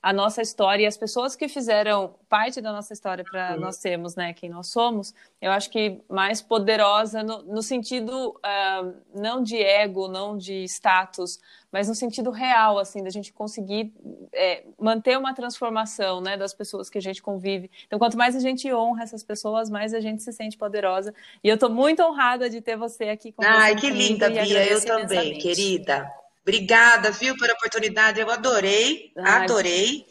a 0.03 0.12
nossa 0.12 0.40
história 0.40 0.84
e 0.84 0.86
as 0.86 0.96
pessoas 0.96 1.36
que 1.36 1.46
fizeram 1.46 2.14
parte 2.28 2.61
da 2.61 2.72
nossa 2.72 2.92
história 2.92 3.22
para 3.22 3.57
nós 3.57 3.76
sermos, 3.76 4.16
né, 4.16 4.32
quem 4.32 4.48
nós 4.48 4.68
somos, 4.68 5.14
eu 5.42 5.51
acho 5.51 5.68
que 5.68 6.01
mais 6.09 6.40
poderosa 6.40 7.22
no, 7.22 7.42
no 7.42 7.62
sentido 7.62 8.30
uh, 8.30 8.94
não 9.14 9.42
de 9.42 9.62
ego, 9.62 10.09
não 10.09 10.38
de 10.38 10.64
status, 10.64 11.38
mas 11.70 11.86
no 11.86 11.94
sentido 11.94 12.30
real, 12.30 12.78
assim, 12.78 13.03
da 13.03 13.11
gente 13.11 13.32
conseguir 13.32 13.92
é, 14.32 14.64
manter 14.78 15.18
uma 15.18 15.34
transformação, 15.34 16.20
né, 16.20 16.36
das 16.36 16.55
pessoas 16.55 16.88
que 16.88 16.98
a 16.98 17.03
gente 17.03 17.22
convive. 17.22 17.70
Então, 17.86 17.98
quanto 17.98 18.16
mais 18.16 18.34
a 18.34 18.40
gente 18.40 18.72
honra 18.72 19.05
essas 19.05 19.22
pessoas, 19.22 19.70
mais 19.70 19.94
a 19.94 20.01
gente 20.01 20.22
se 20.22 20.32
sente 20.32 20.57
poderosa. 20.57 21.14
E 21.44 21.48
eu 21.48 21.55
estou 21.55 21.70
muito 21.70 22.03
honrada 22.03 22.51
de 22.51 22.61
ter 22.61 22.76
você 22.76 23.05
aqui 23.05 23.32
com 23.32 23.44
Ai, 23.44 23.76
que 23.76 23.88
linda, 23.90 24.28
Bia, 24.28 24.66
eu 24.66 24.84
também, 24.84 25.38
querida. 25.38 26.11
Obrigada, 26.51 27.12
viu, 27.12 27.36
pela 27.36 27.53
oportunidade. 27.53 28.18
Eu 28.18 28.28
adorei, 28.28 29.12
adorei. 29.16 30.05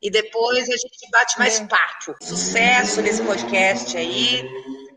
E 0.00 0.10
depois 0.10 0.66
a 0.70 0.72
gente 0.72 1.10
bate 1.10 1.38
mais 1.38 1.60
é. 1.60 1.66
papo. 1.66 2.16
Sucesso 2.22 3.02
nesse 3.02 3.22
podcast 3.22 3.94
aí, 3.94 4.42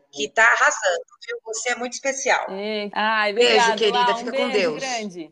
que 0.09 0.29
tá 0.29 0.45
arrasando, 0.45 1.03
viu? 1.27 1.37
Você 1.43 1.71
é 1.71 1.75
muito 1.75 1.93
especial. 1.93 2.45
É. 2.49 2.89
Ai, 2.93 3.31
obrigado, 3.33 3.77
beijo, 3.77 3.77
querida. 3.77 4.13
Um 4.13 4.17
Fica 4.19 4.31
beijo 4.31 4.45
com 4.45 4.51
Deus. 4.51 4.79
Grande. 4.81 5.31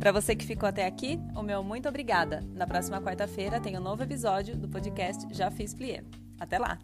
Para 0.00 0.12
você 0.12 0.34
que 0.34 0.46
ficou 0.46 0.66
até 0.66 0.86
aqui, 0.86 1.20
o 1.36 1.42
meu 1.42 1.62
muito 1.62 1.90
obrigada. 1.90 2.42
Na 2.54 2.66
próxima 2.66 3.02
quarta-feira 3.02 3.60
tem 3.60 3.76
um 3.76 3.82
novo 3.82 4.02
episódio 4.02 4.56
do 4.56 4.66
podcast 4.66 5.26
Já 5.30 5.50
Fiz 5.50 5.74
Plié. 5.74 6.02
Até 6.40 6.58
lá! 6.58 6.78